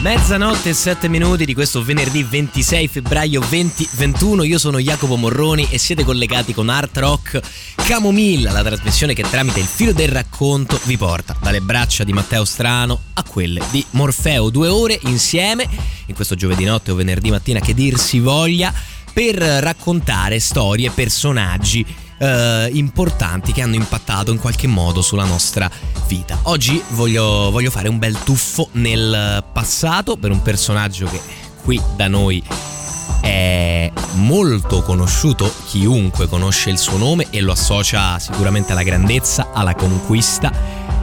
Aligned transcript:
Mezzanotte 0.00 0.70
e 0.70 0.72
7 0.72 1.08
minuti 1.08 1.44
di 1.44 1.52
questo 1.52 1.84
venerdì 1.84 2.22
26 2.22 2.88
febbraio 2.88 3.40
2021. 3.46 4.44
Io 4.44 4.58
sono 4.58 4.78
Jacopo 4.78 5.16
Morroni 5.16 5.68
e 5.68 5.76
siete 5.76 6.04
collegati 6.04 6.54
con 6.54 6.70
Art 6.70 6.96
Rock 6.96 7.38
Camomilla, 7.74 8.50
la 8.50 8.62
trasmissione 8.62 9.12
che 9.12 9.24
tramite 9.24 9.60
il 9.60 9.66
filo 9.66 9.92
del 9.92 10.08
racconto 10.08 10.80
vi 10.84 10.96
porta 10.96 11.36
dalle 11.42 11.60
braccia 11.60 12.02
di 12.02 12.14
Matteo 12.14 12.46
Strano 12.46 12.98
a 13.12 13.22
quelle 13.24 13.62
di 13.70 13.84
Morfeo. 13.90 14.48
Due 14.48 14.68
ore 14.68 14.98
insieme, 15.02 15.68
in 16.06 16.14
questo 16.14 16.34
giovedì 16.34 16.64
notte 16.64 16.92
o 16.92 16.94
venerdì 16.94 17.30
mattina 17.30 17.60
che 17.60 17.74
dir 17.74 17.98
si 17.98 18.20
voglia, 18.20 18.72
per 19.12 19.36
raccontare 19.36 20.40
storie, 20.40 20.90
personaggi 20.92 21.84
eh, 22.20 22.68
importanti 22.72 23.52
che 23.52 23.62
hanno 23.62 23.74
impattato 23.74 24.30
in 24.30 24.38
qualche 24.38 24.66
modo 24.66 25.00
sulla 25.00 25.24
nostra 25.24 25.70
vita. 26.06 26.38
Oggi 26.42 26.82
voglio, 26.90 27.50
voglio 27.50 27.70
fare 27.70 27.88
un 27.88 27.98
bel 27.98 28.16
tuffo 28.22 28.68
nel 28.72 29.42
passato 29.52 30.16
per 30.16 30.30
un 30.30 30.42
personaggio 30.42 31.06
che 31.06 31.20
qui 31.62 31.80
da 31.96 32.08
noi 32.08 32.42
è 33.22 33.90
molto 34.14 34.82
conosciuto, 34.82 35.52
chiunque 35.66 36.28
conosce 36.28 36.70
il 36.70 36.78
suo 36.78 36.96
nome 36.96 37.26
e 37.30 37.40
lo 37.40 37.52
associa 37.52 38.18
sicuramente 38.18 38.72
alla 38.72 38.82
grandezza, 38.82 39.50
alla 39.52 39.74
conquista 39.74 40.52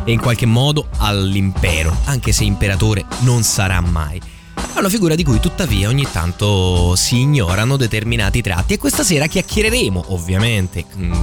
e 0.03 0.11
in 0.11 0.19
qualche 0.19 0.45
modo 0.45 0.87
all'impero, 0.97 1.95
anche 2.05 2.31
se 2.31 2.43
imperatore 2.43 3.05
non 3.19 3.43
sarà 3.43 3.81
mai. 3.81 4.36
È 4.77 4.79
una 4.79 4.89
figura 4.89 5.15
di 5.15 5.23
cui 5.23 5.39
tuttavia 5.39 5.89
ogni 5.89 6.05
tanto 6.11 6.95
si 6.95 7.21
ignorano 7.21 7.77
determinati 7.77 8.43
tratti 8.43 8.73
e 8.73 8.77
questa 8.77 9.03
sera 9.03 9.25
chiacchiereremo, 9.25 10.05
ovviamente, 10.09 10.85
mm, 10.95 11.13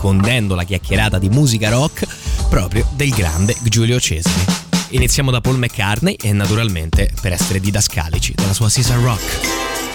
condendo 0.00 0.56
la 0.56 0.64
chiacchierata 0.64 1.20
di 1.20 1.28
musica 1.28 1.68
rock, 1.68 2.08
proprio 2.48 2.84
del 2.96 3.10
grande 3.10 3.54
Giulio 3.62 4.00
Cesare. 4.00 4.44
Iniziamo 4.88 5.30
da 5.30 5.40
Paul 5.40 5.58
McCartney 5.58 6.16
e 6.20 6.32
naturalmente 6.32 7.08
per 7.20 7.30
essere 7.30 7.60
didascalici 7.60 8.32
della 8.34 8.52
sua 8.52 8.68
Caesar 8.68 8.98
Rock. 8.98 9.93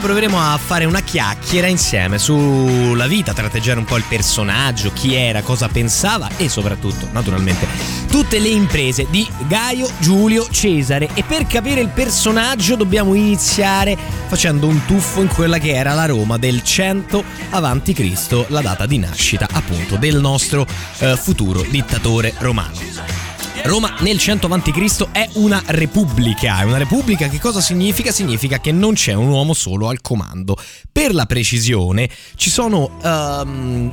Proveremo 0.00 0.40
a 0.40 0.58
fare 0.58 0.86
una 0.86 1.00
chiacchiera 1.00 1.66
insieme 1.66 2.18
sulla 2.18 3.06
vita, 3.06 3.32
tratteggiare 3.32 3.78
un 3.78 3.84
po' 3.84 3.96
il 3.96 4.04
personaggio, 4.08 4.92
chi 4.92 5.14
era, 5.14 5.42
cosa 5.42 5.68
pensava 5.68 6.28
e 6.36 6.48
soprattutto, 6.48 7.08
naturalmente, 7.12 7.66
tutte 8.08 8.38
le 8.38 8.48
imprese 8.48 9.06
di 9.10 9.28
Gaio 9.46 9.88
Giulio 9.98 10.48
Cesare. 10.50 11.10
E 11.14 11.22
per 11.22 11.46
capire 11.46 11.80
il 11.80 11.88
personaggio 11.88 12.76
dobbiamo 12.76 13.14
iniziare 13.14 13.96
facendo 14.26 14.66
un 14.66 14.84
tuffo 14.86 15.20
in 15.20 15.28
quella 15.28 15.58
che 15.58 15.74
era 15.74 15.92
la 15.92 16.06
Roma 16.06 16.38
del 16.38 16.62
100 16.62 17.22
avanti 17.50 17.92
Cristo, 17.92 18.46
la 18.48 18.62
data 18.62 18.86
di 18.86 18.98
nascita 18.98 19.46
appunto 19.52 19.96
del 19.96 20.18
nostro 20.18 20.66
eh, 20.98 21.16
futuro 21.16 21.62
dittatore 21.62 22.34
romano. 22.38 23.19
Roma 23.64 23.94
nel 24.00 24.18
100 24.18 24.46
a.C. 24.46 25.08
è 25.12 25.28
una 25.34 25.62
repubblica. 25.66 26.64
Una 26.64 26.78
repubblica 26.78 27.28
che 27.28 27.38
cosa 27.38 27.60
significa? 27.60 28.10
Significa 28.10 28.58
che 28.58 28.72
non 28.72 28.94
c'è 28.94 29.12
un 29.12 29.28
uomo 29.28 29.54
solo 29.54 29.88
al 29.88 30.00
comando. 30.00 30.56
Per 30.90 31.14
la 31.14 31.26
precisione, 31.26 32.08
ci 32.36 32.50
sono 32.50 32.90
um, 33.02 33.92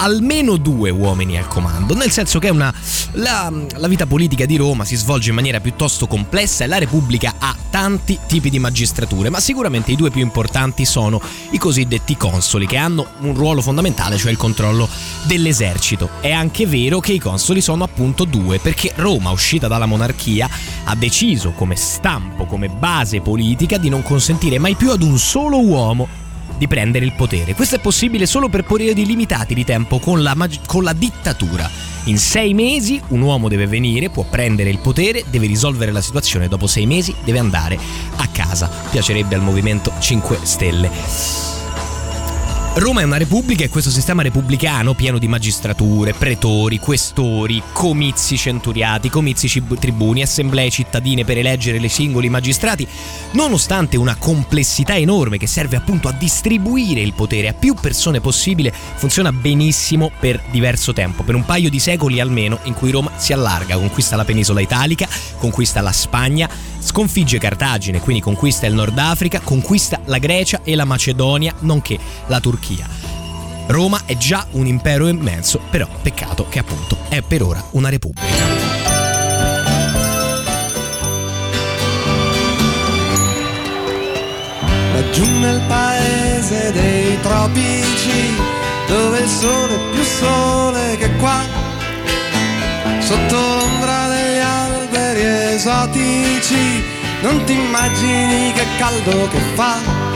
almeno 0.00 0.56
due 0.56 0.90
uomini 0.90 1.38
al 1.38 1.46
comando, 1.46 1.94
nel 1.94 2.10
senso 2.10 2.38
che 2.38 2.48
una, 2.48 2.72
la, 3.12 3.52
la, 3.76 3.88
vita 3.88 4.06
politica 4.06 4.46
di 4.46 4.56
Roma 4.56 4.84
si 4.84 4.96
svolge 4.96 5.28
in 5.28 5.34
maniera 5.34 5.60
piuttosto 5.60 6.06
complessa 6.06 6.64
e 6.64 6.66
la 6.66 6.78
Repubblica 6.78 7.34
ha 7.38 7.54
tanti 7.70 8.18
tipi 8.26 8.50
di 8.50 8.58
magistrature, 8.58 9.30
ma 9.30 9.40
sicuramente 9.40 9.92
i 9.92 9.96
due 9.96 10.10
più 10.10 10.22
importanti 10.22 10.84
sono 10.84 11.20
i 11.50 11.58
cosiddetti 11.58 12.16
consoli, 12.16 12.66
che 12.66 12.76
hanno 12.76 13.06
un 13.20 13.34
ruolo 13.34 13.60
fondamentale, 13.60 14.16
cioè 14.16 14.30
il 14.30 14.38
controllo 14.38 14.88
dell'esercito. 15.24 16.08
È 16.20 16.30
anche 16.30 16.66
vero 16.66 17.00
che 17.00 17.12
i 17.12 17.18
consoli 17.18 17.60
sono 17.60 17.84
appunto 17.84 18.24
due, 18.24 18.58
perché 18.58 18.92
Roma, 18.96 19.30
uscita 19.30 19.68
dalla 19.68 19.86
monarchia, 19.86 20.48
ha 20.84 20.94
deciso 20.96 21.52
come 21.52 21.76
stampo, 21.76 22.46
come 22.46 22.68
base 22.68 23.20
politica, 23.20 23.76
di 23.76 23.90
non 23.90 24.02
consentire 24.02 24.58
mai 24.58 24.74
più 24.74 24.90
ad 24.90 25.02
un 25.02 25.18
solo 25.18 25.60
uomo 25.60 26.28
di 26.60 26.68
prendere 26.68 27.06
il 27.06 27.14
potere. 27.14 27.54
Questo 27.54 27.76
è 27.76 27.78
possibile 27.78 28.26
solo 28.26 28.50
per 28.50 28.64
periodi 28.64 29.06
limitati 29.06 29.54
di 29.54 29.64
tempo 29.64 29.98
con 29.98 30.22
la, 30.22 30.34
mag- 30.34 30.66
con 30.66 30.84
la 30.84 30.92
dittatura. 30.92 31.66
In 32.04 32.18
sei 32.18 32.52
mesi 32.52 33.00
un 33.08 33.22
uomo 33.22 33.48
deve 33.48 33.66
venire, 33.66 34.10
può 34.10 34.26
prendere 34.28 34.68
il 34.68 34.78
potere, 34.78 35.24
deve 35.30 35.46
risolvere 35.46 35.90
la 35.90 36.02
situazione, 36.02 36.48
dopo 36.48 36.66
sei 36.66 36.84
mesi 36.84 37.14
deve 37.24 37.38
andare 37.38 37.78
a 38.16 38.28
casa. 38.28 38.70
Piacerebbe 38.90 39.36
al 39.36 39.40
Movimento 39.40 39.90
5 39.98 40.38
Stelle. 40.42 41.49
Roma 42.72 43.00
è 43.00 43.04
una 43.04 43.16
repubblica 43.16 43.64
e 43.64 43.68
questo 43.68 43.90
sistema 43.90 44.22
repubblicano 44.22 44.94
pieno 44.94 45.18
di 45.18 45.26
magistrature, 45.26 46.14
pretori, 46.14 46.78
questori, 46.78 47.60
comizi 47.72 48.36
centuriati, 48.36 49.10
comizi 49.10 49.50
tribuni, 49.78 50.22
assemblee 50.22 50.70
cittadine 50.70 51.24
per 51.24 51.36
eleggere 51.36 51.80
le 51.80 51.88
singoli 51.88 52.28
magistrati, 52.28 52.86
nonostante 53.32 53.96
una 53.96 54.14
complessità 54.14 54.96
enorme 54.96 55.36
che 55.36 55.48
serve 55.48 55.76
appunto 55.76 56.06
a 56.06 56.12
distribuire 56.12 57.00
il 57.00 57.12
potere 57.12 57.48
a 57.48 57.54
più 57.54 57.74
persone 57.74 58.20
possibile, 58.20 58.72
funziona 58.72 59.32
benissimo 59.32 60.12
per 60.18 60.40
diverso 60.50 60.92
tempo, 60.92 61.24
per 61.24 61.34
un 61.34 61.44
paio 61.44 61.70
di 61.70 61.80
secoli 61.80 62.20
almeno, 62.20 62.60
in 62.62 62.74
cui 62.74 62.92
Roma 62.92 63.10
si 63.16 63.32
allarga, 63.32 63.76
conquista 63.76 64.14
la 64.14 64.24
penisola 64.24 64.60
italica, 64.60 65.08
conquista 65.38 65.80
la 65.80 65.92
Spagna, 65.92 66.48
sconfigge 66.78 67.38
Cartagine, 67.38 68.00
quindi 68.00 68.22
conquista 68.22 68.66
il 68.66 68.74
Nord 68.74 68.96
Africa, 68.96 69.40
conquista 69.40 70.00
la 70.04 70.18
Grecia 70.18 70.60
e 70.62 70.76
la 70.76 70.84
Macedonia, 70.84 71.52
nonché 71.60 71.98
la 72.28 72.38
Turchia. 72.38 72.59
Roma 73.66 74.02
è 74.04 74.16
già 74.16 74.46
un 74.52 74.66
impero 74.66 75.06
immenso, 75.06 75.60
però 75.70 75.86
peccato 76.02 76.48
che 76.48 76.58
appunto 76.58 76.98
è 77.08 77.22
per 77.22 77.42
ora 77.42 77.64
una 77.70 77.88
repubblica. 77.88 78.36
Laggiù 84.92 85.24
nel 85.38 85.60
paese 85.68 86.72
dei 86.72 87.20
tropici, 87.20 88.34
dove 88.88 89.20
il 89.20 89.28
sole 89.28 89.74
è 89.74 89.90
più 89.92 90.02
sole 90.02 90.96
che 90.96 91.14
qua, 91.16 91.40
sotto 92.98 93.36
l'ombra 93.36 94.08
degli 94.08 94.38
alberi 94.38 95.54
esotici, 95.54 96.82
non 97.22 97.44
ti 97.44 97.52
immagini 97.52 98.52
che 98.52 98.64
caldo 98.78 99.28
che 99.28 99.38
fa. 99.54 100.09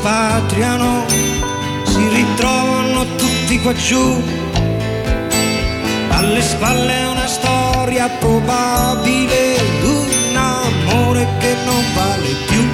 che 0.00 0.02
spatriano 0.02 1.06
si 1.84 2.08
ritrovano 2.08 3.04
tutti 3.16 3.60
qua 3.60 3.72
giù, 3.74 4.22
alle 6.08 6.42
spalle 6.42 7.04
una 7.04 7.26
storia 7.26 8.08
probabile, 8.08 9.56
un 9.82 10.36
amore 10.36 11.26
che 11.38 11.56
non 11.64 11.84
vale 11.94 12.34
più. 12.46 12.68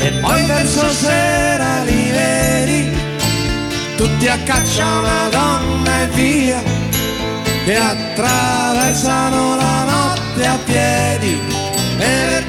E 0.00 0.10
poi 0.20 0.44
verso 0.46 0.90
sera 0.90 1.82
li 1.84 2.10
vedi 2.10 2.90
tutti 3.96 4.28
a 4.28 4.38
caccia 4.38 4.98
una 4.98 5.28
donna 5.30 6.02
e 6.02 6.06
via, 6.08 6.62
che 7.64 7.76
attraversano 7.76 9.56
la 9.56 9.84
notte 9.84 10.46
a 10.46 10.58
piedi 10.64 11.60
la 11.98 12.41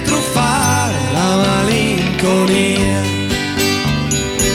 malinconia 2.34 3.02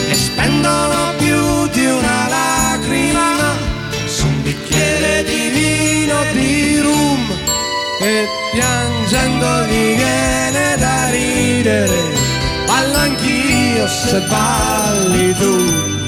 e 0.09 0.13
spendono 0.13 1.13
più 1.17 1.67
di 1.69 1.85
una 1.85 2.27
lacrima 2.27 3.55
su 4.05 4.25
un 4.25 4.41
bicchiere 4.41 5.23
di 5.23 5.49
vino 5.49 6.15
di 6.33 6.79
rum. 6.79 7.31
E 8.01 8.27
piangendo 8.51 9.65
gli 9.65 9.95
viene 9.95 10.75
da 10.77 11.09
ridere. 11.09 11.97
Ballo 12.65 12.97
anch'io 12.97 13.87
se 13.87 14.19
balli 14.27 15.33
tu 15.33 15.98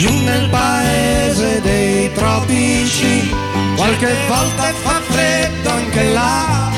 Laggiù 0.00 0.16
nel 0.22 0.48
paese 0.48 1.60
dei 1.60 2.12
tropici, 2.12 3.34
qualche 3.74 4.14
volta 4.28 4.72
fa 4.84 5.00
freddo 5.00 5.70
anche 5.70 6.12
là, 6.12 6.70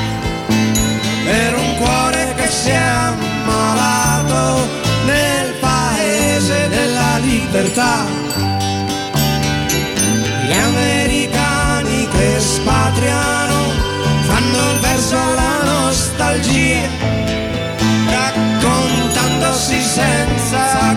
per 1.26 1.54
un 1.54 1.76
cuore 1.76 2.34
che 2.34 2.48
si 2.48 2.70
è 2.70 2.76
ammalato 2.76 4.66
nel 5.04 5.52
paese 5.60 6.68
della 6.70 7.18
libertà. 7.18 8.06
Gli 10.46 10.52
americani 10.52 12.08
che 12.08 12.40
spatriano 12.40 13.60
fanno 14.28 14.70
il 14.72 14.78
verso 14.80 15.16
alla 15.18 15.62
nostalgia, 15.64 16.88
raccontandosi 18.08 19.78
senza 19.78 20.89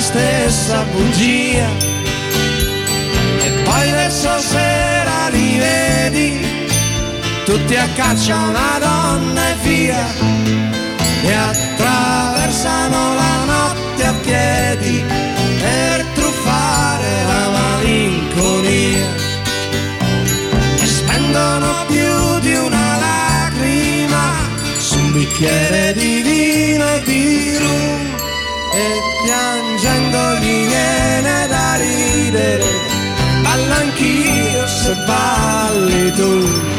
stessa 0.00 0.84
bugia. 0.92 1.68
E 3.44 3.50
poi 3.64 3.90
verso 3.90 4.38
sera 4.38 5.28
li 5.30 5.58
vedi 5.58 6.40
tutti 7.44 7.74
a 7.76 7.88
caccia 7.94 8.36
una 8.36 8.78
donna 8.78 9.48
e 9.50 9.54
via. 9.62 10.06
E 11.22 11.32
attraversano 11.32 13.14
la 13.14 13.44
notte 13.44 14.04
a 14.04 14.12
piedi 14.22 15.04
per 15.60 16.04
truffare 16.14 17.24
la 17.26 17.48
malinconia. 17.50 19.06
E 20.80 20.86
spendono 20.86 21.84
più 21.86 22.38
di 22.40 22.54
una 22.54 22.98
lacrima 22.98 24.24
su 24.78 24.98
un 24.98 25.12
bicchiere 25.12 25.92
di 25.94 26.22
vino 26.22 26.86
e 26.94 27.02
di 27.04 27.56
rum 27.58 27.97
e 28.78 29.00
piangendo 29.24 30.34
gli 30.36 30.66
viene 30.66 31.46
da 31.48 31.76
ridere, 31.76 32.64
ballo 33.42 33.74
anch'io 33.74 34.66
se 34.68 34.94
balli 35.04 36.12
tu. 36.12 36.76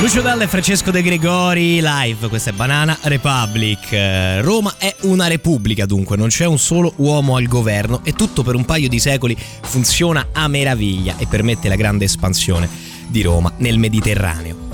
Lucio 0.00 0.22
Dalla 0.22 0.44
e 0.44 0.46
Francesco 0.48 0.90
De 0.90 1.02
Gregori 1.02 1.82
live, 1.82 2.28
questa 2.28 2.48
è 2.48 2.52
Banana 2.54 2.96
Republic. 3.02 3.92
Roma 4.40 4.76
è 4.78 4.96
una 5.02 5.26
repubblica 5.26 5.84
dunque, 5.84 6.16
non 6.16 6.28
c'è 6.28 6.46
un 6.46 6.58
solo 6.58 6.94
uomo 6.96 7.36
al 7.36 7.46
governo 7.46 8.00
e 8.02 8.14
tutto 8.14 8.42
per 8.42 8.54
un 8.54 8.64
paio 8.64 8.88
di 8.88 8.98
secoli 8.98 9.36
funziona 9.36 10.28
a 10.32 10.48
meraviglia 10.48 11.16
e 11.18 11.26
permette 11.26 11.68
la 11.68 11.76
grande 11.76 12.06
espansione 12.06 12.66
di 13.08 13.20
Roma 13.20 13.52
nel 13.58 13.76
Mediterraneo. 13.76 14.68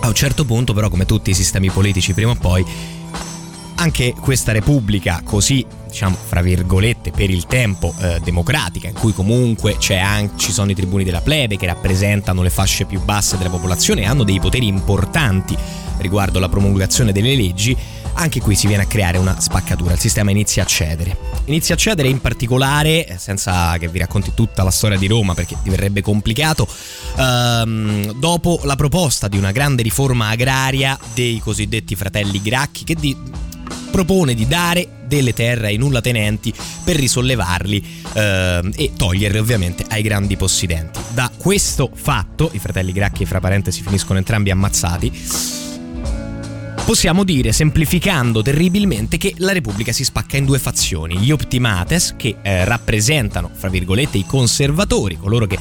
A 0.00 0.06
un 0.06 0.14
certo 0.14 0.44
punto 0.44 0.72
però 0.72 0.88
come 0.88 1.06
tutti 1.06 1.30
i 1.30 1.34
sistemi 1.34 1.70
politici 1.70 2.12
prima 2.12 2.30
o 2.30 2.36
poi 2.36 2.64
anche 3.78 4.12
questa 4.12 4.52
repubblica 4.52 5.20
così 5.24 5.64
diciamo 5.86 6.16
fra 6.16 6.42
virgolette 6.42 7.10
per 7.10 7.30
il 7.30 7.46
tempo 7.46 7.94
eh, 8.00 8.20
democratica 8.22 8.88
in 8.88 8.94
cui 8.94 9.12
comunque 9.12 9.76
anche, 10.00 10.34
ci 10.36 10.52
sono 10.52 10.70
i 10.70 10.74
tribuni 10.74 11.04
della 11.04 11.20
plebe 11.20 11.56
che 11.56 11.66
rappresentano 11.66 12.42
le 12.42 12.50
fasce 12.50 12.84
più 12.84 13.00
basse 13.00 13.36
della 13.36 13.50
popolazione 13.50 14.02
e 14.02 14.06
hanno 14.06 14.24
dei 14.24 14.40
poteri 14.40 14.66
importanti 14.66 15.56
riguardo 15.98 16.38
la 16.38 16.48
promulgazione 16.48 17.12
delle 17.12 17.34
leggi 17.34 17.76
anche 18.20 18.40
qui 18.40 18.56
si 18.56 18.66
viene 18.66 18.82
a 18.82 18.86
creare 18.86 19.16
una 19.16 19.38
spaccatura, 19.38 19.92
il 19.92 20.00
sistema 20.00 20.32
inizia 20.32 20.64
a 20.64 20.66
cedere. 20.66 21.16
Inizia 21.44 21.76
a 21.76 21.78
cedere 21.78 22.08
in 22.08 22.20
particolare, 22.20 23.16
senza 23.16 23.76
che 23.78 23.86
vi 23.86 24.00
racconti 24.00 24.32
tutta 24.34 24.64
la 24.64 24.72
storia 24.72 24.98
di 24.98 25.06
Roma 25.06 25.34
perché 25.34 25.56
diverrebbe 25.62 26.00
complicato, 26.00 26.66
ehm, 27.16 28.14
dopo 28.14 28.60
la 28.64 28.74
proposta 28.74 29.28
di 29.28 29.38
una 29.38 29.52
grande 29.52 29.82
riforma 29.82 30.30
agraria 30.30 30.98
dei 31.14 31.38
cosiddetti 31.38 31.94
fratelli 31.94 32.42
Gracchi 32.42 32.82
che 32.82 32.96
di, 32.96 33.16
propone 33.90 34.34
di 34.34 34.46
dare 34.46 34.86
delle 35.06 35.32
terre 35.32 35.68
ai 35.68 35.76
nullatenenti 35.76 36.52
per 36.84 36.96
risollevarli 36.96 37.84
eh, 38.12 38.70
e 38.74 38.92
toglierle 38.96 39.38
ovviamente 39.38 39.84
ai 39.88 40.02
grandi 40.02 40.36
possidenti. 40.36 41.00
Da 41.14 41.30
questo 41.36 41.90
fatto, 41.92 42.50
i 42.52 42.58
fratelli 42.58 42.92
Gracchi 42.92 43.24
fra 43.24 43.40
parentesi 43.40 43.82
finiscono 43.82 44.18
entrambi 44.18 44.50
ammazzati, 44.50 45.10
possiamo 46.84 47.24
dire, 47.24 47.52
semplificando 47.52 48.42
terribilmente, 48.42 49.16
che 49.16 49.34
la 49.38 49.52
Repubblica 49.52 49.92
si 49.92 50.04
spacca 50.04 50.36
in 50.36 50.44
due 50.44 50.58
fazioni. 50.58 51.18
Gli 51.18 51.30
optimates, 51.30 52.14
che 52.16 52.36
eh, 52.40 52.64
rappresentano, 52.64 53.50
fra 53.52 53.68
virgolette, 53.68 54.18
i 54.18 54.24
conservatori, 54.26 55.16
coloro 55.16 55.46
che 55.46 55.58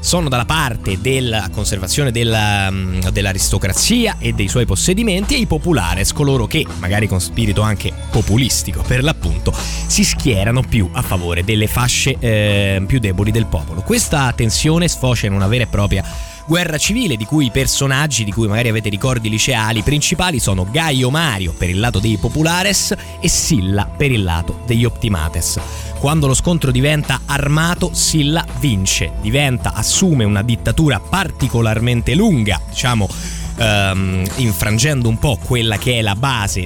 sono 0.00 0.28
dalla 0.28 0.44
parte 0.44 1.00
della 1.00 1.48
conservazione 1.52 2.10
della, 2.10 2.70
mm, 2.70 3.00
dell'aristocrazia 3.08 4.16
e 4.18 4.32
dei 4.32 4.48
suoi 4.48 4.66
possedimenti 4.66 5.34
e 5.34 5.38
i 5.38 5.46
populares, 5.46 6.12
coloro 6.12 6.46
che, 6.46 6.66
magari 6.78 7.06
con 7.06 7.20
spirito 7.20 7.62
anche 7.62 7.92
populistico 8.10 8.82
per 8.86 9.02
l'appunto, 9.02 9.52
si 9.86 10.04
schierano 10.04 10.62
più 10.62 10.88
a 10.92 11.02
favore 11.02 11.44
delle 11.44 11.66
fasce 11.66 12.16
eh, 12.18 12.82
più 12.86 12.98
deboli 12.98 13.30
del 13.30 13.46
popolo. 13.46 13.82
Questa 13.82 14.32
tensione 14.32 14.88
sfocia 14.88 15.26
in 15.26 15.32
una 15.32 15.46
vera 15.46 15.64
e 15.64 15.68
propria 15.68 16.04
guerra 16.48 16.78
civile 16.78 17.16
di 17.16 17.26
cui 17.26 17.46
i 17.46 17.50
personaggi, 17.50 18.24
di 18.24 18.32
cui 18.32 18.48
magari 18.48 18.70
avete 18.70 18.88
ricordi 18.88 19.28
liceali, 19.28 19.82
principali 19.82 20.40
sono 20.40 20.66
Gaio 20.70 21.10
Mario 21.10 21.52
per 21.52 21.68
il 21.68 21.78
lato 21.78 21.98
dei 21.98 22.16
Populares 22.16 22.94
e 23.20 23.28
Silla 23.28 23.84
per 23.84 24.10
il 24.10 24.22
lato 24.22 24.60
degli 24.64 24.86
Optimates. 24.86 25.60
Quando 25.98 26.28
lo 26.28 26.34
scontro 26.34 26.70
diventa 26.70 27.22
armato, 27.26 27.90
Silla 27.92 28.46
vince, 28.60 29.12
diventa, 29.20 29.72
assume 29.74 30.24
una 30.24 30.42
dittatura 30.42 31.00
particolarmente 31.00 32.14
lunga, 32.14 32.60
diciamo 32.68 33.08
ehm, 33.56 34.24
infrangendo 34.36 35.08
un 35.08 35.18
po' 35.18 35.38
quella 35.42 35.76
che, 35.76 36.00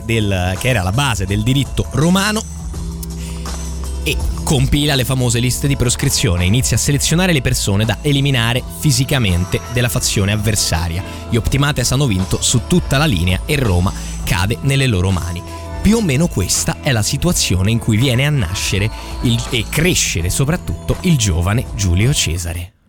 del, 0.05 0.57
che 0.59 0.69
era 0.69 0.83
la 0.83 0.93
base 0.93 1.25
del 1.25 1.43
diritto 1.43 1.87
romano 1.93 2.43
e 4.05 4.17
compila 4.43 4.95
le 4.95 5.05
famose 5.05 5.39
liste 5.39 5.67
di 5.67 5.77
proscrizione, 5.77 6.45
inizia 6.45 6.77
a 6.77 6.81
selezionare 6.81 7.33
le 7.33 7.41
persone 7.41 7.87
da 7.87 7.99
eliminare 8.03 8.62
fisicamente 8.81 9.61
della 9.73 9.89
fazione 9.89 10.33
avversaria. 10.33 11.03
Gli 11.31 11.37
Optimates 11.37 11.91
hanno 11.93 12.07
vinto 12.07 12.43
su 12.43 12.62
tutta 12.67 12.99
la 12.99 13.07
linea 13.07 13.41
e 13.47 13.57
Roma 13.57 13.93
cade 14.25 14.59
nelle 14.62 14.87
loro 14.87 15.11
mani. 15.11 15.62
Più 15.83 15.97
o 15.97 16.01
meno 16.01 16.29
questa 16.29 16.77
è 16.81 16.93
la 16.93 17.03
situazione 17.03 17.73
in 17.73 17.81
cui 17.81 17.97
viene 17.97 18.25
a 18.25 18.31
nascere 18.31 18.89
il, 19.23 19.43
e 19.51 19.65
crescere 19.69 20.31
soprattutto 20.31 20.97
il 21.01 21.19
giovane 21.19 21.67
Giulio 21.75 22.12
Cesare. 22.12 22.82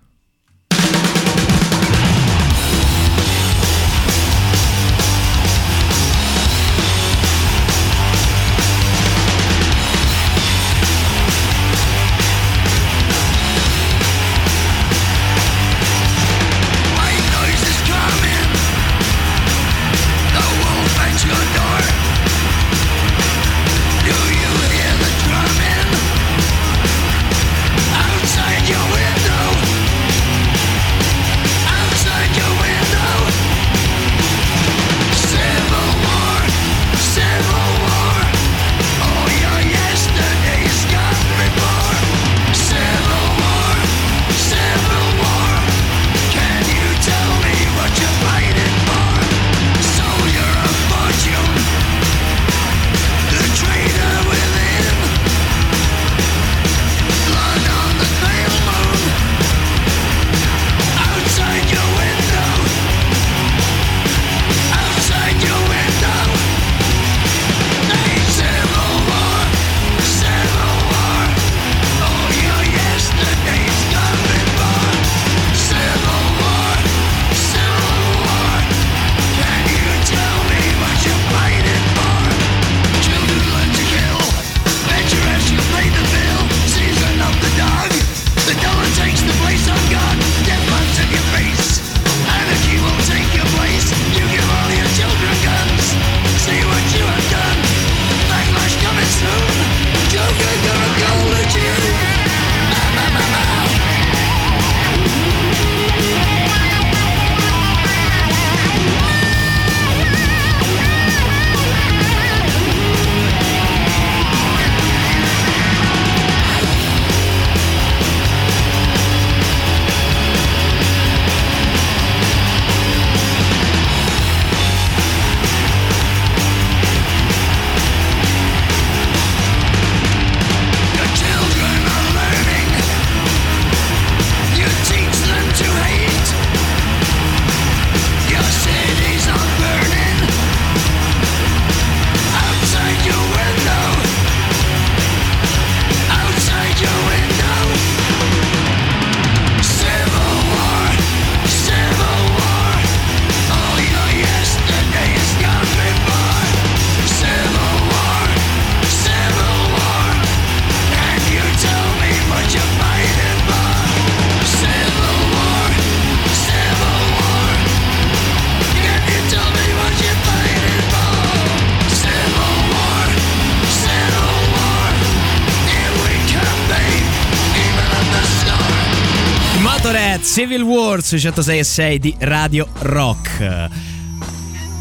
Civil 180.43 180.63
Wars 180.63 181.15
106 181.17 181.57
e 181.57 181.63
6 181.63 181.99
di 181.99 182.15
Radio 182.19 182.67
Rock. 182.79 183.69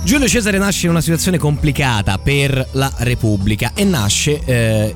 Giulio 0.03 0.27
Cesare 0.27 0.59
nasce 0.59 0.87
in 0.87 0.91
una 0.91 1.01
situazione 1.01 1.39
complicata 1.39 2.19
per 2.19 2.71
la 2.73 2.93
Repubblica 2.97 3.71
e 3.73 3.85
nasce 3.85 4.43
eh, 4.45 4.93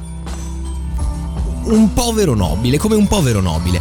un 1.66 1.92
povero 1.92 2.34
nobile, 2.34 2.78
come 2.78 2.96
un 2.96 3.06
povero 3.06 3.40
nobile. 3.40 3.80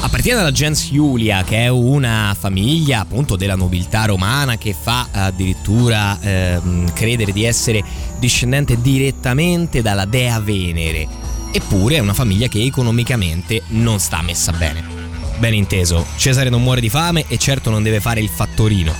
Appartiene 0.00 0.40
alla 0.40 0.50
gens 0.50 0.88
Iulia, 0.90 1.44
che 1.44 1.64
è 1.64 1.68
una 1.68 2.34
famiglia 2.38 3.00
appunto 3.00 3.36
della 3.36 3.54
nobiltà 3.54 4.06
romana 4.06 4.56
che 4.56 4.72
fa 4.72 5.08
addirittura 5.12 6.18
eh, 6.18 6.60
credere 6.94 7.30
di 7.30 7.44
essere 7.44 7.84
discendente 8.18 8.80
direttamente 8.80 9.82
dalla 9.82 10.06
dea 10.06 10.40
Venere. 10.40 11.06
Eppure 11.52 11.96
è 11.96 11.98
una 11.98 12.14
famiglia 12.14 12.48
che 12.48 12.62
economicamente 12.62 13.64
non 13.66 13.98
sta 14.00 14.22
messa 14.22 14.50
bene. 14.52 14.99
Ben 15.40 15.54
inteso, 15.54 16.04
Cesare 16.16 16.50
non 16.50 16.62
muore 16.62 16.82
di 16.82 16.90
fame 16.90 17.24
e 17.26 17.38
certo 17.38 17.70
non 17.70 17.82
deve 17.82 17.98
fare 17.98 18.20
il 18.20 18.28
fattorino, 18.28 18.94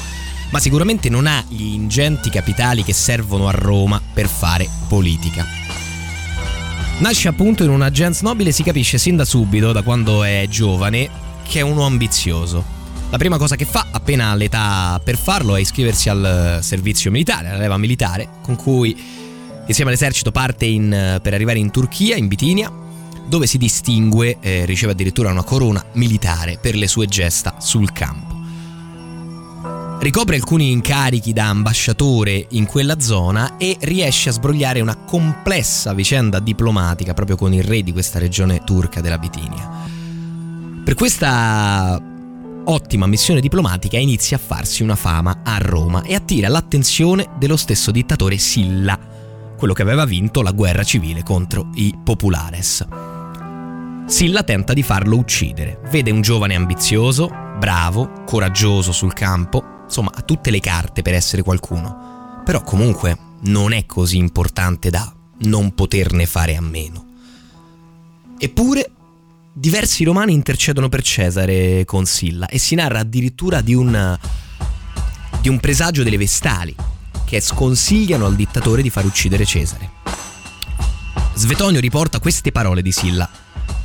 ma 0.48 0.58
sicuramente 0.58 1.10
non 1.10 1.26
ha 1.26 1.44
gli 1.46 1.74
ingenti 1.74 2.30
capitali 2.30 2.82
che 2.82 2.94
servono 2.94 3.46
a 3.46 3.50
Roma 3.50 4.00
per 4.14 4.26
fare 4.26 4.66
politica. 4.88 5.46
Nasce 7.00 7.28
appunto 7.28 7.62
in 7.62 7.68
una 7.68 7.90
gens 7.90 8.22
nobile, 8.22 8.52
si 8.52 8.62
capisce 8.62 8.96
sin 8.96 9.16
da 9.16 9.26
subito, 9.26 9.72
da 9.72 9.82
quando 9.82 10.24
è 10.24 10.46
giovane, 10.48 11.10
che 11.46 11.58
è 11.58 11.62
uno 11.62 11.84
ambizioso. 11.84 12.64
La 13.10 13.18
prima 13.18 13.36
cosa 13.36 13.54
che 13.54 13.66
fa, 13.66 13.88
appena 13.90 14.30
ha 14.30 14.34
l'età 14.34 14.98
per 15.04 15.18
farlo, 15.18 15.56
è 15.56 15.60
iscriversi 15.60 16.08
al 16.08 16.60
servizio 16.62 17.10
militare, 17.10 17.48
alla 17.48 17.58
leva 17.58 17.76
militare, 17.76 18.28
con 18.40 18.56
cui 18.56 18.98
insieme 19.66 19.90
all'esercito 19.90 20.32
parte 20.32 20.64
in, 20.64 21.18
per 21.22 21.34
arrivare 21.34 21.58
in 21.58 21.70
Turchia, 21.70 22.16
in 22.16 22.28
Bitinia, 22.28 22.72
dove 23.30 23.46
si 23.46 23.58
distingue, 23.58 24.38
eh, 24.40 24.64
riceve 24.64 24.92
addirittura 24.92 25.30
una 25.30 25.44
corona 25.44 25.82
militare 25.92 26.58
per 26.60 26.74
le 26.74 26.88
sue 26.88 27.06
gesta 27.06 27.54
sul 27.60 27.92
campo. 27.92 28.38
Ricopre 30.00 30.34
alcuni 30.34 30.72
incarichi 30.72 31.32
da 31.32 31.48
ambasciatore 31.48 32.46
in 32.50 32.66
quella 32.66 32.98
zona 32.98 33.56
e 33.56 33.76
riesce 33.82 34.30
a 34.30 34.32
sbrogliare 34.32 34.80
una 34.80 34.96
complessa 34.96 35.92
vicenda 35.92 36.40
diplomatica 36.40 37.14
proprio 37.14 37.36
con 37.36 37.52
il 37.52 37.62
re 37.62 37.82
di 37.82 37.92
questa 37.92 38.18
regione 38.18 38.64
turca 38.64 39.00
della 39.00 39.18
Bitinia. 39.18 39.70
Per 40.84 40.94
questa 40.94 42.02
ottima 42.64 43.06
missione 43.06 43.40
diplomatica 43.40 43.96
e 43.96 44.00
inizia 44.00 44.38
a 44.38 44.40
farsi 44.44 44.82
una 44.82 44.96
fama 44.96 45.42
a 45.44 45.58
Roma 45.58 46.02
e 46.02 46.14
attira 46.14 46.48
l'attenzione 46.48 47.28
dello 47.38 47.56
stesso 47.56 47.92
dittatore 47.92 48.38
Silla, 48.38 48.98
quello 49.56 49.72
che 49.72 49.82
aveva 49.82 50.04
vinto 50.04 50.42
la 50.42 50.50
guerra 50.50 50.82
civile 50.82 51.22
contro 51.22 51.68
i 51.74 51.96
populares. 52.02 53.09
Silla 54.10 54.42
tenta 54.42 54.72
di 54.72 54.82
farlo 54.82 55.16
uccidere, 55.16 55.78
vede 55.88 56.10
un 56.10 56.20
giovane 56.20 56.56
ambizioso, 56.56 57.30
bravo, 57.58 58.24
coraggioso 58.26 58.90
sul 58.90 59.12
campo, 59.12 59.84
insomma 59.84 60.10
ha 60.12 60.22
tutte 60.22 60.50
le 60.50 60.58
carte 60.58 61.00
per 61.00 61.14
essere 61.14 61.42
qualcuno, 61.42 62.42
però 62.44 62.60
comunque 62.62 63.16
non 63.42 63.72
è 63.72 63.86
così 63.86 64.18
importante 64.18 64.90
da 64.90 65.14
non 65.42 65.76
poterne 65.76 66.26
fare 66.26 66.56
a 66.56 66.60
meno. 66.60 67.06
Eppure 68.36 68.90
diversi 69.52 70.02
romani 70.02 70.32
intercedono 70.32 70.88
per 70.88 71.02
Cesare 71.02 71.84
con 71.84 72.04
Silla 72.04 72.48
e 72.48 72.58
si 72.58 72.74
narra 72.74 72.98
addirittura 72.98 73.60
di 73.60 73.74
un, 73.74 74.18
di 75.40 75.48
un 75.48 75.60
presagio 75.60 76.02
delle 76.02 76.18
Vestali 76.18 76.74
che 77.24 77.40
sconsigliano 77.40 78.26
al 78.26 78.34
dittatore 78.34 78.82
di 78.82 78.90
far 78.90 79.04
uccidere 79.04 79.46
Cesare. 79.46 79.98
Svetonio 81.34 81.78
riporta 81.78 82.18
queste 82.18 82.50
parole 82.50 82.82
di 82.82 82.90
Silla, 82.90 83.30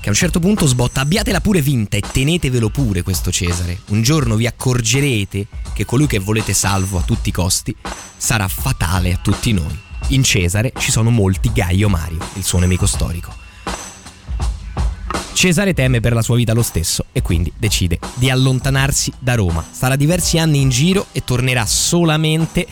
che 0.06 0.12
a 0.12 0.14
un 0.14 0.20
certo 0.20 0.40
punto 0.40 0.68
sbotta 0.68 1.02
abbiatela 1.02 1.42
pure 1.42 1.62
vinta 1.62 1.98
e 1.98 2.02
tenetevelo 2.02 2.70
pure 2.70 3.02
questo 3.02 3.32
Cesare. 3.32 3.80
Un 3.88 4.04
giorno 4.04 4.36
vi 4.36 4.46
accorgerete 4.46 5.48
che 5.74 5.84
colui 5.84 6.06
che 6.06 6.20
volete 6.20 6.54
salvo 6.54 7.00
a 7.00 7.02
tutti 7.02 7.30
i 7.30 7.32
costi 7.32 7.76
sarà 8.16 8.48
fatale 8.48 9.14
a 9.14 9.18
tutti 9.18 9.52
noi. 9.52 9.76
In 10.10 10.22
Cesare 10.22 10.74
ci 10.78 10.92
sono 10.92 11.10
molti 11.10 11.52
Gaio 11.52 11.90
Mario, 11.90 12.20
il 12.36 12.44
suo 12.44 12.60
nemico 12.60 12.86
storico. 12.86 13.34
Cesare 15.34 15.74
teme 15.74 16.02
per 16.02 16.14
la 16.14 16.22
sua 16.22 16.36
vita 16.36 16.54
lo 16.54 16.62
stesso 16.62 17.06
e 17.12 17.24
quindi 17.24 17.52
decide 17.58 17.98
di 18.14 18.30
allontanarsi 18.30 19.12
da 19.18 19.34
Roma. 19.34 19.66
Starà 19.68 19.96
diversi 19.96 20.38
anni 20.38 20.62
in 20.62 20.70
giro 20.70 21.08
e 21.14 21.24
tornerà 21.24 21.66
solamente 21.66 22.68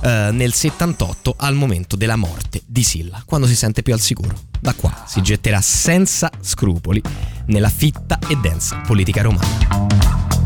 eh, 0.00 0.30
nel 0.32 0.52
78 0.52 1.34
al 1.36 1.54
momento 1.54 1.96
della 1.96 2.16
morte 2.16 2.62
di 2.66 2.82
Silla, 2.82 3.22
quando 3.24 3.46
si 3.46 3.56
sente 3.56 3.82
più 3.82 3.92
al 3.92 4.00
sicuro. 4.00 4.36
Da 4.60 4.74
qua 4.74 5.04
si 5.06 5.20
getterà 5.22 5.60
senza 5.60 6.30
scrupoli 6.40 7.02
nella 7.46 7.70
fitta 7.70 8.18
e 8.26 8.36
densa 8.36 8.78
politica 8.78 9.22
romana. 9.22 10.37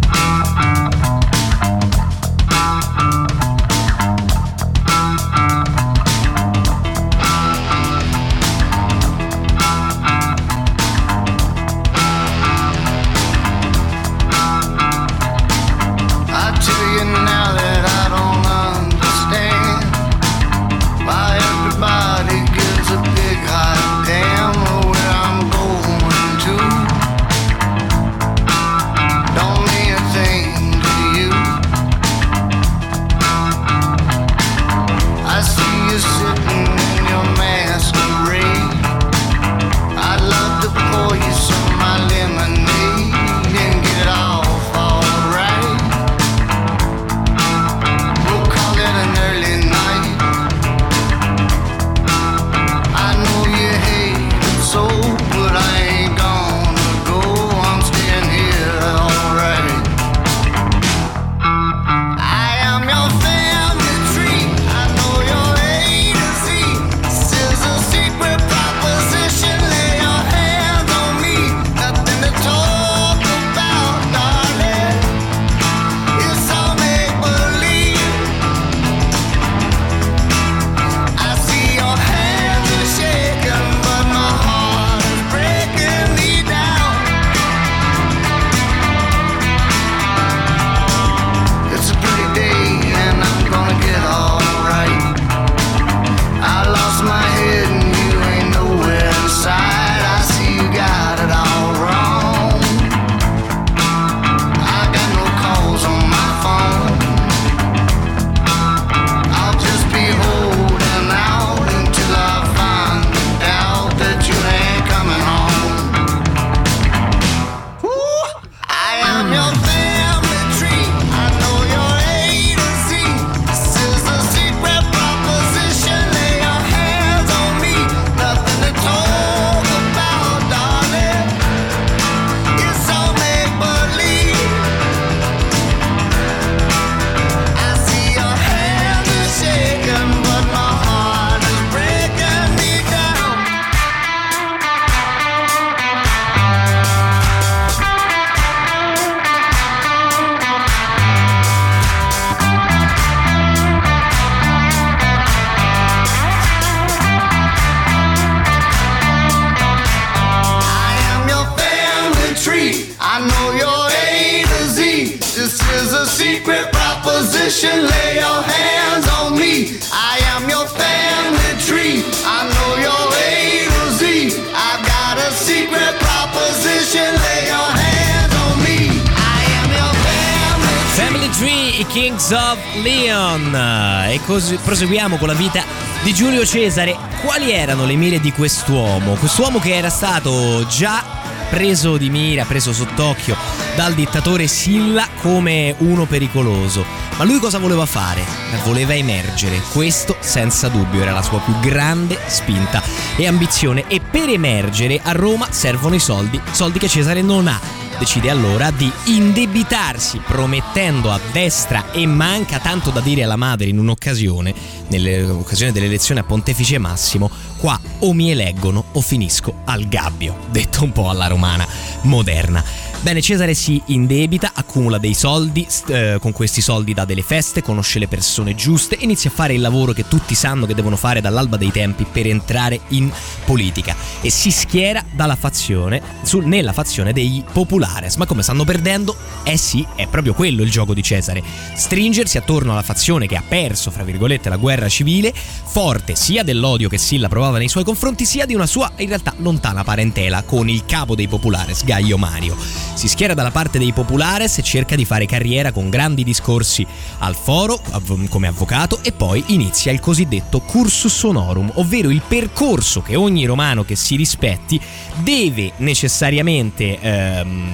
Proseguiamo 184.63 185.17
con 185.17 185.29
la 185.29 185.35
vita 185.35 185.65
di 186.03 186.13
Giulio 186.13 186.45
Cesare. 186.45 186.97
Quali 187.23 187.53
erano 187.53 187.85
le 187.85 187.95
mire 187.95 188.21
di 188.21 188.33
quest'uomo? 188.33 189.15
Quest'uomo 189.15 189.59
che 189.59 189.75
era 189.75 189.89
stato 189.89 190.67
già 190.67 191.03
preso 191.49 191.97
di 191.97 192.11
mira, 192.11 192.45
preso 192.45 192.73
sott'occhio 192.73 193.37
dal 193.77 193.95
dittatore 193.95 194.47
Silla 194.47 195.07
come 195.21 195.75
uno 195.79 196.07
pericoloso. 196.07 196.85
Ma 197.17 197.25
lui 197.25 197.39
cosa 197.39 197.59
voleva 197.59 197.87
fare? 197.87 198.25
Voleva 198.65 198.95
emergere, 198.95 199.61
questo 199.73 200.17
senza 200.21 200.69
dubbio 200.69 201.03
era 201.03 201.13
la 201.13 201.23
sua 201.23 201.41
più 201.41 201.59
grande 201.61 202.19
spinta 202.27 202.83
e 203.17 203.27
ambizione 203.27 203.85
e 203.89 204.01
per 204.01 204.29
emergere 204.29 205.01
a 205.03 205.13
Roma 205.13 205.47
servono 205.51 205.95
i 205.95 206.01
soldi, 206.01 206.41
soldi 206.53 206.79
che 206.79 206.89
Cesare 206.89 207.23
non 207.23 207.49
ha 207.49 207.61
decide 207.99 208.31
allora 208.31 208.71
di 208.71 208.91
indebitarsi 209.07 210.19
promettendo 210.19 211.11
a 211.11 211.21
destra 211.33 211.93
e 211.93 212.07
manca 212.07 212.59
tanto 212.59 212.91
da 212.91 213.01
dire 213.01 213.25
alla 213.25 213.37
madre 213.37 213.69
in 213.69 213.79
un'occasione, 213.79 214.55
nell'occasione 214.89 215.73
dell'elezione 215.73 216.21
a 216.21 216.25
Pontefice 216.25 216.79
Massimo, 216.79 217.31
qua 217.59 217.79
o 218.01 218.13
mi 218.13 218.31
eleggono 218.31 218.85
o 218.93 219.01
finisco 219.01 219.61
al 219.65 219.87
gabbio, 219.87 220.37
detto 220.51 220.83
un 220.83 220.93
po' 220.93 221.09
alla 221.09 221.29
romana 221.29 221.67
moderna. 222.03 222.91
Bene, 223.03 223.21
Cesare 223.21 223.55
si 223.55 223.83
indebita, 223.87 224.53
accumula 224.55 224.97
dei 224.97 225.15
soldi, 225.15 225.67
eh, 225.89 226.19
con 226.21 226.31
questi 226.31 226.61
soldi 226.61 226.95
dà 226.95 227.05
delle 227.05 227.23
feste, 227.23 227.61
conosce 227.61 227.99
le 227.99 228.07
persone 228.07 228.55
giuste, 228.55 228.97
inizia 229.01 229.29
a 229.29 229.33
fare 229.33 229.55
il 229.55 229.61
lavoro 229.61 229.93
che 229.93 230.07
tutti 230.07 230.37
sanno 230.37 230.67
che 230.67 230.75
devono 230.75 230.95
fare 230.95 231.21
dall'alba 231.21 231.57
dei 231.57 231.73
tempi 231.73 232.05
per 232.05 232.29
entrare 232.29 232.79
in 232.91 233.11
politica 233.45 233.97
e 234.21 234.31
si 234.31 234.53
schiera 234.53 235.05
dalla 235.11 235.35
fazione, 235.35 236.01
su, 236.23 236.39
nella 236.39 236.73
fazione 236.73 237.13
dei 237.13 237.43
populares. 237.83 238.17
Ma 238.17 238.27
come 238.27 238.43
stanno 238.43 238.65
perdendo? 238.65 239.17
Eh 239.43 239.57
sì, 239.57 239.87
è 239.97 240.07
proprio 240.07 240.35
quello 240.35 240.63
il 240.63 240.71
gioco 240.71 240.95
di 240.95 241.03
Cesare. 241.03 241.43
Stringersi 241.75 242.39
attorno 242.39 242.73
alla 242.73 242.83
fazione 242.83 243.27
che 243.27 243.37
ha 243.37 243.43
perso, 243.47 243.91
fra 243.91 244.05
virgolette, 244.05 244.49
la 244.49 244.57
guerra 244.57 244.89
civile, 244.89 245.33
forte 245.35 246.15
sia 246.15 246.43
dell'odio 246.45 246.89
che 246.89 246.99
Silla 246.99 247.29
provava 247.29 247.59
nei 247.59 247.69
suoi 247.69 247.85
confronti, 247.85 248.25
sia 248.25 248.47
di 248.47 248.55
una 248.55 248.67
sua 248.67 248.93
in 248.99 249.09
realtà 249.09 249.35
lontana 249.39 249.83
parentela 249.83 250.43
con 250.43 250.69
il 250.69 250.85
capo 250.87 251.15
dei 251.15 251.27
populares, 251.29 251.85
Gaio 251.85 252.19
Mario. 252.19 252.57
Si 252.95 253.09
schiera 253.09 253.35
dalla 253.35 253.51
parte 253.51 253.79
dei 253.79 253.93
populares 253.93 254.59
e 254.59 254.63
cerca 254.63 254.95
di 254.95 255.05
fare 255.05 255.27
carriera 255.27 255.73
con 255.73 255.91
grandi 255.91 256.23
discorsi 256.25 256.87
al 257.19 257.35
foro 257.35 257.81
come 258.29 258.47
avvocato 258.47 259.01
e 259.03 259.13
poi 259.13 259.43
inizia 259.49 259.93
il 259.93 260.01
cosiddetto 260.01 260.61
cursus 260.61 261.23
honorum, 261.23 261.73
ovvero 261.75 262.11
il 262.11 262.23
percorso 262.27 263.03
che 263.03 263.17
ogni 263.17 263.45
romano 263.45 263.85
che 263.85 263.97
si 263.97 264.17
rispetti 264.17 264.81
deve 265.23 265.73
necessariamente 265.79 266.99
ehm, 267.01 267.72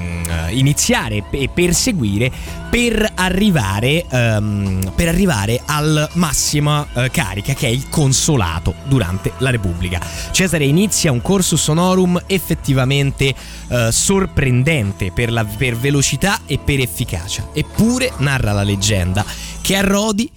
iniziare 0.51 1.25
e 1.31 1.49
perseguire 1.53 2.31
per 2.71 3.13
arrivare, 3.15 4.05
ehm, 4.09 4.93
per 4.95 5.09
arrivare 5.09 5.61
al 5.65 6.09
massima 6.15 6.87
eh, 6.93 7.11
carica 7.11 7.55
che 7.55 7.67
è 7.67 7.71
il 7.71 7.89
consolato 7.89 8.75
durante 8.85 9.33
la 9.39 9.51
Repubblica. 9.51 10.01
Cesare 10.31 10.65
inizia 10.65 11.13
un 11.13 11.23
cursus 11.23 11.67
honorum 11.69 12.23
effettivamente 12.27 13.35
eh, 13.69 13.89
sorprendente 13.91 15.13
per, 15.13 15.33
la, 15.33 15.45
per 15.45 15.77
velocità 15.77 16.41
e 16.47 16.59
per 16.59 16.81
efficacia. 16.81 17.49
Eppure 17.53 18.13
narra 18.19 18.53
la 18.53 18.63
leggenda 18.63 19.25
che 19.61 19.77
a 19.77 19.81
Rodi, 19.81 20.31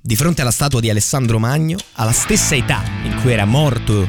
di 0.00 0.16
fronte 0.16 0.40
alla 0.40 0.50
statua 0.50 0.80
di 0.80 0.90
Alessandro 0.90 1.38
Magno, 1.38 1.76
alla 1.94 2.12
stessa 2.12 2.54
età 2.54 2.82
in 3.04 3.20
cui 3.20 3.32
era 3.32 3.44
morto 3.44 4.08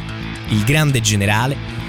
il 0.50 0.64
grande 0.64 1.02
generale, 1.02 1.83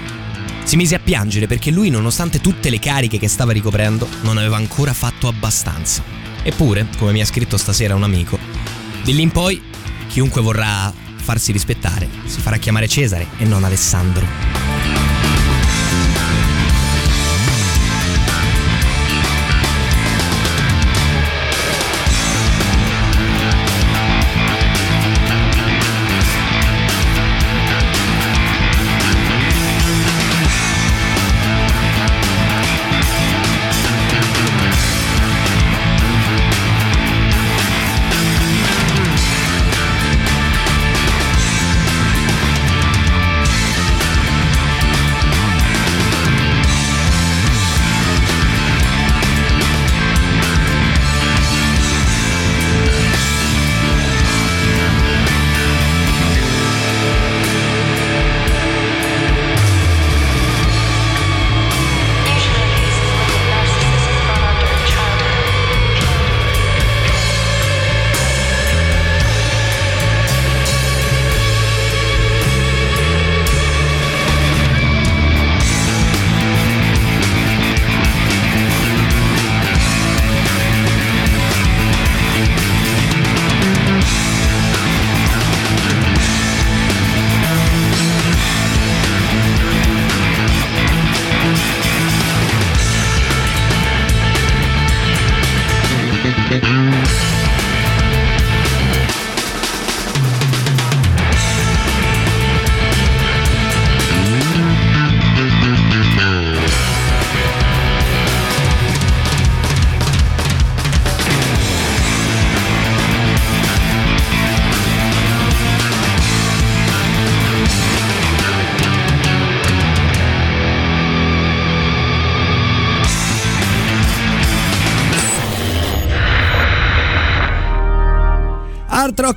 si 0.65 0.75
mise 0.75 0.95
a 0.95 0.99
piangere 0.99 1.47
perché 1.47 1.71
lui, 1.71 1.89
nonostante 1.89 2.41
tutte 2.41 2.69
le 2.69 2.79
cariche 2.79 3.19
che 3.19 3.27
stava 3.27 3.51
ricoprendo, 3.51 4.07
non 4.21 4.37
aveva 4.37 4.57
ancora 4.57 4.93
fatto 4.93 5.27
abbastanza. 5.27 6.03
Eppure, 6.43 6.87
come 6.97 7.11
mi 7.11 7.21
ha 7.21 7.25
scritto 7.25 7.55
stasera 7.55 7.95
un 7.95 8.03
amico, 8.03 8.37
di 9.03 9.13
lì 9.13 9.21
in 9.21 9.31
poi 9.31 9.61
chiunque 10.07 10.41
vorrà 10.41 10.93
farsi 11.15 11.51
rispettare 11.51 12.07
si 12.25 12.39
farà 12.39 12.57
chiamare 12.57 12.87
Cesare 12.87 13.27
e 13.37 13.45
non 13.45 13.63
Alessandro. 13.63 14.84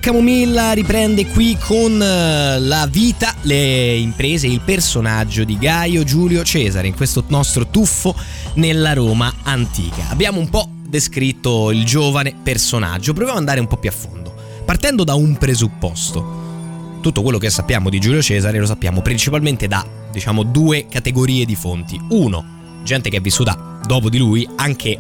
Camomilla 0.09 0.73
riprende 0.73 1.27
qui 1.27 1.55
con 1.61 2.01
eh, 2.01 2.59
la 2.61 2.88
vita, 2.90 3.35
le 3.42 3.94
imprese, 3.94 4.47
il 4.47 4.61
personaggio 4.61 5.44
di 5.44 5.59
Gaio 5.59 6.03
Giulio 6.03 6.42
Cesare 6.44 6.87
in 6.87 6.94
questo 6.94 7.25
nostro 7.27 7.66
tuffo 7.66 8.14
nella 8.55 8.94
Roma 8.94 9.31
antica. 9.42 10.09
Abbiamo 10.09 10.40
un 10.40 10.49
po' 10.49 10.66
descritto 10.88 11.71
il 11.73 11.85
giovane 11.85 12.35
personaggio, 12.42 13.12
proviamo 13.12 13.33
ad 13.33 13.40
andare 13.40 13.61
un 13.61 13.66
po' 13.66 13.77
più 13.77 13.90
a 13.90 13.92
fondo, 13.92 14.35
partendo 14.64 15.05
da 15.05 15.12
un 15.12 15.37
presupposto. 15.37 17.01
Tutto 17.03 17.21
quello 17.21 17.37
che 17.37 17.51
sappiamo 17.51 17.90
di 17.90 18.01
Giulio 18.01 18.23
Cesare 18.23 18.59
lo 18.59 18.64
sappiamo 18.64 19.03
principalmente 19.03 19.68
da, 19.68 19.87
diciamo, 20.11 20.42
due 20.42 20.87
categorie 20.88 21.44
di 21.44 21.55
fonti. 21.55 22.01
Uno, 22.09 22.81
gente 22.83 23.11
che 23.11 23.18
è 23.18 23.21
vissuta 23.21 23.79
dopo 23.85 24.09
di 24.09 24.16
lui, 24.16 24.49
anche 24.57 24.99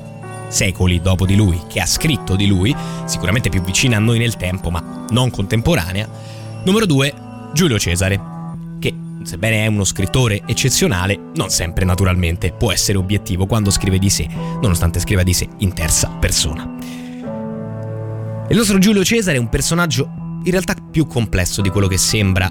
secoli 0.48 1.00
dopo 1.00 1.26
di 1.26 1.36
lui, 1.36 1.60
che 1.68 1.80
ha 1.80 1.86
scritto 1.86 2.36
di 2.36 2.46
lui, 2.46 2.74
sicuramente 3.04 3.48
più 3.48 3.62
vicina 3.62 3.96
a 3.96 4.00
noi 4.00 4.18
nel 4.18 4.36
tempo, 4.36 4.70
ma 4.70 5.04
non 5.10 5.30
contemporanea. 5.30 6.08
Numero 6.64 6.86
2, 6.86 7.14
Giulio 7.52 7.78
Cesare, 7.78 8.20
che 8.78 8.94
sebbene 9.22 9.64
è 9.64 9.66
uno 9.66 9.84
scrittore 9.84 10.42
eccezionale, 10.46 11.18
non 11.34 11.50
sempre 11.50 11.84
naturalmente 11.84 12.52
può 12.52 12.72
essere 12.72 12.98
obiettivo 12.98 13.46
quando 13.46 13.70
scrive 13.70 13.98
di 13.98 14.10
sé, 14.10 14.28
nonostante 14.60 15.00
scriva 15.00 15.22
di 15.22 15.32
sé 15.32 15.48
in 15.58 15.72
terza 15.72 16.08
persona. 16.08 16.76
Il 18.50 18.56
nostro 18.56 18.78
Giulio 18.78 19.04
Cesare 19.04 19.36
è 19.36 19.40
un 19.40 19.48
personaggio 19.48 20.08
in 20.42 20.50
realtà 20.50 20.74
più 20.90 21.06
complesso 21.06 21.60
di 21.60 21.68
quello 21.68 21.86
che 21.86 21.98
sembra 21.98 22.48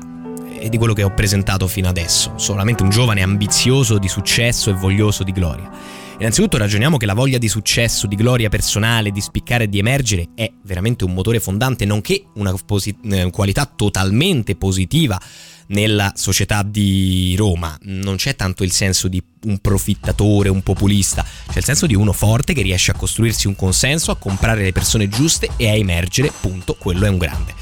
e 0.60 0.70
di 0.70 0.78
quello 0.78 0.94
che 0.94 1.04
ho 1.04 1.14
presentato 1.14 1.68
fino 1.68 1.88
adesso, 1.88 2.34
solamente 2.36 2.84
un 2.84 2.90
giovane 2.90 3.22
ambizioso 3.22 3.98
di 3.98 4.08
successo 4.08 4.70
e 4.70 4.74
voglioso 4.74 5.24
di 5.24 5.32
gloria. 5.32 5.70
Innanzitutto 6.20 6.58
ragioniamo 6.58 6.98
che 6.98 7.06
la 7.06 7.14
voglia 7.14 7.38
di 7.38 7.48
successo, 7.48 8.08
di 8.08 8.16
gloria 8.16 8.50
personale, 8.50 9.12
di 9.12 9.22
spiccare 9.22 9.66
e 9.66 9.70
di 9.70 9.78
emergere 9.78 10.30
è 10.34 10.52
veramente 10.64 11.04
un 11.04 11.14
motore 11.14 11.40
fondante, 11.40 11.86
nonché 11.86 12.24
una 12.36 12.52
posi- 12.66 12.98
eh, 13.04 13.30
qualità 13.30 13.66
totalmente 13.68 14.56
positiva 14.56 15.22
nella 15.68 16.14
società 16.16 16.64
di 16.64 17.36
Roma. 17.38 17.78
Non 17.84 18.16
c'è 18.16 18.36
tanto 18.36 18.64
il 18.64 18.72
senso 18.72 19.08
di 19.08 19.22
un 19.44 19.60
profittatore, 19.60 20.50
un 20.50 20.64
populista, 20.64 21.24
c'è 21.52 21.60
il 21.60 21.64
senso 21.64 21.86
di 21.86 21.94
uno 21.94 22.14
forte 22.14 22.54
che 22.54 22.64
riesce 22.64 22.90
a 22.90 22.96
costruirsi 22.96 23.46
un 23.46 23.56
consenso, 23.56 24.10
a 24.10 24.16
comprare 24.16 24.64
le 24.64 24.72
persone 24.72 25.08
giuste 25.10 25.50
e 25.56 25.70
a 25.70 25.76
emergere, 25.76 26.32
punto, 26.42 26.76
quello 26.80 27.06
è 27.06 27.10
un 27.10 27.20
grande. 27.20 27.54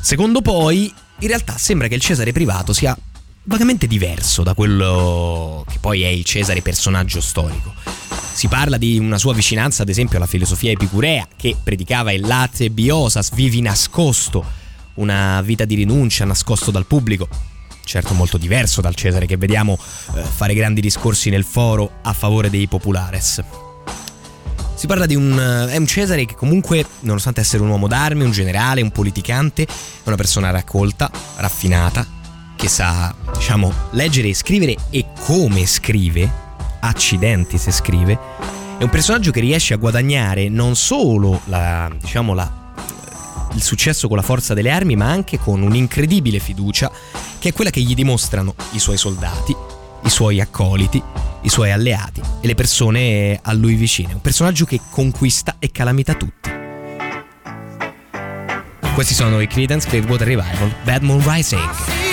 Secondo 0.00 0.42
poi, 0.42 0.92
in 1.20 1.28
realtà 1.28 1.56
sembra 1.56 1.88
che 1.88 1.94
il 1.94 2.02
Cesare 2.02 2.32
privato 2.32 2.74
sia 2.74 2.94
vagamente 3.44 3.86
diverso 3.86 4.42
da 4.42 4.54
quello 4.54 5.64
che 5.68 5.78
poi 5.80 6.02
è 6.02 6.08
il 6.08 6.24
Cesare 6.24 6.62
personaggio 6.62 7.20
storico. 7.20 7.72
Si 8.32 8.48
parla 8.48 8.76
di 8.76 8.98
una 8.98 9.18
sua 9.18 9.32
vicinanza, 9.32 9.82
ad 9.82 9.88
esempio, 9.88 10.16
alla 10.16 10.26
filosofia 10.26 10.70
epicurea, 10.70 11.28
che 11.36 11.56
predicava 11.62 12.12
il 12.12 12.22
latte 12.22 12.70
biosas, 12.70 13.32
vivi 13.32 13.60
nascosto, 13.60 14.44
una 14.94 15.40
vita 15.42 15.64
di 15.64 15.76
rinuncia, 15.76 16.24
nascosto 16.24 16.70
dal 16.70 16.86
pubblico. 16.86 17.28
Certo 17.84 18.14
molto 18.14 18.38
diverso 18.38 18.80
dal 18.80 18.94
Cesare 18.94 19.26
che 19.26 19.36
vediamo 19.36 19.78
eh, 20.14 20.22
fare 20.22 20.54
grandi 20.54 20.80
discorsi 20.80 21.28
nel 21.28 21.44
foro 21.44 21.98
a 22.02 22.12
favore 22.12 22.50
dei 22.50 22.66
populares. 22.66 23.42
Si 24.74 24.86
parla 24.86 25.06
di 25.06 25.14
un, 25.14 25.38
eh, 25.38 25.72
è 25.72 25.76
un 25.76 25.86
Cesare 25.86 26.24
che 26.24 26.34
comunque, 26.34 26.84
nonostante 27.00 27.40
essere 27.40 27.62
un 27.62 27.68
uomo 27.68 27.86
d'armi, 27.86 28.24
un 28.24 28.32
generale, 28.32 28.82
un 28.82 28.90
politicante, 28.90 29.64
è 29.64 29.68
una 30.06 30.16
persona 30.16 30.50
raccolta, 30.50 31.10
raffinata, 31.36 32.04
che 32.56 32.68
sa, 32.68 33.14
diciamo, 33.34 33.72
leggere 33.90 34.28
e 34.28 34.34
scrivere 34.34 34.76
e 34.90 35.06
come 35.26 35.66
scrive, 35.66 36.30
accidenti 36.80 37.58
se 37.58 37.70
scrive, 37.70 38.18
è 38.78 38.82
un 38.82 38.90
personaggio 38.90 39.30
che 39.30 39.40
riesce 39.40 39.74
a 39.74 39.76
guadagnare 39.76 40.48
non 40.48 40.74
solo 40.74 41.40
la, 41.44 41.90
diciamo, 41.98 42.34
la, 42.34 42.50
il 43.54 43.62
successo 43.62 44.08
con 44.08 44.16
la 44.16 44.22
forza 44.22 44.54
delle 44.54 44.70
armi, 44.70 44.96
ma 44.96 45.08
anche 45.08 45.38
con 45.38 45.62
un'incredibile 45.62 46.38
fiducia, 46.38 46.90
che 47.38 47.50
è 47.50 47.52
quella 47.52 47.70
che 47.70 47.80
gli 47.80 47.94
dimostrano 47.94 48.54
i 48.72 48.78
suoi 48.78 48.96
soldati, 48.96 49.54
i 50.04 50.10
suoi 50.10 50.40
accoliti, 50.40 51.02
i 51.42 51.48
suoi 51.48 51.70
alleati 51.70 52.20
e 52.40 52.46
le 52.46 52.54
persone 52.54 53.38
a 53.42 53.52
lui 53.52 53.74
vicine. 53.74 54.14
Un 54.14 54.20
personaggio 54.20 54.64
che 54.64 54.80
conquista 54.90 55.56
e 55.58 55.70
calamita 55.70 56.14
tutti. 56.14 56.50
Questi 58.94 59.14
sono 59.14 59.40
i 59.40 59.46
Creedence 59.46 59.88
Clearwater 59.88 60.26
Revival, 60.26 60.72
Bad 60.84 61.02
Moon 61.02 61.22
Rising. 61.24 62.03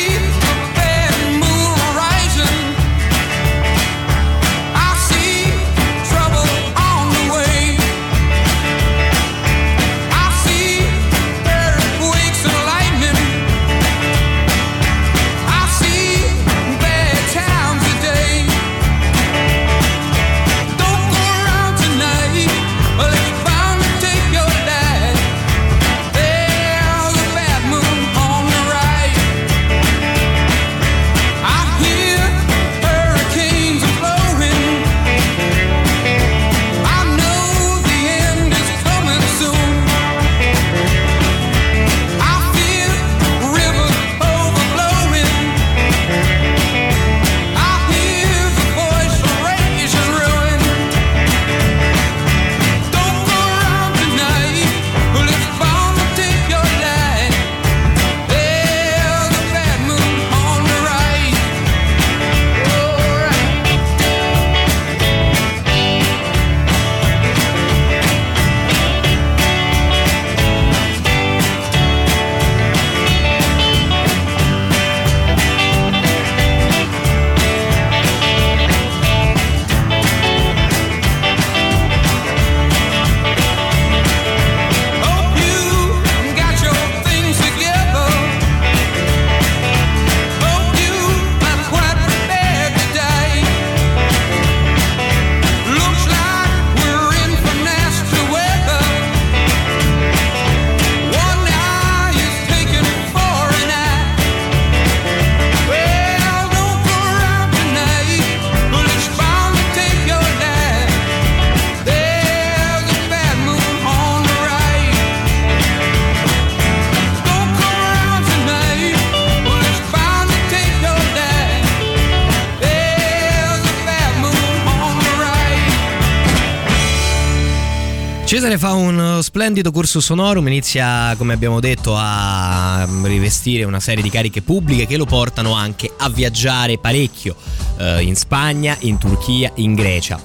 Cesare 128.51 128.57
fa 128.57 128.73
un 128.73 129.19
splendido 129.21 129.71
corso 129.71 130.01
sonorum, 130.01 130.45
inizia 130.47 131.15
come 131.17 131.31
abbiamo 131.31 131.61
detto 131.61 131.95
a 131.95 132.85
rivestire 133.03 133.63
una 133.63 133.79
serie 133.79 134.03
di 134.03 134.09
cariche 134.09 134.41
pubbliche 134.41 134.87
che 134.87 134.97
lo 134.97 135.05
portano 135.05 135.53
anche 135.53 135.89
a 135.95 136.09
viaggiare 136.09 136.77
parecchio 136.77 137.35
eh, 137.77 138.01
in 138.01 138.15
Spagna, 138.15 138.75
in 138.81 138.97
Turchia, 138.97 139.51
in 139.55 139.73
Grecia. 139.73 140.19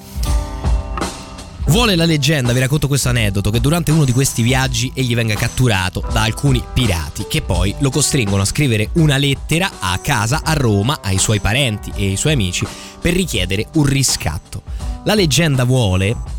Vuole 1.66 1.94
la 1.94 2.04
leggenda, 2.04 2.52
vi 2.52 2.58
racconto 2.58 2.88
questo 2.88 3.10
aneddoto, 3.10 3.50
che 3.50 3.60
durante 3.60 3.92
uno 3.92 4.04
di 4.04 4.12
questi 4.12 4.42
viaggi 4.42 4.90
egli 4.94 5.14
venga 5.14 5.34
catturato 5.34 6.02
da 6.10 6.22
alcuni 6.22 6.62
pirati 6.72 7.26
che 7.28 7.42
poi 7.42 7.74
lo 7.78 7.90
costringono 7.90 8.42
a 8.42 8.46
scrivere 8.46 8.88
una 8.94 9.18
lettera 9.18 9.70
a 9.78 9.98
casa 9.98 10.40
a 10.42 10.52
Roma 10.54 10.98
ai 11.00 11.18
suoi 11.18 11.38
parenti 11.38 11.92
e 11.94 12.08
ai 12.08 12.16
suoi 12.16 12.32
amici 12.32 12.66
per 13.00 13.12
richiedere 13.12 13.66
un 13.74 13.84
riscatto. 13.84 14.62
La 15.04 15.14
leggenda 15.14 15.62
vuole 15.62 16.34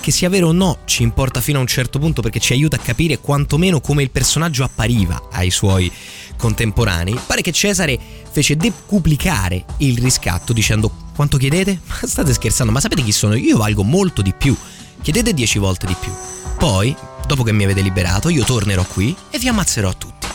che 0.00 0.10
sia 0.10 0.28
vero 0.28 0.48
o 0.48 0.52
no 0.52 0.78
ci 0.84 1.02
importa 1.02 1.40
fino 1.40 1.58
a 1.58 1.60
un 1.60 1.66
certo 1.66 1.98
punto 1.98 2.20
perché 2.20 2.38
ci 2.38 2.52
aiuta 2.52 2.76
a 2.76 2.78
capire 2.78 3.18
quantomeno 3.18 3.80
come 3.80 4.02
il 4.02 4.10
personaggio 4.10 4.64
appariva 4.64 5.28
ai 5.32 5.50
suoi 5.50 5.90
contemporanei. 6.36 7.18
Pare 7.26 7.40
che 7.40 7.52
Cesare 7.52 7.98
fece 8.30 8.56
decuplicare 8.56 9.64
il 9.78 9.98
riscatto 9.98 10.52
dicendo 10.52 10.90
quanto 11.14 11.36
chiedete? 11.36 11.80
Ma 11.86 12.06
state 12.06 12.32
scherzando, 12.32 12.72
ma 12.72 12.80
sapete 12.80 13.02
chi 13.02 13.12
sono? 13.12 13.34
Io 13.34 13.56
valgo 13.56 13.82
molto 13.82 14.20
di 14.20 14.32
più. 14.32 14.56
Chiedete 15.00 15.32
dieci 15.32 15.58
volte 15.58 15.86
di 15.86 15.96
più. 15.98 16.12
Poi, 16.58 16.94
dopo 17.26 17.42
che 17.42 17.52
mi 17.52 17.64
avete 17.64 17.80
liberato, 17.80 18.28
io 18.28 18.44
tornerò 18.44 18.84
qui 18.84 19.14
e 19.30 19.38
vi 19.38 19.48
ammazzerò 19.48 19.92
tutti. 19.96 20.26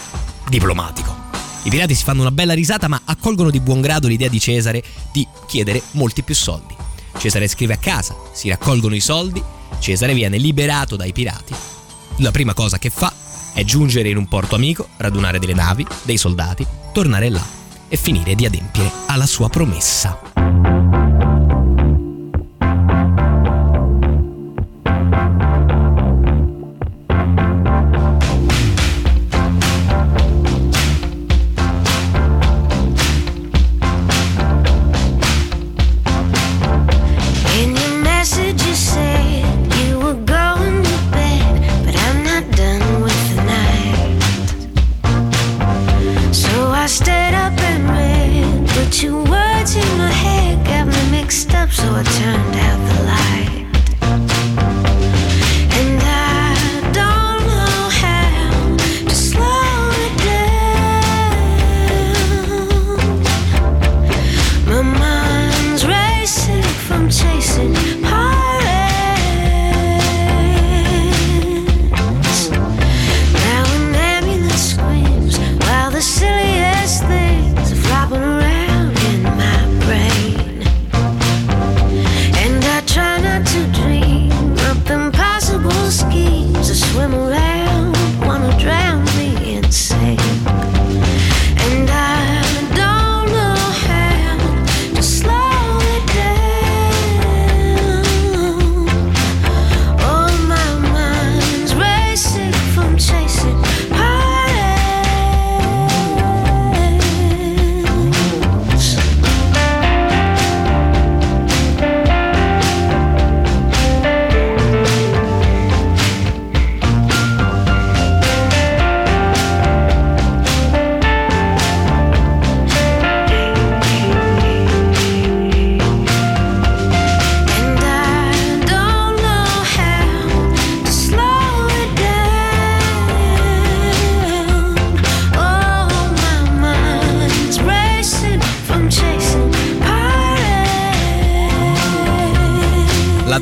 Diplomatico. 0.48 1.28
I 1.64 1.70
pirati 1.70 1.94
si 1.94 2.04
fanno 2.04 2.22
una 2.22 2.32
bella 2.32 2.54
risata 2.54 2.88
ma 2.88 3.02
accolgono 3.04 3.50
di 3.50 3.60
buon 3.60 3.82
grado 3.82 4.08
l'idea 4.08 4.30
di 4.30 4.40
Cesare 4.40 4.82
di 5.12 5.28
chiedere 5.48 5.82
molti 5.92 6.24
più 6.24 6.34
soldi. 6.34 6.76
Cesare 7.18 7.48
scrive 7.48 7.74
a 7.74 7.78
casa, 7.78 8.16
si 8.32 8.50
raccolgono 8.50 8.96
i 8.96 9.00
soldi 9.00 9.44
Cesare 9.80 10.14
viene 10.14 10.38
liberato 10.38 10.96
dai 10.96 11.14
pirati. 11.14 11.54
La 12.18 12.32
prima 12.32 12.54
cosa 12.54 12.78
che 12.78 12.90
fa 12.90 13.12
è 13.54 13.64
giungere 13.64 14.10
in 14.10 14.18
un 14.18 14.28
porto 14.28 14.56
amico, 14.56 14.90
radunare 14.98 15.40
delle 15.40 15.54
navi, 15.54 15.86
dei 16.04 16.18
soldati, 16.18 16.66
tornare 16.92 17.30
là 17.30 17.44
e 17.88 17.96
finire 17.98 18.36
di 18.36 18.46
adempiere 18.46 18.92
alla 19.08 19.26
sua 19.26 19.50
promessa. 19.50 20.20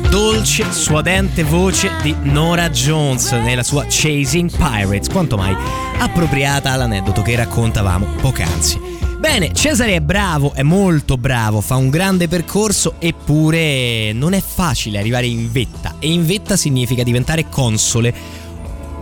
Dolce, 0.00 0.72
suadente 0.72 1.42
voce 1.42 1.90
di 2.02 2.14
Nora 2.22 2.70
Jones 2.70 3.32
nella 3.32 3.62
sua 3.62 3.84
Chasing 3.88 4.50
Pirates, 4.50 5.08
quanto 5.08 5.36
mai 5.36 5.56
appropriata 5.98 6.72
all'aneddoto 6.72 7.22
che 7.22 7.36
raccontavamo 7.36 8.06
poc'anzi. 8.20 8.80
Bene, 9.18 9.52
Cesare 9.52 9.96
è 9.96 10.00
bravo, 10.00 10.52
è 10.54 10.62
molto 10.62 11.16
bravo, 11.16 11.60
fa 11.60 11.76
un 11.76 11.90
grande 11.90 12.28
percorso, 12.28 12.94
eppure 12.98 14.12
non 14.12 14.32
è 14.32 14.40
facile 14.40 14.98
arrivare 14.98 15.26
in 15.26 15.50
vetta 15.50 15.96
e 15.98 16.10
in 16.10 16.24
vetta 16.24 16.56
significa 16.56 17.02
diventare 17.02 17.48
console. 17.48 18.14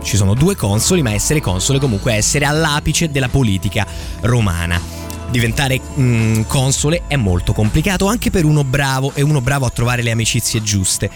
Ci 0.03 0.17
sono 0.17 0.33
due 0.33 0.55
consoli, 0.55 1.01
ma 1.01 1.11
essere 1.11 1.39
console 1.41 1.79
comunque 1.79 2.13
è 2.13 2.17
essere 2.17 2.45
all'apice 2.45 3.11
della 3.11 3.29
politica 3.29 3.85
romana 4.21 5.06
diventare 5.29 5.79
mm, 5.99 6.41
console 6.47 7.03
è 7.07 7.15
molto 7.15 7.53
complicato 7.53 8.07
anche 8.07 8.29
per 8.29 8.45
uno 8.45 8.63
bravo 8.63 9.11
e 9.13 9.21
uno 9.21 9.41
bravo 9.41 9.65
a 9.65 9.69
trovare 9.69 10.01
le 10.01 10.11
amicizie 10.11 10.61
giuste. 10.61 11.09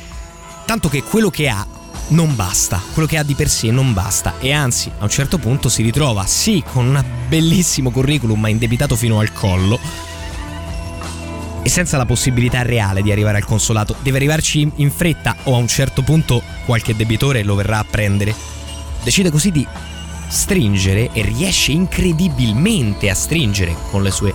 Tanto 0.66 0.90
che 0.90 1.04
quello 1.04 1.30
che 1.30 1.50
ha 1.50 1.66
non 2.10 2.36
basta, 2.36 2.82
quello 2.94 3.08
che 3.08 3.18
ha 3.18 3.24
di 3.24 3.36
per 3.36 3.50
sé 3.50 3.72
non 3.72 3.94
basta 3.94 4.36
e 4.40 4.52
anzi 4.52 4.92
a 5.00 5.04
un 5.04 5.10
certo 5.10 5.38
punto 5.38 5.70
si 5.70 5.82
ritrova 5.82 6.26
sì 6.26 6.64
con 6.66 6.88
un 6.88 7.04
bellissimo 7.28 7.90
curriculum 7.90 8.40
ma 8.40 8.50
indebitato 8.50 8.96
fino 8.96 9.20
al 9.20 9.32
collo 9.32 9.80
e 11.64 11.70
senza 11.70 11.98
la 11.98 12.06
possibilità 12.06 12.64
reale 12.64 13.02
di 13.02 13.12
arrivare 13.12 13.38
al 13.38 13.46
consolato, 13.46 13.96
deve 14.02 14.18
arrivarci 14.18 14.70
in 14.76 14.92
fretta 14.92 15.36
o 15.44 15.54
a 15.54 15.58
un 15.58 15.68
certo 15.68 16.02
punto 16.02 16.42
qualche 16.66 16.96
debitore 16.96 17.44
lo 17.44 17.56
verrà 17.56 17.80
a 17.80 17.86
prendere. 17.90 18.34
Decide 19.04 19.30
così 19.30 19.52
di 19.52 19.66
stringere 20.32 21.10
e 21.12 21.22
riesce 21.24 21.74
incredibilmente 21.74 23.10
a 23.10 23.16
stringere 23.16 23.76
con 23.92 24.02
le 24.02 24.12
sue, 24.12 24.34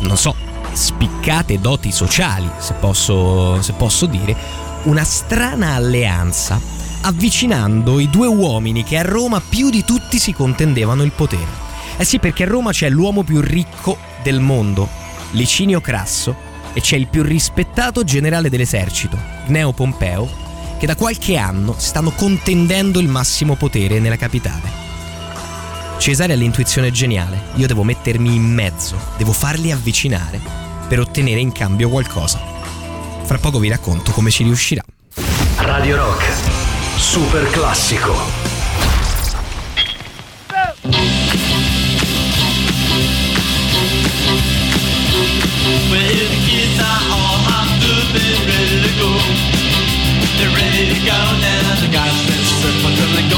non 0.00 0.16
so, 0.16 0.34
spiccate 0.72 1.60
doti 1.60 1.92
sociali, 1.92 2.50
se 2.58 2.74
posso, 2.74 3.62
se 3.62 3.72
posso 3.72 4.06
dire, 4.06 4.36
una 4.84 5.04
strana 5.04 5.74
alleanza, 5.74 6.60
avvicinando 7.02 8.00
i 8.00 8.10
due 8.10 8.26
uomini 8.26 8.82
che 8.82 8.98
a 8.98 9.02
Roma 9.02 9.40
più 9.40 9.70
di 9.70 9.84
tutti 9.84 10.18
si 10.18 10.32
contendevano 10.32 11.04
il 11.04 11.12
potere. 11.12 11.66
Eh 11.96 12.04
sì, 12.04 12.18
perché 12.18 12.42
a 12.42 12.48
Roma 12.48 12.72
c'è 12.72 12.88
l'uomo 12.90 13.22
più 13.22 13.40
ricco 13.40 13.96
del 14.22 14.40
mondo, 14.40 14.88
Licinio 15.32 15.80
Crasso, 15.80 16.34
e 16.72 16.80
c'è 16.80 16.96
il 16.96 17.08
più 17.08 17.22
rispettato 17.22 18.04
generale 18.04 18.50
dell'esercito, 18.50 19.18
Gneo 19.46 19.72
Pompeo, 19.72 20.28
che 20.78 20.86
da 20.86 20.96
qualche 20.96 21.36
anno 21.36 21.74
stanno 21.76 22.10
contendendo 22.10 23.00
il 23.00 23.08
massimo 23.08 23.54
potere 23.56 23.98
nella 23.98 24.16
capitale. 24.16 24.87
Cesare 25.98 26.32
ha 26.32 26.36
l'intuizione 26.36 26.90
geniale, 26.90 27.38
io 27.56 27.66
devo 27.66 27.82
mettermi 27.82 28.34
in 28.34 28.42
mezzo, 28.42 28.96
devo 29.16 29.32
farli 29.32 29.72
avvicinare 29.72 30.40
per 30.88 31.00
ottenere 31.00 31.40
in 31.40 31.52
cambio 31.52 31.90
qualcosa. 31.90 32.40
Fra 33.24 33.36
poco 33.38 33.58
vi 33.58 33.68
racconto 33.68 34.12
come 34.12 34.30
ci 34.30 34.44
riuscirà. 34.44 34.82
Radio 35.56 35.96
Rock, 35.96 36.24
super 36.96 37.50
classico. 37.50 38.14
Well, 45.90 46.14
the 46.14 46.38
kids 46.46 46.78
are 46.78 47.02
all 47.10 47.38
hopped 47.44 47.84
up 47.84 48.14
and 48.14 48.46
ready 48.46 48.80
to 48.80 48.92
go. 48.98 49.10
They're 50.38 50.54
ready 50.54 50.94
to 50.94 50.98
go 51.04 51.18
now. 51.40 51.80
The 51.80 51.88
guys 51.90 52.14
been 52.24 52.44
surfing, 52.44 52.94
they're 52.96 53.14
going 53.14 53.28
to 53.30 53.37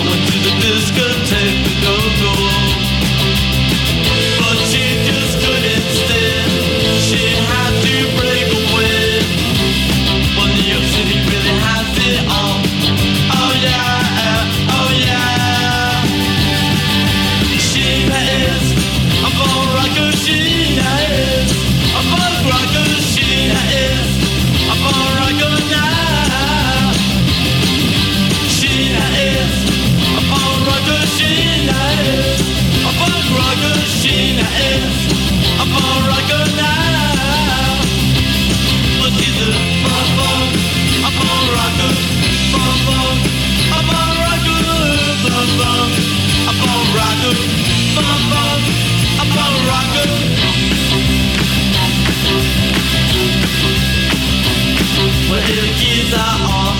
Well, 55.31 55.38
the 55.38 55.71
kids 55.79 56.12
are 56.12 56.38
all 56.51 56.75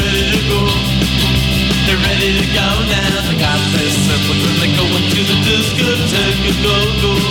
ready 0.00 0.24
to 0.32 0.40
go. 0.48 0.64
They're 1.84 2.00
ready 2.00 2.40
to 2.40 2.46
go 2.56 2.68
now. 2.88 3.20
They 3.28 3.36
got 3.36 3.60
their 3.76 3.90
circles 3.92 4.40
and 4.48 4.56
they're 4.64 4.76
going 4.80 5.04
to 5.12 5.20
the 5.28 5.36
discotheque. 5.44 6.62
Go, 6.64 6.76
go. 7.02 7.23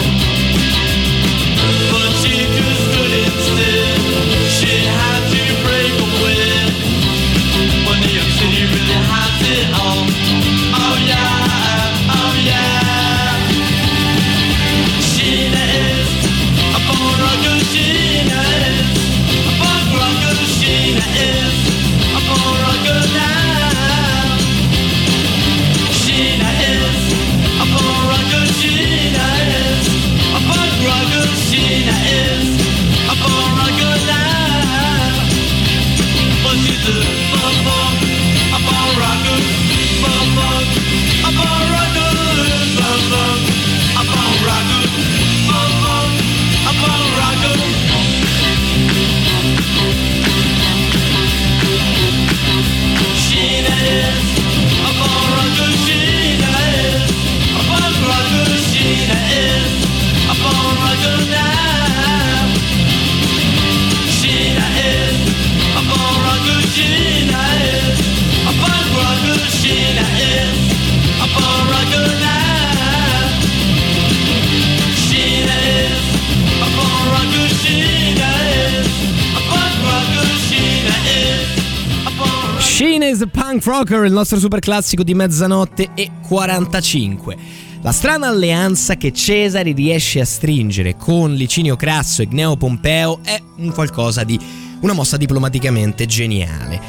Rocker, 83.66 84.04
il 84.06 84.12
nostro 84.12 84.40
super 84.40 84.60
classico 84.60 85.04
di 85.04 85.14
mezzanotte 85.14 85.92
e 85.94 86.12
45. 86.28 87.38
La 87.82 87.92
strana 87.92 88.28
alleanza 88.28 88.96
che 88.96 89.12
Cesare 89.12 89.72
riesce 89.74 90.22
a 90.22 90.26
stringere 90.26 90.96
con 90.96 91.34
Licinio 91.34 91.76
Crasso 91.76 92.22
e 92.22 92.28
Gneo 92.28 92.56
Pompeo 92.56 93.20
è 93.24 93.42
un 93.58 93.72
qualcosa 93.74 94.24
di 94.24 94.40
una 94.82 94.94
mossa 94.94 95.18
diplomaticamente 95.18 96.06
geniale. 96.06 96.80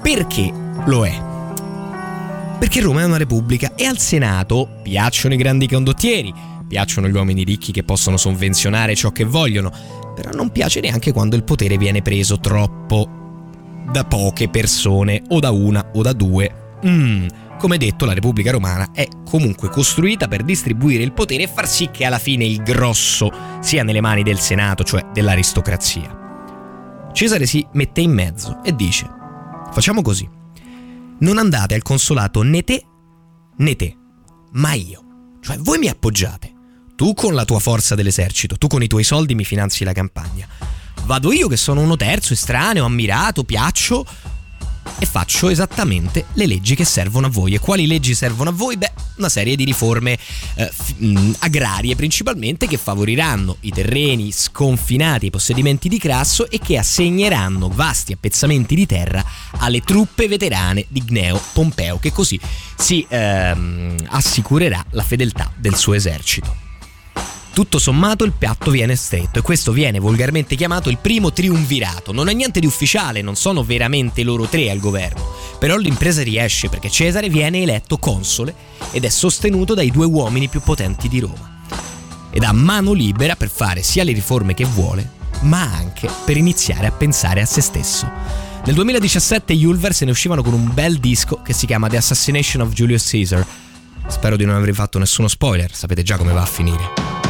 Perché 0.00 0.52
lo 0.86 1.04
è? 1.04 1.22
Perché 2.58 2.80
Roma 2.80 3.00
è 3.00 3.04
una 3.04 3.16
repubblica 3.16 3.74
e 3.74 3.84
al 3.84 3.98
Senato 3.98 4.80
piacciono 4.82 5.34
i 5.34 5.38
grandi 5.38 5.66
condottieri, 5.66 6.32
piacciono 6.68 7.08
gli 7.08 7.14
uomini 7.14 7.42
ricchi 7.42 7.72
che 7.72 7.82
possono 7.82 8.16
sovvenzionare 8.16 8.94
ciò 8.94 9.10
che 9.10 9.24
vogliono, 9.24 9.72
però 10.14 10.30
non 10.30 10.50
piace 10.50 10.80
neanche 10.80 11.12
quando 11.12 11.36
il 11.36 11.44
potere 11.44 11.76
viene 11.76 12.00
preso 12.00 12.38
troppo 12.38 13.23
da 13.90 14.04
poche 14.04 14.48
persone 14.48 15.22
o 15.28 15.40
da 15.40 15.50
una 15.50 15.90
o 15.94 16.02
da 16.02 16.12
due. 16.12 16.62
Mm, 16.86 17.26
come 17.58 17.78
detto, 17.78 18.04
la 18.04 18.12
Repubblica 18.12 18.50
Romana 18.50 18.90
è 18.92 19.06
comunque 19.24 19.68
costruita 19.68 20.28
per 20.28 20.42
distribuire 20.42 21.02
il 21.02 21.12
potere 21.12 21.44
e 21.44 21.48
far 21.48 21.68
sì 21.68 21.90
che 21.90 22.04
alla 22.04 22.18
fine 22.18 22.44
il 22.44 22.62
grosso 22.62 23.30
sia 23.60 23.82
nelle 23.82 24.00
mani 24.00 24.22
del 24.22 24.38
Senato, 24.38 24.84
cioè 24.84 25.06
dell'aristocrazia. 25.12 26.22
Cesare 27.12 27.46
si 27.46 27.66
mette 27.72 28.00
in 28.00 28.12
mezzo 28.12 28.62
e 28.64 28.74
dice, 28.74 29.08
facciamo 29.72 30.02
così, 30.02 30.28
non 31.20 31.38
andate 31.38 31.74
al 31.74 31.82
consolato 31.82 32.42
né 32.42 32.62
te 32.62 32.84
né 33.56 33.76
te, 33.76 33.96
ma 34.52 34.72
io. 34.74 35.02
Cioè 35.40 35.58
voi 35.58 35.78
mi 35.78 35.88
appoggiate, 35.88 36.52
tu 36.96 37.12
con 37.14 37.34
la 37.34 37.44
tua 37.44 37.60
forza 37.60 37.94
dell'esercito, 37.94 38.56
tu 38.56 38.66
con 38.66 38.82
i 38.82 38.86
tuoi 38.86 39.04
soldi 39.04 39.34
mi 39.34 39.44
finanzi 39.44 39.84
la 39.84 39.92
campagna. 39.92 40.46
Vado 41.04 41.32
io 41.32 41.48
che 41.48 41.56
sono 41.56 41.80
uno 41.80 41.96
terzo, 41.96 42.32
estraneo, 42.32 42.84
ammirato, 42.84 43.44
piaccio, 43.44 44.06
e 44.98 45.06
faccio 45.06 45.48
esattamente 45.48 46.26
le 46.34 46.46
leggi 46.46 46.74
che 46.74 46.84
servono 46.84 47.26
a 47.26 47.30
voi. 47.30 47.54
E 47.54 47.58
quali 47.58 47.86
leggi 47.86 48.14
servono 48.14 48.50
a 48.50 48.52
voi? 48.52 48.76
Beh, 48.76 48.92
una 49.16 49.28
serie 49.28 49.56
di 49.56 49.64
riforme 49.64 50.12
eh, 50.54 50.70
f- 50.72 50.94
mh, 50.96 51.36
agrarie 51.40 51.96
principalmente 51.96 52.66
che 52.66 52.76
favoriranno 52.76 53.56
i 53.60 53.70
terreni 53.70 54.32
sconfinati 54.32 55.26
ai 55.26 55.30
possedimenti 55.30 55.88
di 55.88 55.98
Crasso 55.98 56.48
e 56.48 56.58
che 56.58 56.78
assegneranno 56.78 57.68
vasti 57.68 58.12
appezzamenti 58.12 58.74
di 58.74 58.86
terra 58.86 59.24
alle 59.58 59.80
truppe 59.80 60.28
veterane 60.28 60.86
di 60.88 61.02
Gneo 61.04 61.40
Pompeo, 61.52 61.98
che 61.98 62.12
così 62.12 62.38
si 62.76 63.04
ehm, 63.08 63.96
assicurerà 64.08 64.84
la 64.90 65.02
fedeltà 65.02 65.52
del 65.56 65.74
suo 65.74 65.94
esercito. 65.94 66.63
Tutto 67.54 67.78
sommato 67.78 68.24
il 68.24 68.32
piatto 68.32 68.72
viene 68.72 68.96
stretto 68.96 69.38
e 69.38 69.42
questo 69.42 69.70
viene 69.70 70.00
volgarmente 70.00 70.56
chiamato 70.56 70.90
il 70.90 70.98
primo 70.98 71.32
triumvirato. 71.32 72.10
Non 72.10 72.28
è 72.28 72.32
niente 72.32 72.58
di 72.58 72.66
ufficiale, 72.66 73.22
non 73.22 73.36
sono 73.36 73.62
veramente 73.62 74.24
loro 74.24 74.46
tre 74.46 74.72
al 74.72 74.80
governo, 74.80 75.24
però 75.60 75.76
l'impresa 75.76 76.24
riesce 76.24 76.68
perché 76.68 76.90
Cesare 76.90 77.28
viene 77.28 77.62
eletto 77.62 77.98
console 77.98 78.52
ed 78.90 79.04
è 79.04 79.08
sostenuto 79.08 79.72
dai 79.74 79.92
due 79.92 80.04
uomini 80.04 80.48
più 80.48 80.62
potenti 80.62 81.06
di 81.06 81.20
Roma. 81.20 81.62
Ed 82.32 82.42
ha 82.42 82.50
mano 82.50 82.92
libera 82.92 83.36
per 83.36 83.50
fare 83.50 83.84
sia 83.84 84.02
le 84.02 84.12
riforme 84.12 84.54
che 84.54 84.64
vuole, 84.64 85.08
ma 85.42 85.62
anche 85.62 86.10
per 86.24 86.36
iniziare 86.36 86.88
a 86.88 86.92
pensare 86.92 87.40
a 87.40 87.46
se 87.46 87.60
stesso. 87.60 88.10
Nel 88.64 88.74
2017 88.74 89.54
gli 89.54 89.64
Ulver 89.64 89.94
se 89.94 90.04
ne 90.04 90.10
uscivano 90.10 90.42
con 90.42 90.54
un 90.54 90.74
bel 90.74 90.98
disco 90.98 91.40
che 91.40 91.52
si 91.52 91.66
chiama 91.66 91.88
The 91.88 91.98
Assassination 91.98 92.62
of 92.62 92.72
Julius 92.72 93.08
Caesar. 93.08 93.46
Spero 94.08 94.36
di 94.36 94.44
non 94.44 94.56
aver 94.56 94.74
fatto 94.74 94.98
nessuno 94.98 95.28
spoiler, 95.28 95.72
sapete 95.72 96.02
già 96.02 96.16
come 96.16 96.32
va 96.32 96.42
a 96.42 96.46
finire. 96.46 97.23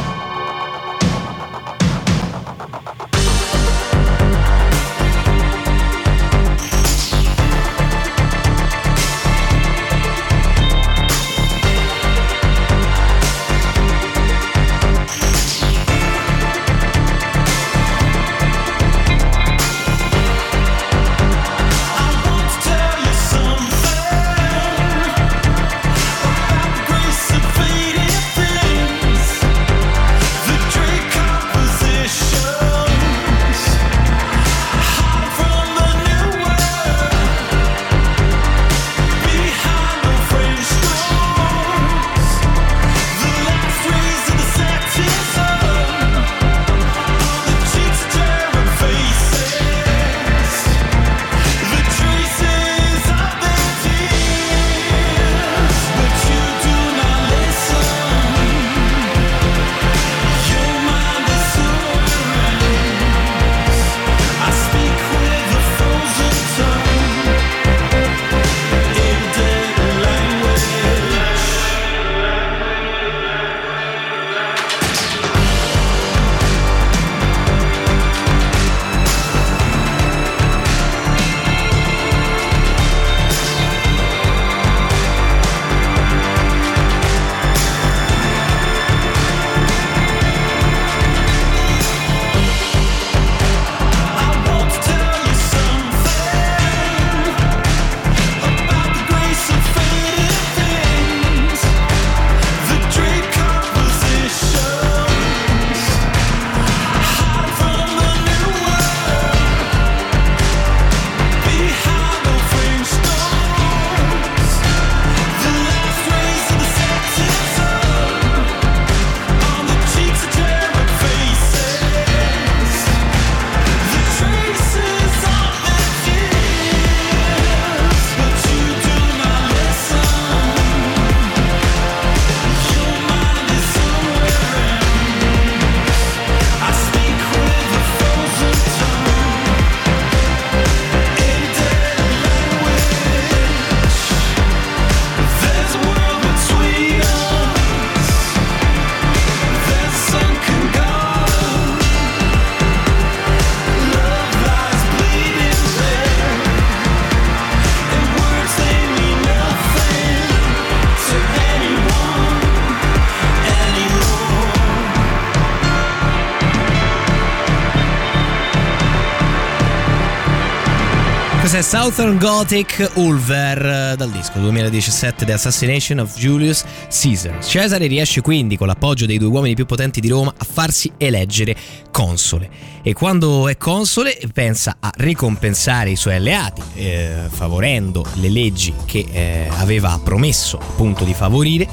Questa 171.55 171.77
è 171.77 171.81
Southern 171.83 172.17
Gothic 172.17 172.91
Ulver 172.95 173.95
dal 173.95 174.11
disco 174.11 174.39
2017 174.39 175.23
The 175.23 175.31
Assassination 175.31 175.99
of 175.99 176.13
Julius 176.17 176.65
Caesar. 176.89 177.41
Cesare 177.41 177.87
riesce 177.87 178.19
quindi 178.19 178.57
con 178.57 178.67
l'appoggio 178.67 179.05
dei 179.05 179.17
due 179.17 179.29
uomini 179.29 179.55
più 179.55 179.65
potenti 179.65 180.01
di 180.01 180.09
Roma 180.09 180.33
a 180.37 180.43
farsi 180.43 180.91
eleggere 180.97 181.55
console 181.91 182.49
e 182.81 182.91
quando 182.91 183.47
è 183.47 183.55
console 183.55 184.19
pensa 184.33 184.75
a 184.81 184.91
ricompensare 184.97 185.91
i 185.91 185.95
suoi 185.95 186.15
alleati 186.15 186.61
eh, 186.73 187.27
favorendo 187.29 188.05
le 188.15 188.29
leggi 188.29 188.73
che 188.83 189.05
eh, 189.09 189.47
aveva 189.55 189.97
promesso 190.03 190.57
appunto 190.57 191.05
di 191.05 191.13
favorire 191.13 191.65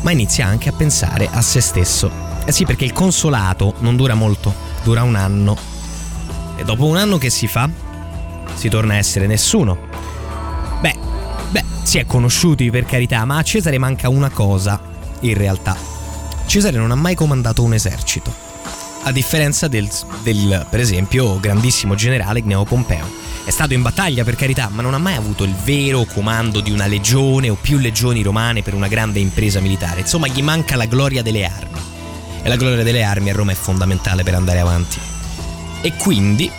ma 0.00 0.12
inizia 0.12 0.46
anche 0.46 0.70
a 0.70 0.72
pensare 0.72 1.28
a 1.30 1.42
se 1.42 1.60
stesso. 1.60 2.10
Eh 2.46 2.52
sì 2.52 2.64
perché 2.64 2.86
il 2.86 2.94
consolato 2.94 3.74
non 3.80 3.96
dura 3.96 4.14
molto, 4.14 4.54
dura 4.82 5.02
un 5.02 5.14
anno 5.14 5.58
e 6.56 6.64
dopo 6.64 6.86
un 6.86 6.96
anno 6.96 7.18
che 7.18 7.28
si 7.28 7.46
fa? 7.46 7.87
Si 8.58 8.68
torna 8.68 8.94
a 8.94 8.96
essere 8.96 9.28
nessuno. 9.28 9.78
Beh, 10.80 10.96
beh, 11.50 11.64
si 11.84 11.98
è 11.98 12.04
conosciuti 12.06 12.70
per 12.70 12.84
carità, 12.84 13.24
ma 13.24 13.38
a 13.38 13.42
Cesare 13.44 13.78
manca 13.78 14.08
una 14.08 14.30
cosa, 14.30 14.80
in 15.20 15.34
realtà. 15.34 15.76
Cesare 16.44 16.76
non 16.76 16.90
ha 16.90 16.96
mai 16.96 17.14
comandato 17.14 17.62
un 17.62 17.74
esercito, 17.74 18.34
a 19.04 19.12
differenza 19.12 19.68
del, 19.68 19.88
del 20.24 20.66
per 20.68 20.80
esempio, 20.80 21.38
grandissimo 21.38 21.94
generale 21.94 22.42
Gneo 22.42 22.64
Pompeo. 22.64 23.06
È 23.44 23.50
stato 23.50 23.74
in 23.74 23.82
battaglia 23.82 24.24
per 24.24 24.34
carità, 24.34 24.68
ma 24.72 24.82
non 24.82 24.92
ha 24.92 24.98
mai 24.98 25.14
avuto 25.14 25.44
il 25.44 25.54
vero 25.54 26.04
comando 26.04 26.60
di 26.60 26.72
una 26.72 26.86
legione 26.86 27.48
o 27.48 27.54
più 27.54 27.78
legioni 27.78 28.22
romane 28.22 28.62
per 28.62 28.74
una 28.74 28.88
grande 28.88 29.20
impresa 29.20 29.60
militare. 29.60 30.00
Insomma, 30.00 30.26
gli 30.26 30.42
manca 30.42 30.74
la 30.74 30.86
gloria 30.86 31.22
delle 31.22 31.44
armi. 31.44 31.78
E 32.42 32.48
la 32.48 32.56
gloria 32.56 32.82
delle 32.82 33.04
armi 33.04 33.30
a 33.30 33.34
Roma 33.34 33.52
è 33.52 33.54
fondamentale 33.54 34.24
per 34.24 34.34
andare 34.34 34.58
avanti. 34.58 34.98
E 35.80 35.94
quindi 35.94 36.50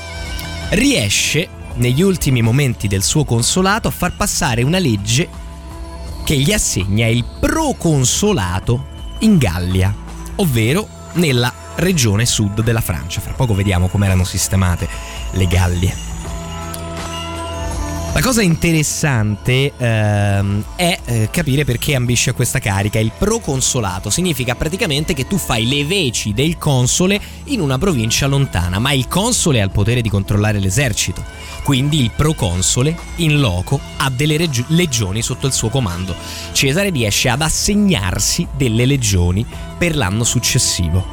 riesce 0.69 1.57
negli 1.80 2.01
ultimi 2.01 2.41
momenti 2.41 2.88
del 2.88 3.03
suo 3.03 3.25
consolato 3.25 3.88
a 3.88 3.91
far 3.91 4.15
passare 4.15 4.63
una 4.63 4.80
legge 4.80 5.27
che 6.23 6.38
gli 6.38 6.51
assegna 6.51 7.07
il 7.07 7.25
proconsolato 7.39 8.86
in 9.19 9.38
Gallia, 9.38 9.93
ovvero 10.36 10.88
nella 11.13 11.51
regione 11.75 12.25
sud 12.25 12.61
della 12.61 12.82
Francia. 12.82 13.21
Fra 13.21 13.34
poco 13.34 13.53
vediamo 13.55 13.88
come 13.88 14.05
erano 14.05 14.23
sistemate 14.23 14.88
le 15.32 15.47
Gallie. 15.47 16.09
La 18.12 18.22
cosa 18.22 18.41
interessante 18.41 19.72
ehm, 19.78 20.64
è 20.76 20.99
eh, 21.05 21.30
capire 21.32 21.64
perché 21.64 21.95
ambisce 21.95 22.32
a 22.32 22.34
questa 22.34 22.60
carica. 22.60 22.99
Il 22.99 23.12
proconsolato 23.18 24.10
significa 24.10 24.55
praticamente 24.55 25.14
che 25.14 25.28
tu 25.28 25.38
fai 25.38 25.68
le 25.68 25.86
veci 25.86 26.34
del 26.34 26.57
console 26.57 27.22
in 27.45 27.62
una 27.62 27.78
provincia 27.78 28.26
lontana, 28.26 28.80
ma 28.80 28.91
il 28.91 29.07
console 29.07 29.62
ha 29.62 29.64
il 29.64 29.70
potere 29.70 30.01
di 30.01 30.10
controllare 30.10 30.60
l'esercito. 30.60 31.24
Quindi 31.64 32.01
il 32.01 32.12
proconsole 32.14 32.97
in 33.18 33.39
loco 33.39 33.80
ha 33.97 34.10
delle 34.10 34.38
reggi- 34.38 34.66
legioni 34.70 35.22
sotto 35.22 35.45
il 35.45 35.53
suo 35.53 35.70
comando. 35.70 36.16
Cesare 36.51 36.89
riesce 36.89 37.30
ad 37.30 37.41
assegnarsi 37.41 38.45
delle 38.57 38.86
legioni 38.86 39.45
per 39.78 39.95
l'anno 39.95 40.24
successivo. 40.24 41.05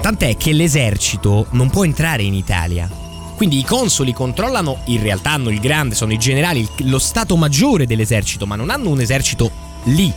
Tant'è 0.00 0.36
che 0.36 0.52
l'esercito 0.52 1.48
non 1.50 1.68
può 1.68 1.84
entrare 1.84 2.22
in 2.22 2.34
Italia. 2.34 3.04
Quindi 3.36 3.58
i 3.58 3.64
consoli 3.64 4.12
controllano, 4.12 4.78
in 4.86 5.02
realtà 5.02 5.32
hanno 5.32 5.50
il 5.50 5.60
grande, 5.60 5.94
sono 5.94 6.12
i 6.12 6.18
generali, 6.18 6.66
lo 6.78 6.98
stato 6.98 7.36
maggiore 7.36 7.86
dell'esercito, 7.86 8.46
ma 8.46 8.56
non 8.56 8.70
hanno 8.70 8.88
un 8.88 9.00
esercito 9.00 9.50
lì, 9.84 10.12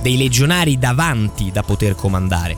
dei 0.00 0.16
legionari 0.16 0.78
davanti 0.78 1.50
da 1.50 1.62
poter 1.62 1.94
comandare. 1.94 2.56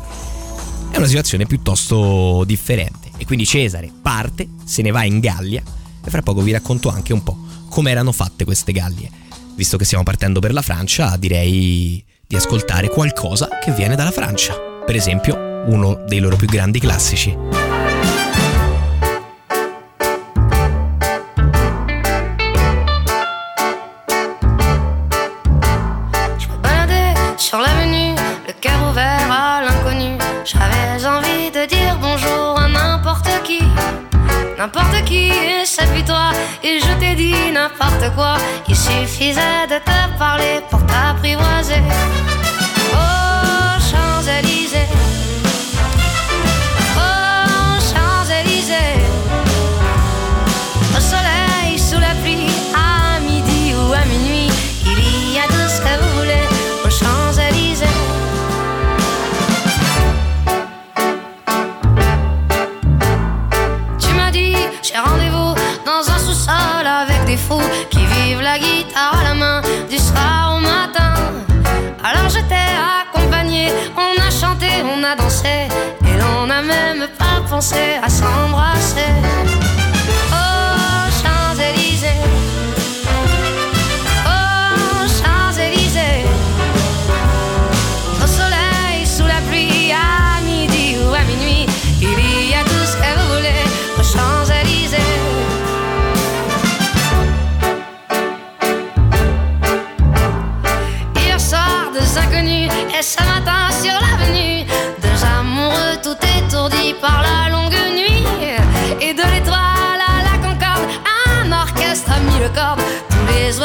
È 0.91 0.99
una 0.99 1.07
situazione 1.07 1.47
piuttosto 1.47 2.45
differente. 2.45 3.11
E 3.17 3.25
quindi 3.25 3.47
Cesare 3.47 3.91
parte, 4.03 4.49
se 4.65 4.83
ne 4.83 4.91
va 4.91 5.05
in 5.05 5.21
Gallia 5.21 5.63
e 6.05 6.11
fra 6.11 6.23
poco 6.23 6.43
vi 6.43 6.53
racconto 6.53 6.91
anche 6.91 7.13
un 7.13 7.23
po' 7.23 7.39
come 7.69 7.91
erano 7.91 8.13
fatte 8.13 8.45
queste 8.45 8.73
Gallie. 8.73 9.11
Visto 9.55 9.77
che 9.77 9.85
stiamo 9.85 10.05
partendo 10.05 10.41
per 10.41 10.53
la 10.53 10.63
Francia, 10.63 11.17
direi 11.17 12.05
di 12.27 12.37
ascoltare 12.37 12.89
qualcosa 12.89 13.49
che 13.63 13.73
viene 13.73 13.97
dalla 13.97 14.11
Francia. 14.11 14.55
Per 14.85 14.95
esempio, 14.95 15.65
uno 15.67 16.03
dei 16.07 16.19
loro 16.19 16.37
più 16.37 16.49
grandi 16.49 16.81
classici. 16.81 17.72
N'importe 34.63 35.05
qui, 35.07 35.33
cette 35.65 35.91
victoire, 35.91 36.33
et 36.63 36.79
je 36.79 36.93
t'ai 37.01 37.17
dit 37.17 37.51
n'importe 37.53 38.15
quoi. 38.15 38.37
Il 38.69 38.77
suffisait 38.77 39.67
de 39.69 39.79
te 39.79 40.17
parler 40.17 40.61
pour 40.71 40.87
t'apprivoiser. 40.87 41.83
Oh, 42.93 43.81
Champs-Élysées. 43.91 45.02
Qui 67.91 68.05
vivent 68.15 68.41
la 68.41 68.59
guitare 68.59 69.19
à 69.21 69.25
la 69.25 69.35
main 69.35 69.63
du 69.89 69.99
soir 69.99 70.55
au 70.57 70.61
matin. 70.61 71.15
Alors 72.03 72.29
je 72.29 72.41
t'ai 72.51 72.69
accompagné, 73.03 73.69
on 73.97 74.21
a 74.21 74.31
chanté, 74.31 74.69
on 74.85 75.03
a 75.05 75.15
dansé, 75.17 75.69
et 76.09 76.15
l'on 76.21 76.47
n'a 76.47 76.63
même 76.63 77.09
pas 77.19 77.41
pensé 77.49 77.99
à 78.03 78.09
s'embrasser. 78.09 79.62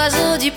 oiseaux 0.08 0.38
du 0.38 0.52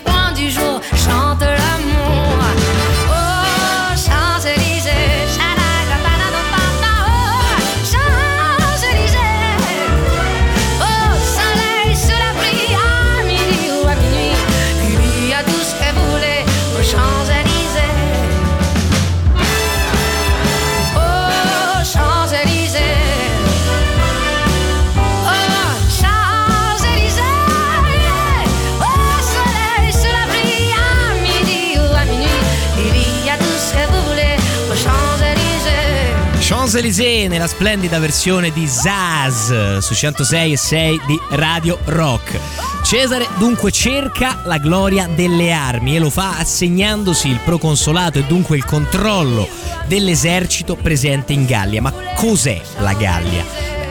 Champs-Élysées 36.90 37.28
nella 37.28 37.46
splendida 37.46 37.98
versione 38.00 38.52
di 38.52 38.66
Zaz 38.66 39.78
su 39.78 39.94
106 39.94 40.52
e 40.52 40.56
6 40.56 41.00
di 41.06 41.18
Radio 41.30 41.78
Rock. 41.84 42.38
Cesare 42.82 43.28
dunque 43.38 43.70
cerca 43.70 44.40
la 44.44 44.58
gloria 44.58 45.06
delle 45.06 45.52
armi 45.52 45.94
e 45.94 45.98
lo 46.00 46.10
fa 46.10 46.38
assegnandosi 46.38 47.28
il 47.28 47.40
proconsolato 47.44 48.18
e 48.18 48.24
dunque 48.24 48.56
il 48.56 48.64
controllo 48.64 49.48
dell'esercito 49.86 50.74
presente 50.74 51.32
in 51.32 51.46
Gallia. 51.46 51.80
Ma 51.80 51.92
cos'è 52.16 52.60
la 52.78 52.94
Gallia? 52.94 53.44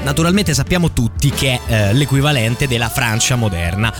Naturalmente 0.04 0.54
sappiamo 0.54 0.91
tutti 0.91 1.30
che 1.30 1.60
è 1.66 1.74
eh, 1.89 1.93
l'equivalente 1.93 2.68
della 2.68 2.89
Francia 2.89 3.36
moderna. 3.36 3.93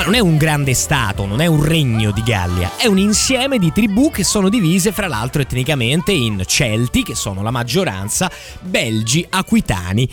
Ma 0.00 0.06
non 0.06 0.14
è 0.14 0.18
un 0.18 0.38
grande 0.38 0.72
stato, 0.72 1.26
non 1.26 1.42
è 1.42 1.46
un 1.46 1.62
regno 1.62 2.10
di 2.10 2.22
Gallia, 2.22 2.70
è 2.78 2.86
un 2.86 2.96
insieme 2.96 3.58
di 3.58 3.70
tribù 3.70 4.10
che 4.10 4.24
sono 4.24 4.48
divise 4.48 4.92
fra 4.92 5.08
l'altro 5.08 5.42
etnicamente 5.42 6.10
in 6.10 6.42
Celti, 6.46 7.02
che 7.02 7.14
sono 7.14 7.42
la 7.42 7.50
maggioranza, 7.50 8.30
Belgi, 8.62 9.26
Aquitani. 9.28 10.08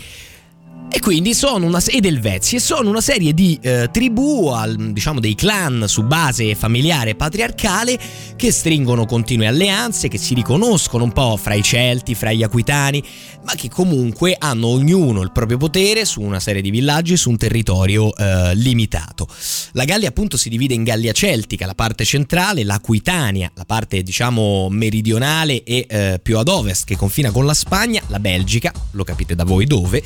E 0.90 1.00
quindi 1.00 1.34
sono 1.34 1.66
una 1.66 1.82
ed 1.86 2.06
Elvezi 2.06 2.56
e 2.56 2.60
sono 2.60 2.88
una 2.88 3.02
serie 3.02 3.34
di 3.34 3.58
eh, 3.60 3.90
tribù, 3.92 4.48
al- 4.48 4.92
diciamo 4.92 5.20
dei 5.20 5.34
clan 5.34 5.84
su 5.86 6.02
base 6.02 6.54
familiare 6.54 7.14
patriarcale 7.14 7.98
che 8.36 8.50
stringono 8.50 9.04
continue 9.04 9.46
alleanze, 9.46 10.08
che 10.08 10.16
si 10.16 10.32
riconoscono 10.32 11.04
un 11.04 11.12
po' 11.12 11.36
fra 11.36 11.52
i 11.52 11.62
Celti, 11.62 12.14
fra 12.14 12.32
gli 12.32 12.42
Aquitani, 12.42 13.04
ma 13.44 13.54
che 13.54 13.68
comunque 13.68 14.34
hanno 14.38 14.68
ognuno 14.68 15.20
il 15.20 15.30
proprio 15.30 15.58
potere 15.58 16.06
su 16.06 16.22
una 16.22 16.40
serie 16.40 16.62
di 16.62 16.70
villaggi 16.70 17.18
su 17.18 17.28
un 17.28 17.36
territorio 17.36 18.14
eh, 18.16 18.54
limitato. 18.54 19.28
La 19.72 19.84
Gallia 19.84 20.08
appunto 20.08 20.38
si 20.38 20.48
divide 20.48 20.72
in 20.72 20.84
Gallia 20.84 21.12
Celtica, 21.12 21.66
la 21.66 21.74
parte 21.74 22.06
centrale, 22.06 22.64
l'Aquitania, 22.64 23.50
la 23.54 23.64
parte 23.66 24.02
diciamo 24.02 24.68
meridionale 24.70 25.62
e 25.64 25.86
eh, 25.86 26.20
più 26.22 26.38
ad 26.38 26.48
ovest 26.48 26.86
che 26.86 26.96
confina 26.96 27.30
con 27.30 27.44
la 27.44 27.54
Spagna, 27.54 28.00
la 28.06 28.20
Belgica, 28.20 28.72
lo 28.92 29.04
capite 29.04 29.34
da 29.34 29.44
voi 29.44 29.66
dove, 29.66 30.02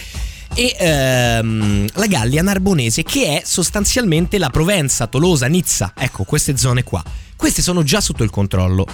e 0.54 0.76
ehm, 0.78 1.88
la 1.94 2.06
Gallia 2.06 2.42
Narbonese 2.42 3.02
che 3.02 3.38
è 3.38 3.42
sostanzialmente 3.44 4.38
la 4.38 4.50
Provenza, 4.50 5.06
Tolosa, 5.06 5.46
Nizza, 5.46 5.92
ecco 5.96 6.24
queste 6.24 6.56
zone 6.56 6.82
qua. 6.82 7.02
Queste 7.36 7.62
sono 7.62 7.82
già 7.82 8.00
sotto 8.00 8.22
il 8.22 8.30
controllo 8.30 8.86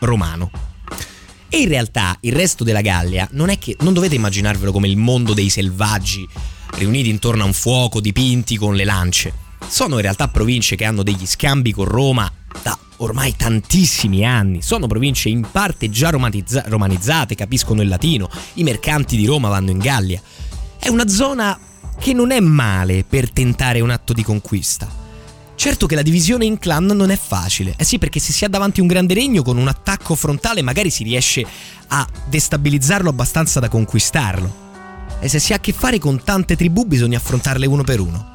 romano. 0.00 0.50
E 1.48 1.60
in 1.60 1.68
realtà 1.68 2.16
il 2.20 2.32
resto 2.32 2.62
della 2.62 2.82
Gallia 2.82 3.26
non 3.32 3.48
è 3.48 3.58
che 3.58 3.76
non 3.80 3.94
dovete 3.94 4.14
immaginarvelo 4.16 4.70
come 4.70 4.88
il 4.88 4.96
mondo 4.96 5.32
dei 5.32 5.48
selvaggi 5.48 6.28
riuniti 6.74 7.08
intorno 7.08 7.42
a 7.42 7.46
un 7.46 7.54
fuoco 7.54 8.00
dipinti 8.00 8.56
con 8.56 8.74
le 8.74 8.84
lance. 8.84 9.32
Sono 9.66 9.96
in 9.96 10.02
realtà 10.02 10.28
province 10.28 10.76
che 10.76 10.84
hanno 10.84 11.02
degli 11.02 11.26
scambi 11.26 11.72
con 11.72 11.86
Roma 11.86 12.30
da 12.62 12.78
ormai 12.98 13.34
tantissimi 13.34 14.24
anni. 14.24 14.62
Sono 14.62 14.86
province 14.86 15.28
in 15.28 15.46
parte 15.50 15.88
già 15.90 16.10
romanizza- 16.10 16.64
romanizzate, 16.66 17.34
capiscono 17.34 17.82
il 17.82 17.88
latino. 17.88 18.28
I 18.54 18.62
mercanti 18.62 19.16
di 19.16 19.26
Roma 19.26 19.48
vanno 19.48 19.70
in 19.70 19.78
Gallia. 19.78 20.20
È 20.78 20.88
una 20.88 21.08
zona 21.08 21.58
che 21.98 22.12
non 22.12 22.30
è 22.30 22.40
male 22.40 23.04
per 23.04 23.30
tentare 23.30 23.80
un 23.80 23.90
atto 23.90 24.12
di 24.12 24.22
conquista. 24.22 24.88
Certo 25.54 25.86
che 25.86 25.96
la 25.96 26.02
divisione 26.02 26.44
in 26.44 26.56
clan 26.58 26.86
non 26.86 27.10
è 27.10 27.18
facile, 27.18 27.74
eh 27.76 27.82
sì 27.84 27.98
perché 27.98 28.20
se 28.20 28.32
si 28.32 28.44
ha 28.44 28.48
davanti 28.48 28.80
un 28.80 28.86
grande 28.86 29.14
regno 29.14 29.42
con 29.42 29.56
un 29.56 29.66
attacco 29.66 30.14
frontale 30.14 30.62
magari 30.62 30.88
si 30.88 31.02
riesce 31.02 31.44
a 31.88 32.06
destabilizzarlo 32.26 33.10
abbastanza 33.10 33.58
da 33.58 33.68
conquistarlo. 33.68 34.66
E 35.18 35.28
se 35.28 35.40
si 35.40 35.52
ha 35.52 35.56
a 35.56 35.60
che 35.60 35.72
fare 35.72 35.98
con 35.98 36.22
tante 36.22 36.54
tribù 36.54 36.84
bisogna 36.84 37.18
affrontarle 37.18 37.66
uno 37.66 37.82
per 37.82 37.98
uno. 37.98 38.30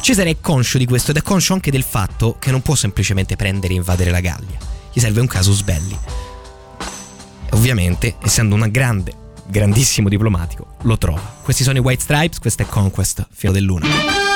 Cesare 0.00 0.30
è 0.30 0.40
conscio 0.40 0.78
di 0.78 0.86
questo 0.86 1.10
ed 1.10 1.18
è 1.18 1.22
conscio 1.22 1.52
anche 1.52 1.70
del 1.70 1.82
fatto 1.82 2.36
che 2.38 2.50
non 2.50 2.62
può 2.62 2.74
semplicemente 2.74 3.36
prendere 3.36 3.74
e 3.74 3.76
invadere 3.76 4.10
la 4.10 4.20
Gallia. 4.20 4.58
Gli 4.90 4.98
serve 4.98 5.20
un 5.20 5.26
casus 5.26 5.60
belli. 5.60 5.96
E 7.44 7.54
ovviamente, 7.54 8.16
essendo 8.22 8.54
un 8.54 8.66
grande, 8.70 9.12
grandissimo 9.50 10.08
diplomatico, 10.08 10.76
lo 10.82 10.96
trova. 10.96 11.20
Questi 11.42 11.62
sono 11.62 11.78
i 11.78 11.80
White 11.80 12.02
Stripes, 12.02 12.38
questa 12.38 12.62
è 12.62 12.66
Conquest, 12.66 13.26
filo 13.30 13.52
del 13.52 13.64
luna. 13.64 14.29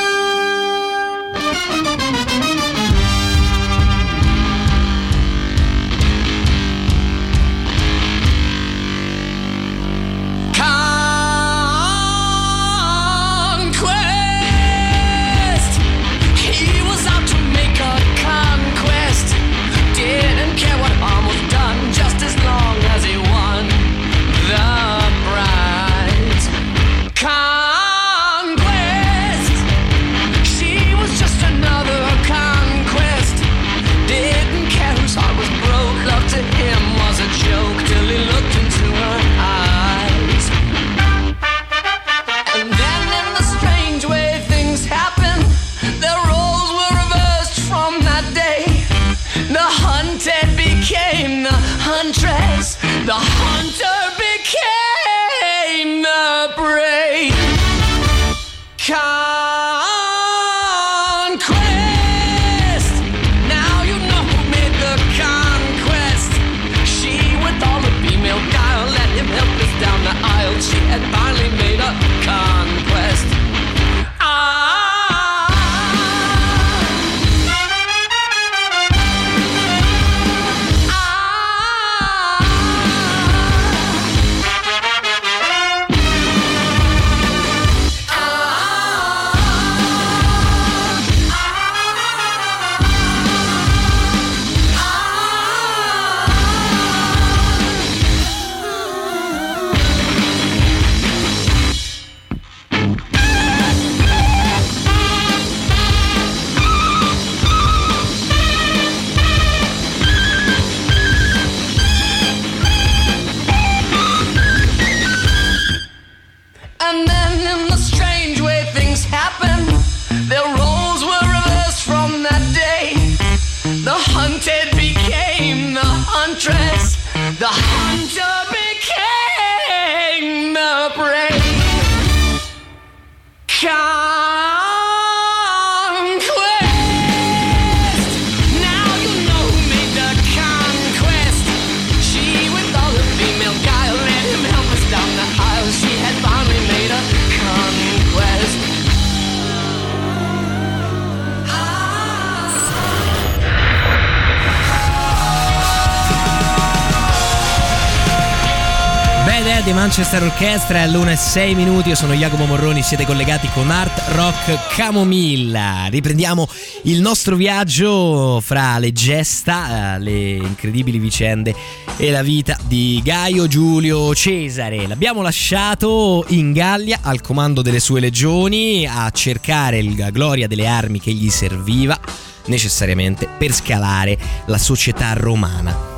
Manchester 160.15 160.23
Orchestra 160.23 160.79
è 160.79 160.81
all'una 160.83 161.11
e 161.11 161.17
6 161.17 161.55
minuti, 161.57 161.89
io 161.89 161.97
sono 161.97 162.13
Jacopo 162.13 162.45
Morroni, 162.45 162.83
siete 162.83 163.05
collegati 163.05 163.49
con 163.49 163.69
Art 163.69 164.13
Rock 164.15 164.77
Camomilla. 164.77 165.87
Riprendiamo 165.89 166.49
il 166.83 167.01
nostro 167.01 167.35
viaggio 167.35 168.41
fra 168.41 168.79
le 168.79 168.93
gesta, 168.93 169.97
eh, 169.97 169.99
le 169.99 170.37
incredibili 170.37 171.01
vicende 171.01 171.53
e 171.97 172.13
la 172.13 172.23
vita 172.23 172.57
di 172.65 173.01
Gaio 173.03 173.49
Giulio 173.49 174.15
Cesare. 174.15 174.87
L'abbiamo 174.87 175.21
lasciato 175.21 176.25
in 176.29 176.53
Gallia 176.53 177.01
al 177.03 177.21
comando 177.21 177.61
delle 177.61 177.81
sue 177.81 177.99
legioni 177.99 178.87
a 178.87 179.11
cercare 179.11 179.83
la 179.83 180.11
gloria 180.11 180.47
delle 180.47 180.69
armi 180.69 181.01
che 181.01 181.11
gli 181.11 181.29
serviva 181.29 181.99
necessariamente 182.47 183.27
per 183.27 183.53
scalare 183.53 184.17
la 184.47 184.59
società 184.59 185.13
romana 185.15 185.94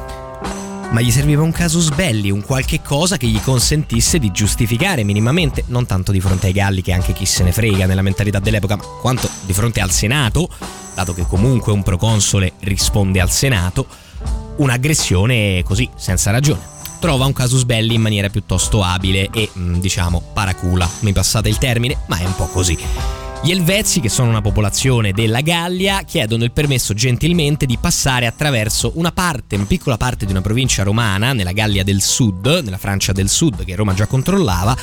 ma 0.91 1.01
gli 1.01 1.11
serviva 1.11 1.43
un 1.43 1.53
casus 1.53 1.91
belli, 1.91 2.31
un 2.31 2.43
qualche 2.43 2.81
cosa 2.83 3.17
che 3.17 3.27
gli 3.27 3.41
consentisse 3.41 4.19
di 4.19 4.31
giustificare 4.31 5.03
minimamente, 5.03 5.65
non 5.67 5.87
tanto 5.87 6.13
di 6.13 6.21
fronte 6.21 6.47
ai 6.47 6.53
Galli 6.53 6.83
che 6.83 6.93
anche 6.93 7.13
chi 7.13 7.27
se 7.27 7.43
ne 7.43 7.53
frega 7.53 7.87
nella 7.87 8.03
mentalità 8.03 8.39
dell'epoca, 8.39 8.77
ma 8.77 8.85
quanto 9.01 9.29
di 9.45 9.53
fronte 9.53 9.81
al 9.81 9.91
Senato, 9.91 10.49
dato 10.95 11.13
che 11.13 11.27
comunque 11.27 11.73
un 11.73 11.83
proconsole 11.83 12.53
risponde 12.61 13.21
al 13.21 13.31
Senato, 13.31 13.87
un'aggressione 14.57 15.63
così, 15.65 15.89
senza 15.97 16.31
ragione. 16.31 16.75
Trova 17.01 17.27
un 17.27 17.33
casus 17.33 17.65
belli 17.65 17.95
in 17.95 18.01
maniera 18.01 18.31
piuttosto 18.31 18.83
abile 18.83 19.29
e, 19.33 19.51
mm, 19.57 19.75
diciamo, 19.77 20.23
paracula, 20.33 20.89
mi 21.01 21.13
passate 21.13 21.49
il 21.49 21.59
termine, 21.59 21.99
ma 22.07 22.19
è 22.19 22.25
un 22.25 22.35
po' 22.35 22.47
così. 22.47 23.26
Gli 23.47 23.53
Elvezi, 23.53 24.01
che 24.01 24.09
sono 24.09 24.29
una 24.29 24.41
popolazione 24.41 25.13
della 25.13 25.41
Gallia, 25.41 26.03
chiedono 26.03 26.43
il 26.43 26.51
permesso 26.51 26.95
gentilmente 26.95 27.65
di 27.65 27.79
passare 27.81 28.27
attraverso 28.27 28.91
una 28.97 29.13
parte, 29.13 29.55
una 29.55 29.67
piccola 29.67 29.97
parte 29.97 30.27
di 30.27 30.33
una 30.33 30.41
provincia 30.41 30.83
romana, 30.83 31.33
nella 31.33 31.53
Gallia 31.53 31.85
del 31.85 32.03
Sud, 32.03 32.63
nella 32.65 32.77
Francia 32.77 33.13
del 33.13 33.29
Sud, 33.29 33.65
che 33.65 33.77
Roma 33.77 33.95
già 33.95 34.09
controllava, 34.09 34.77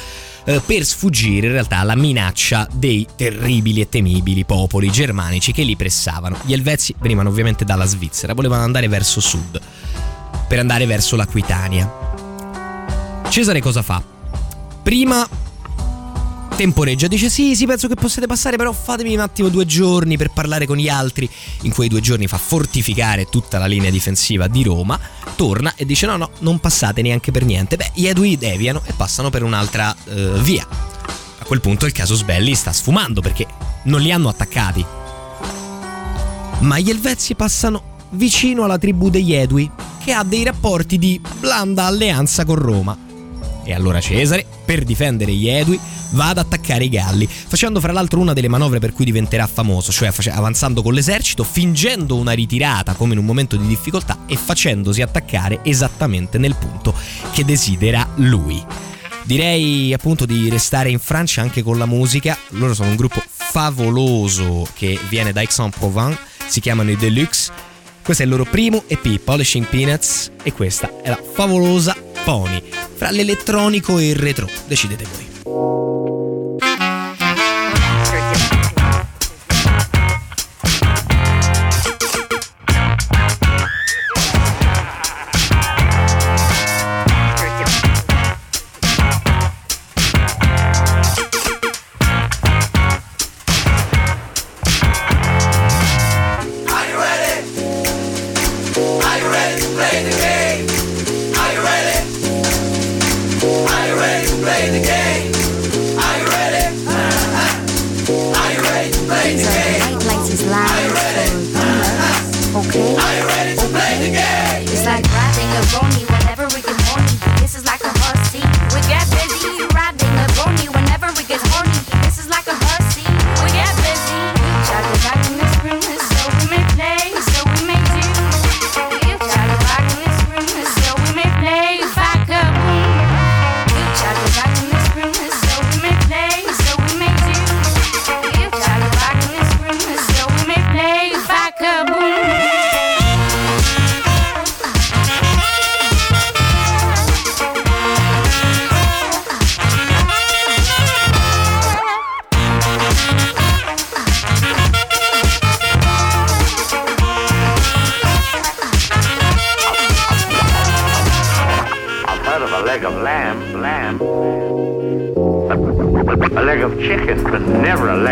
eh, 0.46 0.62
per 0.66 0.86
sfuggire 0.86 1.48
in 1.48 1.52
realtà 1.52 1.80
alla 1.80 1.98
minaccia 1.98 2.66
dei 2.72 3.06
terribili 3.18 3.82
e 3.82 3.90
temibili 3.90 4.46
popoli 4.46 4.90
germanici 4.90 5.52
che 5.52 5.64
li 5.64 5.76
pressavano. 5.76 6.38
Gli 6.46 6.54
Elvezi 6.54 6.96
venivano 7.00 7.28
ovviamente 7.28 7.66
dalla 7.66 7.84
Svizzera, 7.84 8.34
volevano 8.34 8.64
andare 8.64 8.88
verso 8.88 9.20
sud, 9.20 9.60
per 10.48 10.60
andare 10.60 10.86
verso 10.86 11.18
l'Aquitania. 11.18 11.92
Cesare 13.28 13.60
cosa 13.60 13.82
fa? 13.82 14.02
Prima 14.82 15.28
temporeggia, 16.56 17.08
dice 17.08 17.30
sì, 17.30 17.56
sì, 17.56 17.66
penso 17.66 17.88
che 17.88 17.96
possiate 17.96 18.28
passare, 18.28 18.58
però 18.58 18.72
fatemi 18.72 19.14
un 19.14 19.20
attimo 19.20 19.50
due 19.50 19.66
giorni 19.66 20.18
per 20.18 20.32
parlare 20.32 20.66
con 20.66 20.78
gli 20.78 20.90
altri. 20.90 21.30
In 21.62 21.74
quei 21.74 21.90
due 21.90 22.02
giorni 22.02 22.28
fa 22.28 22.38
fortificare 22.38 23.26
tutta 23.26 23.58
la 23.58 23.66
linea 23.66 23.90
difensiva 23.90 24.48
di 24.48 24.64
Roma, 24.64 25.00
torna 25.36 25.74
e 25.76 25.86
dice 25.86 26.06
no, 26.06 26.18
no, 26.18 26.30
non 26.40 26.60
passate 26.60 27.02
neanche 27.02 27.32
per 27.32 27.46
niente. 27.46 27.76
Beh, 27.76 27.92
gli 27.94 28.08
Edui 28.08 28.38
deviano 28.38 28.82
e 28.86 28.94
passano 28.94 29.30
per 29.30 29.44
un'altra 29.44 29.96
eh, 30.06 30.32
via. 30.42 30.68
A 31.40 31.46
quel 31.46 31.62
punto 31.62 31.86
il 31.86 31.92
caso 31.92 32.16
Sbelli 32.16 32.56
sta 32.56 32.72
sfumando 32.72 33.22
perché 33.22 33.46
non 33.84 34.02
li 34.02 34.12
hanno 34.12 34.30
attaccati. 34.30 34.86
Ma 36.60 36.80
gli 36.80 36.90
Elvezi 36.90 37.36
passano 37.36 37.92
vicino 38.12 38.64
alla 38.64 38.78
tribù 38.78 39.10
degli 39.10 39.34
Edui, 39.34 39.70
che 40.04 40.14
ha 40.14 40.24
dei 40.24 40.44
rapporti 40.44 40.98
di 40.98 41.20
blanda 41.40 41.86
alleanza 41.86 42.46
con 42.46 42.56
Roma. 42.56 43.12
E 43.64 43.74
allora 43.74 44.02
Cesare, 44.02 44.46
per 44.66 44.84
difendere 44.84 45.32
gli 45.32 45.48
Edui, 45.48 45.80
va 46.12 46.30
ad 46.30 46.38
attaccare 46.38 46.84
i 46.86 46.90
Galli, 46.90 47.28
facendo 47.28 47.80
fra 47.80 47.92
l'altro 47.92 48.20
una 48.20 48.34
delle 48.34 48.48
manovre 48.48 48.80
per 48.80 48.94
cui 48.94 49.06
diventerà 49.06 49.48
famoso, 49.48 49.92
cioè 49.92 50.12
avanzando 50.32 50.82
con 50.82 50.94
l'esercito, 50.94 51.44
fingendo 51.44 52.16
una 52.16 52.34
ritirata 52.34 52.94
come 52.94 53.14
in 53.14 53.20
un 53.20 53.26
momento 53.26 53.56
di 53.56 53.68
difficoltà 53.68 54.26
e 54.28 54.36
facendosi 54.36 55.02
attaccare 55.02 55.60
esattamente 55.64 56.38
nel 56.38 56.56
punto 56.56 56.94
che 57.32 57.46
desidera 57.46 58.08
lui. 58.16 58.64
Direi 59.24 59.94
appunto 59.94 60.26
di 60.26 60.50
restare 60.50 60.90
in 60.90 61.00
Francia 61.00 61.42
anche 61.42 61.64
con 61.64 61.78
la 61.78 61.86
musica. 61.86 62.38
Loro 62.50 62.74
sono 62.74 62.90
un 62.90 62.98
gruppo 62.98 63.24
favoloso 63.26 64.68
che 64.74 65.00
viene 65.08 65.32
da 65.32 65.40
Aix-en-Provence, 65.40 66.20
si 66.48 66.60
chiamano 66.60 66.92
i 66.92 66.98
Deluxe. 66.98 67.52
Questo 68.04 68.24
è 68.24 68.26
il 68.26 68.32
loro 68.32 68.44
primo 68.44 68.84
EP, 68.88 69.18
Polishing 69.20 69.66
Peanuts, 69.66 70.32
e 70.44 70.52
questa 70.52 71.02
è 71.02 71.08
la 71.08 71.20
favolosa 71.22 71.96
Pony. 72.24 72.64
Fra 72.96 73.12
l'elettronico 73.12 73.98
e 73.98 74.10
il 74.10 74.16
retro, 74.16 74.48
decidete 74.66 75.06
voi. 75.44 75.93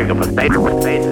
America 0.02 0.26
for 0.26 0.82
space. 0.82 1.11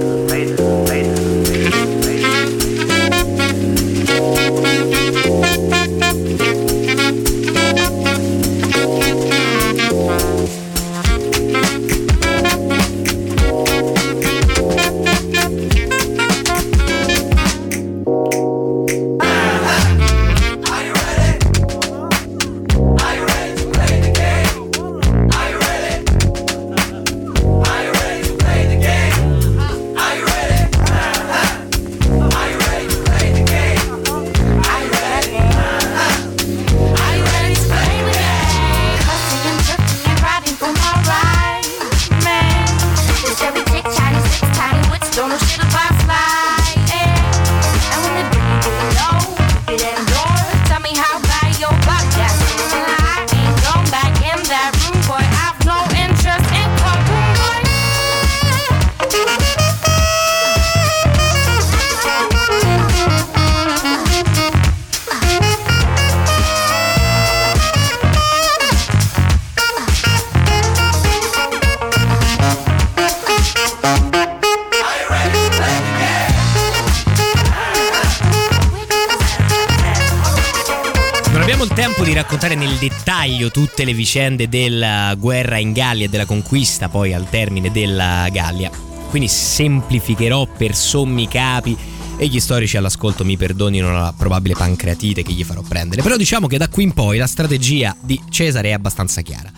Vicende 84.09 84.49
della 84.49 85.13
guerra 85.19 85.59
in 85.59 85.71
Gallia 85.71 86.05
e 86.05 86.09
della 86.09 86.25
conquista 86.25 86.89
poi 86.89 87.13
al 87.13 87.29
termine 87.29 87.71
della 87.71 88.27
Gallia. 88.31 88.71
Quindi 89.07 89.27
semplificherò 89.27 90.47
per 90.47 90.73
sommi 90.73 91.27
capi 91.27 91.77
e 92.17 92.25
gli 92.25 92.39
storici 92.39 92.75
all'ascolto 92.75 93.23
mi 93.23 93.37
perdonino 93.37 93.91
la 93.91 94.11
probabile 94.17 94.55
pancreatite 94.55 95.21
che 95.21 95.31
gli 95.31 95.43
farò 95.43 95.61
prendere. 95.61 96.01
Però 96.01 96.17
diciamo 96.17 96.47
che 96.47 96.57
da 96.57 96.69
qui 96.69 96.85
in 96.85 96.93
poi 96.93 97.19
la 97.19 97.27
strategia 97.27 97.95
di 98.01 98.19
Cesare 98.31 98.69
è 98.69 98.71
abbastanza 98.71 99.21
chiara. 99.21 99.51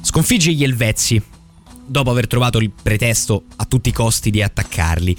Sconfigge 0.00 0.52
gli 0.52 0.64
Elvezzi 0.64 1.22
dopo 1.86 2.10
aver 2.10 2.26
trovato 2.26 2.58
il 2.58 2.72
pretesto 2.72 3.44
a 3.54 3.64
tutti 3.64 3.90
i 3.90 3.92
costi 3.92 4.30
di 4.30 4.42
attaccarli. 4.42 5.16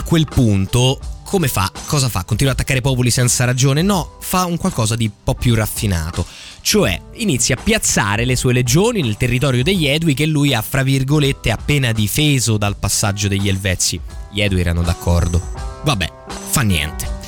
A 0.00 0.02
quel 0.02 0.24
punto, 0.24 0.98
come 1.24 1.46
fa? 1.46 1.70
Cosa 1.86 2.08
fa? 2.08 2.24
Continua 2.24 2.54
ad 2.54 2.58
attaccare 2.58 2.80
popoli 2.80 3.10
senza 3.10 3.44
ragione? 3.44 3.82
No, 3.82 4.16
fa 4.20 4.46
un 4.46 4.56
qualcosa 4.56 4.96
di 4.96 5.04
un 5.04 5.10
po' 5.22 5.34
più 5.34 5.54
raffinato. 5.54 6.24
Cioè, 6.62 6.98
inizia 7.16 7.54
a 7.54 7.62
piazzare 7.62 8.24
le 8.24 8.34
sue 8.34 8.54
legioni 8.54 9.02
nel 9.02 9.18
territorio 9.18 9.62
degli 9.62 9.86
Edui 9.86 10.14
che 10.14 10.24
lui 10.24 10.54
ha, 10.54 10.62
fra 10.62 10.82
virgolette, 10.82 11.50
appena 11.50 11.92
difeso 11.92 12.56
dal 12.56 12.76
passaggio 12.76 13.28
degli 13.28 13.46
Elvezzi. 13.46 14.00
Gli 14.32 14.40
Edui 14.40 14.60
erano 14.60 14.80
d'accordo. 14.80 15.38
Vabbè, 15.84 16.10
fa 16.48 16.62
niente. 16.62 17.18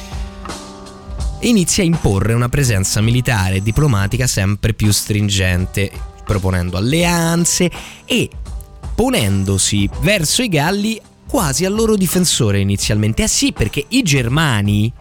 Inizia 1.40 1.82
a 1.82 1.86
imporre 1.86 2.32
una 2.32 2.48
presenza 2.48 3.02
militare 3.02 3.56
e 3.56 3.62
diplomatica 3.62 4.26
sempre 4.26 4.72
più 4.72 4.90
stringente, 4.92 5.92
proponendo 6.24 6.78
alleanze 6.78 7.70
e 8.06 8.30
ponendosi 8.94 9.90
verso 10.00 10.40
i 10.40 10.48
Galli 10.48 11.00
quasi 11.32 11.64
al 11.64 11.72
loro 11.72 11.96
difensore 11.96 12.60
inizialmente. 12.60 13.22
Eh 13.22 13.26
sì, 13.26 13.54
perché 13.54 13.86
i 13.88 14.02
Germani, 14.02 14.92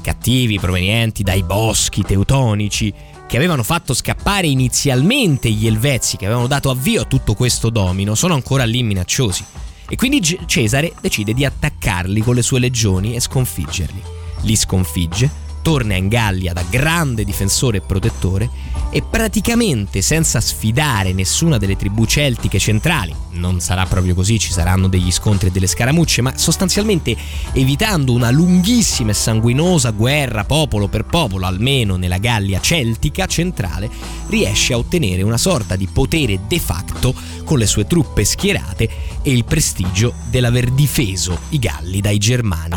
cattivi 0.00 0.60
provenienti 0.60 1.24
dai 1.24 1.42
boschi 1.42 2.02
teutonici, 2.02 2.94
che 3.26 3.36
avevano 3.38 3.64
fatto 3.64 3.92
scappare 3.92 4.46
inizialmente 4.46 5.50
gli 5.50 5.66
Elvezzi, 5.66 6.16
che 6.16 6.26
avevano 6.26 6.46
dato 6.46 6.70
avvio 6.70 7.00
a 7.00 7.06
tutto 7.06 7.34
questo 7.34 7.70
domino, 7.70 8.14
sono 8.14 8.34
ancora 8.34 8.62
lì 8.62 8.84
minacciosi. 8.84 9.44
E 9.88 9.96
quindi 9.96 10.22
Cesare 10.46 10.92
decide 11.00 11.34
di 11.34 11.44
attaccarli 11.44 12.20
con 12.20 12.36
le 12.36 12.42
sue 12.42 12.60
legioni 12.60 13.16
e 13.16 13.20
sconfiggerli. 13.20 14.00
Li 14.42 14.54
sconfigge, 14.54 15.28
torna 15.60 15.96
in 15.96 16.06
Gallia 16.06 16.52
da 16.52 16.62
grande 16.70 17.24
difensore 17.24 17.78
e 17.78 17.80
protettore 17.80 18.48
e 18.94 19.00
praticamente 19.00 20.02
senza 20.02 20.38
sfidare 20.38 21.14
nessuna 21.14 21.56
delle 21.56 21.76
tribù 21.76 22.04
celtiche 22.04 22.58
centrali, 22.58 23.14
non 23.30 23.58
sarà 23.58 23.86
proprio 23.86 24.14
così, 24.14 24.38
ci 24.38 24.52
saranno 24.52 24.86
degli 24.86 25.10
scontri 25.10 25.48
e 25.48 25.50
delle 25.50 25.66
scaramucce, 25.66 26.20
ma 26.20 26.36
sostanzialmente 26.36 27.16
evitando 27.54 28.12
una 28.12 28.30
lunghissima 28.30 29.12
e 29.12 29.14
sanguinosa 29.14 29.90
guerra 29.92 30.44
popolo 30.44 30.88
per 30.88 31.04
popolo, 31.06 31.46
almeno 31.46 31.96
nella 31.96 32.18
Gallia 32.18 32.60
celtica 32.60 33.24
centrale, 33.24 33.88
riesce 34.28 34.74
a 34.74 34.78
ottenere 34.78 35.22
una 35.22 35.38
sorta 35.38 35.74
di 35.74 35.88
potere 35.90 36.40
de 36.46 36.60
facto 36.60 37.14
con 37.44 37.56
le 37.58 37.66
sue 37.66 37.86
truppe 37.86 38.24
schierate 38.24 38.88
e 39.22 39.32
il 39.32 39.44
prestigio 39.44 40.12
dell'aver 40.28 40.70
difeso 40.70 41.38
i 41.48 41.58
Galli 41.58 42.02
dai 42.02 42.18
Germani. 42.18 42.70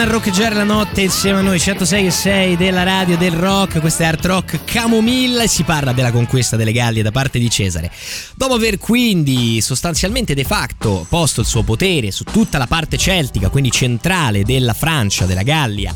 Zeppelin 0.00 0.10
roccheggiare 0.12 0.54
la 0.54 0.64
notte 0.64 1.02
insieme 1.02 1.40
a 1.40 1.42
noi 1.42 1.60
106 1.60 2.06
e 2.06 2.10
6 2.10 2.56
della 2.56 2.84
radio 2.84 3.18
del 3.18 3.32
rock 3.32 3.80
questo 3.80 4.02
è 4.02 4.06
Art 4.06 4.24
Rock 4.24 4.64
Camomilla 4.64 5.42
e 5.42 5.48
si 5.48 5.62
parla 5.62 5.92
della 5.92 6.10
conquista 6.10 6.56
delle 6.56 6.72
Gallie 6.72 7.02
da 7.02 7.10
parte 7.10 7.38
di 7.38 7.50
Cesare. 7.50 7.90
Dopo 8.34 8.54
aver 8.54 8.78
quindi 8.78 9.60
sostanzialmente 9.60 10.34
de 10.34 10.44
facto 10.44 11.04
posto 11.08 11.42
il 11.42 11.46
suo 11.46 11.62
potere 11.64 12.10
su 12.12 12.24
tutta 12.24 12.56
la 12.56 12.66
parte 12.66 12.96
celtica 12.96 13.50
quindi 13.50 13.70
centrale 13.70 14.42
della 14.42 14.74
Francia 14.74 15.26
della 15.26 15.42
Gallia 15.42 15.94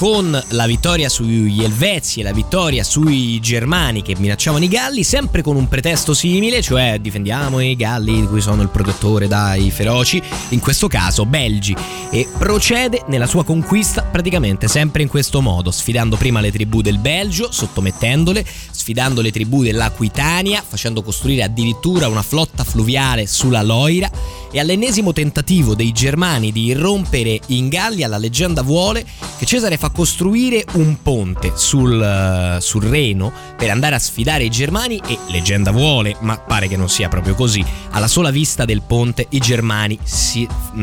con 0.00 0.42
la 0.52 0.64
vittoria 0.64 1.10
sugli 1.10 1.62
Elvezi 1.62 2.20
e 2.20 2.22
la 2.22 2.32
vittoria 2.32 2.82
sui 2.82 3.38
Germani 3.38 4.00
che 4.00 4.16
minacciavano 4.16 4.64
i 4.64 4.68
Galli, 4.68 5.04
sempre 5.04 5.42
con 5.42 5.56
un 5.56 5.68
pretesto 5.68 6.14
simile, 6.14 6.62
cioè 6.62 6.96
difendiamo 6.98 7.60
i 7.60 7.76
Galli 7.76 8.22
di 8.22 8.26
cui 8.26 8.40
sono 8.40 8.62
il 8.62 8.70
protettore 8.70 9.28
dai 9.28 9.70
feroci, 9.70 10.22
in 10.48 10.60
questo 10.60 10.88
caso 10.88 11.26
Belgi, 11.26 11.76
e 12.10 12.26
procede 12.38 13.04
nella 13.08 13.26
sua 13.26 13.44
conquista 13.44 14.00
praticamente 14.00 14.68
sempre 14.68 15.02
in 15.02 15.08
questo 15.08 15.42
modo, 15.42 15.70
sfidando 15.70 16.16
prima 16.16 16.40
le 16.40 16.50
tribù 16.50 16.80
del 16.80 16.96
Belgio, 16.96 17.52
sottomettendole, 17.52 18.42
sfidando 18.70 19.20
le 19.20 19.30
tribù 19.30 19.62
dell'Aquitania, 19.62 20.64
facendo 20.66 21.02
costruire 21.02 21.42
addirittura 21.42 22.08
una 22.08 22.22
flotta 22.22 22.64
fluviale 22.64 23.26
sulla 23.26 23.60
Loira. 23.60 24.10
E 24.52 24.58
all'ennesimo 24.58 25.12
tentativo 25.12 25.76
dei 25.76 25.92
Germani 25.92 26.50
di 26.50 26.64
irrompere 26.64 27.38
in 27.48 27.68
Gallia 27.68 28.08
la 28.08 28.18
leggenda 28.18 28.62
vuole 28.62 29.06
che 29.38 29.46
Cesare 29.46 29.76
fa 29.76 29.89
costruire 29.92 30.64
un 30.72 31.02
ponte 31.02 31.52
sul, 31.54 31.92
uh, 31.92 32.60
sul, 32.60 32.82
Reno 32.82 33.32
per 33.56 33.70
andare 33.70 33.94
a 33.94 33.98
sfidare 33.98 34.44
i 34.44 34.50
germani 34.50 35.00
e, 35.06 35.18
leggenda 35.28 35.70
vuole, 35.70 36.16
ma 36.20 36.38
pare 36.38 36.68
che 36.68 36.76
non 36.76 36.88
sia 36.88 37.08
proprio 37.08 37.34
così, 37.34 37.64
alla 37.90 38.08
sola 38.08 38.30
vista 38.30 38.64
del 38.64 38.82
ponte 38.82 39.26
i 39.30 39.38
germani 39.38 39.98
si 40.02 40.46
uh, 40.46 40.82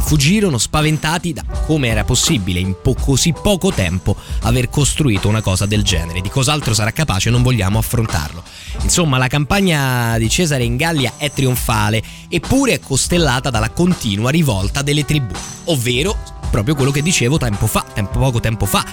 fuggirono 0.00 0.58
spaventati 0.58 1.32
da 1.32 1.44
come 1.66 1.88
era 1.88 2.04
possibile 2.04 2.60
in 2.60 2.74
po- 2.80 2.94
così 2.94 3.32
poco 3.32 3.72
tempo 3.72 4.16
aver 4.42 4.68
costruito 4.68 5.28
una 5.28 5.42
cosa 5.42 5.66
del 5.66 5.82
genere. 5.82 6.20
Di 6.20 6.30
cos'altro 6.30 6.74
sarà 6.74 6.90
capace 6.92 7.30
non 7.30 7.42
vogliamo 7.42 7.78
affrontarlo. 7.78 8.42
Insomma, 8.82 9.18
la 9.18 9.26
campagna 9.26 10.16
di 10.18 10.28
Cesare 10.28 10.64
in 10.64 10.76
Gallia 10.76 11.14
è 11.16 11.30
trionfale, 11.30 12.02
eppure 12.28 12.74
è 12.74 12.80
costellata 12.80 13.50
dalla 13.50 13.70
continua 13.70 14.30
rivolta 14.30 14.82
delle 14.82 15.04
tribù, 15.04 15.34
ovvero 15.64 16.36
proprio 16.50 16.74
quello 16.74 16.90
che 16.90 17.02
dicevo 17.02 17.38
tempo 17.38 17.66
fa, 17.66 17.84
tempo, 17.92 18.18
poco 18.18 18.40
tempo 18.40 18.66
fa. 18.66 18.84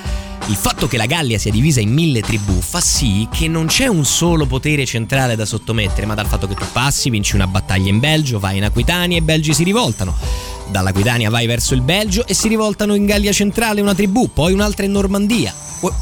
Il 0.47 0.55
fatto 0.55 0.87
che 0.87 0.97
la 0.97 1.07
Gallia 1.07 1.39
sia 1.39 1.51
divisa 1.51 1.79
in 1.79 1.91
mille 1.91 2.21
tribù 2.21 2.59
fa 2.61 2.79
sì 2.79 3.27
che 3.31 3.47
non 3.47 3.65
c'è 3.65 3.87
un 3.87 4.05
solo 4.05 4.45
potere 4.45 4.85
centrale 4.85 5.35
da 5.35 5.45
sottomettere, 5.45 6.05
ma 6.05 6.13
dal 6.13 6.27
fatto 6.27 6.47
che 6.47 6.53
tu 6.53 6.65
passi, 6.71 7.09
vinci 7.09 7.35
una 7.35 7.47
battaglia 7.47 7.89
in 7.89 7.99
Belgio, 7.99 8.37
vai 8.37 8.57
in 8.57 8.63
Aquitania 8.63 9.17
e 9.17 9.21
i 9.21 9.23
belgi 9.23 9.53
si 9.53 9.63
rivoltano. 9.63 10.15
Dall'Aquitania 10.69 11.29
vai 11.29 11.47
verso 11.47 11.73
il 11.73 11.81
Belgio 11.81 12.27
e 12.27 12.33
si 12.33 12.47
rivoltano 12.47 12.95
in 12.95 13.05
Gallia 13.05 13.31
centrale 13.31 13.81
una 13.81 13.95
tribù, 13.95 14.31
poi 14.31 14.53
un'altra 14.53 14.85
in 14.85 14.91
Normandia. 14.91 15.53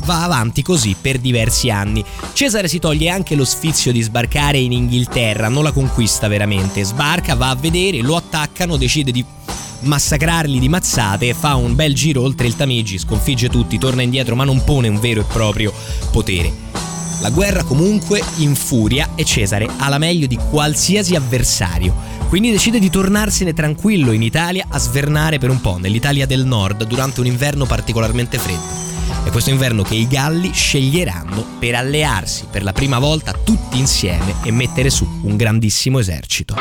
Va 0.05 0.23
avanti 0.23 0.61
così 0.61 0.95
per 0.99 1.19
diversi 1.19 1.69
anni. 1.69 2.03
Cesare 2.33 2.67
si 2.67 2.79
toglie 2.79 3.09
anche 3.09 3.35
lo 3.35 3.43
sfizio 3.43 3.91
di 3.91 4.01
sbarcare 4.01 4.57
in 4.57 4.71
Inghilterra, 4.71 5.49
non 5.49 5.63
la 5.63 5.71
conquista 5.71 6.27
veramente. 6.27 6.83
Sbarca, 6.83 7.35
va 7.35 7.49
a 7.49 7.55
vedere, 7.55 7.99
lo 7.99 8.15
attaccano, 8.15 8.77
decide 8.77 9.11
di 9.11 9.25
massacrarli 9.83 10.59
di 10.59 10.69
mazzate, 10.69 11.33
fa 11.33 11.55
un 11.55 11.75
bel 11.75 11.93
giro 11.93 12.21
oltre 12.21 12.47
il 12.47 12.55
Tamigi, 12.55 12.97
sconfigge 12.97 13.49
tutti, 13.49 13.77
torna 13.77 14.01
indietro 14.01 14.35
ma 14.35 14.43
non 14.43 14.63
pone 14.63 14.87
un 14.87 14.99
vero 14.99 15.21
e 15.21 15.25
proprio 15.25 15.73
potere. 16.11 16.51
La 17.21 17.29
guerra 17.29 17.63
comunque 17.63 18.21
infuria 18.37 19.11
e 19.15 19.23
Cesare 19.23 19.69
ha 19.77 19.87
la 19.87 19.97
meglio 19.97 20.27
di 20.27 20.37
qualsiasi 20.49 21.15
avversario, 21.15 21.95
quindi 22.27 22.51
decide 22.51 22.79
di 22.79 22.89
tornarsene 22.89 23.53
tranquillo 23.53 24.11
in 24.11 24.21
Italia 24.21 24.65
a 24.67 24.77
svernare 24.77 25.37
per 25.37 25.49
un 25.49 25.61
po' 25.61 25.77
nell'Italia 25.77 26.25
del 26.25 26.45
nord 26.45 26.83
durante 26.85 27.21
un 27.21 27.25
inverno 27.27 27.65
particolarmente 27.65 28.37
freddo. 28.37 28.81
È 29.23 29.29
questo 29.29 29.51
inverno 29.51 29.83
che 29.83 29.95
i 29.95 30.05
Galli 30.05 30.51
sceglieranno 30.53 31.45
per 31.59 31.75
allearsi 31.75 32.45
per 32.51 32.61
la 32.61 32.73
prima 32.73 32.99
volta 32.99 33.31
tutti 33.31 33.77
insieme 33.77 34.35
e 34.43 34.51
mettere 34.51 34.89
su 34.89 35.07
un 35.21 35.37
grandissimo 35.37 35.99
esercito. 35.99 36.55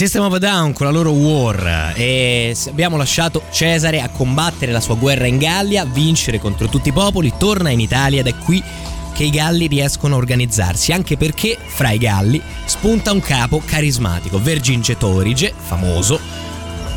System 0.00 0.24
of 0.24 0.32
a 0.32 0.38
Down 0.38 0.72
con 0.72 0.86
la 0.86 0.92
loro 0.92 1.10
War. 1.10 1.92
E 1.94 2.56
abbiamo 2.68 2.96
lasciato 2.96 3.42
Cesare 3.50 4.00
a 4.00 4.08
combattere 4.08 4.72
la 4.72 4.80
sua 4.80 4.94
guerra 4.94 5.26
in 5.26 5.36
Gallia, 5.36 5.84
vincere 5.84 6.38
contro 6.38 6.68
tutti 6.68 6.88
i 6.88 6.92
popoli, 6.92 7.34
torna 7.36 7.68
in 7.68 7.80
Italia 7.80 8.20
ed 8.20 8.26
è 8.26 8.34
qui 8.34 8.62
che 9.12 9.24
i 9.24 9.30
Galli 9.30 9.66
riescono 9.66 10.14
a 10.14 10.16
organizzarsi, 10.16 10.92
anche 10.92 11.18
perché 11.18 11.58
fra 11.66 11.90
i 11.90 11.98
Galli 11.98 12.40
spunta 12.64 13.12
un 13.12 13.20
capo 13.20 13.60
carismatico, 13.62 14.40
Vercingetorige, 14.40 15.52
famoso, 15.54 16.18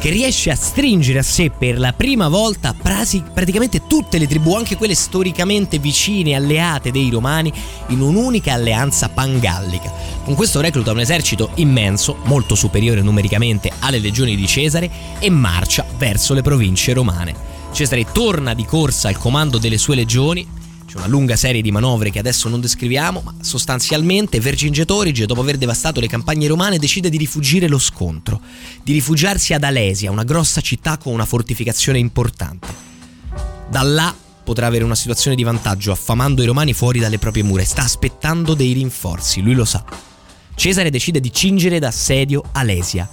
che 0.04 0.10
riesce 0.10 0.51
a 0.51 0.56
stringere 0.56 1.20
a 1.20 1.24
sé 1.24 1.49
per 1.49 1.80
la 1.80 1.93
prima 1.93 2.28
volta 2.28 2.74
prasi- 2.74 3.24
praticamente 3.34 3.88
tutte 3.88 4.18
le 4.18 4.28
tribù, 4.28 4.54
anche 4.54 4.76
quelle 4.76 4.95
storicamente 4.95 5.80
vicine, 5.80 6.36
alleate 6.36 6.91
dei 6.91 7.10
Romani, 7.10 7.54
in 7.88 8.01
un'unica 8.01 8.51
alleanza 8.51 9.08
pangallica. 9.08 9.89
Con 10.26 10.36
questo 10.36 10.60
recluta 10.60 10.91
un 10.91 10.99
esercito 10.99 11.51
immenso, 11.56 12.18
molto 12.26 12.54
superiore 12.54 13.01
numericamente 13.01 13.72
alle 13.80 13.99
legioni 13.99 14.36
di 14.36 14.45
Cesare, 14.45 14.91
e 15.20 15.30
marcia 15.30 15.86
verso 15.97 16.34
le 16.34 16.41
province 16.41 16.91
romane. 16.91 17.34
Cesare 17.72 18.06
torna 18.12 18.54
di 18.54 18.66
corsa 18.66 19.08
al 19.08 19.18
comando 19.18 19.58
delle 19.58 19.78
sue 19.78 19.95
legioni, 19.95 20.45
c'è 20.94 21.00
una 21.00 21.08
lunga 21.08 21.36
serie 21.36 21.64
di 21.64 21.72
manovre 21.72 22.12
che 22.12 22.20
adesso 22.20 22.50
non 22.50 22.62
descriviamo, 22.62 23.22
ma 23.26 23.34
sostanzialmente 23.41 24.39
Vercingetorige, 24.39 25.26
dopo 25.26 25.41
aver 25.41 25.58
devastato 25.58 26.00
le 26.00 26.06
campagne 26.06 26.46
romane, 26.46 26.78
decide 26.78 27.10
di 27.10 27.18
rifugire 27.18 27.68
lo 27.68 27.80
scontro, 27.80 28.39
di 28.84 28.94
rifugiarsi 28.94 29.56
ad 29.56 29.64
Alesia, 29.64 30.12
una 30.12 30.24
grossa 30.24 30.62
città 30.62 31.00
con 31.00 31.12
una 31.12 31.26
fortificazione 31.26 31.98
importante. 31.98 32.68
Da 33.72 33.82
là 33.82 34.14
potrà 34.44 34.68
avere 34.68 34.84
una 34.84 34.94
situazione 34.94 35.36
di 35.36 35.41
vantaggio, 35.41 35.91
affamando 35.91 36.44
i 36.44 36.46
romani 36.46 36.74
fuori 36.74 37.00
dalle 37.00 37.18
proprie 37.18 37.41
mura 37.41 37.64
e 37.64 37.66
sta 37.66 37.82
aspettando 37.82 38.54
dei 38.54 38.74
rinforzi, 38.74 39.41
lui 39.41 39.56
lo 39.56 39.66
sa. 39.66 39.84
Cesare 40.54 40.91
decide 40.91 41.20
di 41.20 41.34
cingere 41.34 41.80
d'assedio 41.80 42.44
Alesia. 42.52 43.10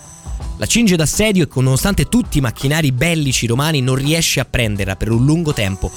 La 0.59 0.67
cinge 0.67 0.97
d'assedio 0.97 1.45
e 1.45 1.49
nonostante 1.55 2.05
tutti 2.11 2.37
i 2.37 2.43
macchinari 2.43 2.93
bellici 2.93 3.47
romani 3.47 3.81
non 3.81 3.95
riesce 3.95 4.41
a 4.41 4.45
prenderla 4.45 4.97
per 4.97 5.11
un 5.11 5.25
lungo 5.25 5.55
tempo, 5.55 5.91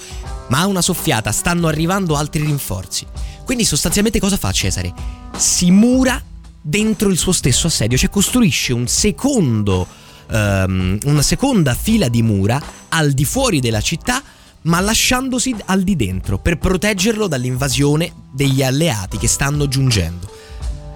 ma 0.54 0.60
ha 0.60 0.68
una 0.68 0.84
soffiata, 0.84 1.32
stanno 1.32 1.68
arrivando 1.68 2.16
altri 2.16 2.44
rinforzi. 2.44 3.08
Quindi 3.44 3.66
sostanzialmente 3.66 4.20
cosa 4.20 4.38
fa 4.38 4.52
Cesare? 4.52 4.94
Si 5.36 5.72
mura 5.72 6.22
dentro 6.62 7.10
il 7.10 7.18
suo 7.18 7.32
stesso 7.32 7.66
assedio, 7.66 7.98
cioè 7.98 8.12
costruisce 8.12 8.72
un 8.72 8.86
secondo, 8.88 9.88
ehm, 10.30 11.00
una 11.06 11.24
seconda 11.24 11.74
fila 11.74 12.08
di 12.08 12.22
mura 12.22 12.62
al 12.90 13.14
di 13.14 13.26
fuori 13.26 13.62
della 13.62 13.82
città, 13.82 14.22
ma 14.64 14.80
lasciandosi 14.80 15.56
al 15.66 15.82
di 15.82 15.96
dentro 15.96 16.38
per 16.38 16.60
proteggerlo 16.60 17.26
dall'invasione 17.26 18.14
degli 18.32 18.62
alleati 18.62 19.18
che 19.18 19.28
stanno 19.28 19.68
giungendo. 19.68 20.32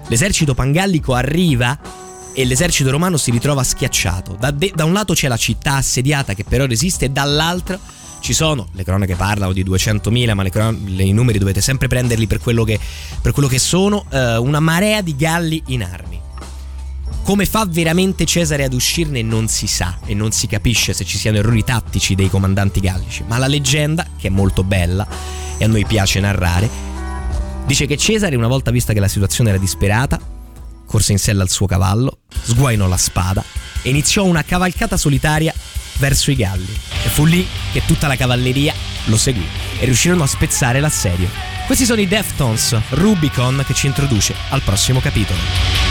L'esercito 0.06 0.54
pangallico 0.54 1.14
arriva 1.14 1.76
e 2.32 2.44
l'esercito 2.44 2.92
romano 2.92 3.16
si 3.16 3.32
ritrova 3.32 3.64
schiacciato. 3.64 4.36
Da, 4.38 4.52
de- 4.52 4.70
da 4.72 4.84
un 4.84 4.92
lato 4.92 5.14
c'è 5.14 5.26
la 5.26 5.36
città 5.36 5.74
assediata 5.74 6.34
che 6.34 6.44
però 6.44 6.64
resiste, 6.64 7.10
dall'altro 7.10 7.80
ci 8.20 8.32
sono, 8.32 8.68
le 8.72 8.84
cronache 8.84 9.14
parlano 9.14 9.52
di 9.52 9.64
200.000, 9.64 10.34
ma 10.34 10.48
cron- 10.48 10.94
i 10.98 11.12
numeri 11.12 11.38
dovete 11.38 11.60
sempre 11.60 11.88
prenderli 11.88 12.26
per 12.26 12.38
quello 12.38 12.64
che, 12.64 12.78
per 13.20 13.32
quello 13.32 13.48
che 13.48 13.58
sono, 13.58 14.04
eh, 14.10 14.36
una 14.36 14.60
marea 14.60 15.00
di 15.00 15.16
galli 15.16 15.62
in 15.66 15.82
armi. 15.82 16.20
Come 17.22 17.44
fa 17.44 17.66
veramente 17.68 18.24
Cesare 18.24 18.64
ad 18.64 18.72
uscirne 18.72 19.20
non 19.22 19.48
si 19.48 19.66
sa 19.66 19.98
e 20.06 20.14
non 20.14 20.32
si 20.32 20.46
capisce 20.46 20.94
se 20.94 21.04
ci 21.04 21.18
siano 21.18 21.36
errori 21.36 21.62
tattici 21.62 22.14
dei 22.14 22.30
comandanti 22.30 22.80
gallici, 22.80 23.22
ma 23.26 23.36
la 23.38 23.46
leggenda, 23.46 24.06
che 24.18 24.28
è 24.28 24.30
molto 24.30 24.64
bella 24.64 25.06
e 25.58 25.64
a 25.64 25.68
noi 25.68 25.84
piace 25.84 26.20
narrare, 26.20 26.68
dice 27.66 27.86
che 27.86 27.98
Cesare, 27.98 28.34
una 28.34 28.48
volta 28.48 28.70
vista 28.70 28.92
che 28.94 29.00
la 29.00 29.08
situazione 29.08 29.50
era 29.50 29.58
disperata, 29.58 30.18
corse 30.86 31.12
in 31.12 31.18
sella 31.18 31.42
al 31.42 31.50
suo 31.50 31.66
cavallo, 31.66 32.20
sguainò 32.42 32.88
la 32.88 32.96
spada 32.96 33.44
e 33.82 33.90
iniziò 33.90 34.24
una 34.24 34.42
cavalcata 34.42 34.96
solitaria 34.96 35.52
verso 35.98 36.30
i 36.30 36.36
Galli. 36.36 36.74
E 37.04 37.08
fu 37.08 37.24
lì 37.24 37.46
che 37.72 37.82
tutta 37.86 38.06
la 38.06 38.16
cavalleria 38.16 38.74
lo 39.04 39.16
seguì 39.16 39.46
e 39.78 39.84
riuscirono 39.84 40.22
a 40.22 40.26
spezzare 40.26 40.80
l'assedio. 40.80 41.28
Questi 41.66 41.84
sono 41.84 42.00
i 42.00 42.08
Deftones, 42.08 42.76
Rubicon 42.90 43.62
che 43.66 43.74
ci 43.74 43.86
introduce 43.86 44.34
al 44.48 44.62
prossimo 44.62 45.00
capitolo. 45.00 45.87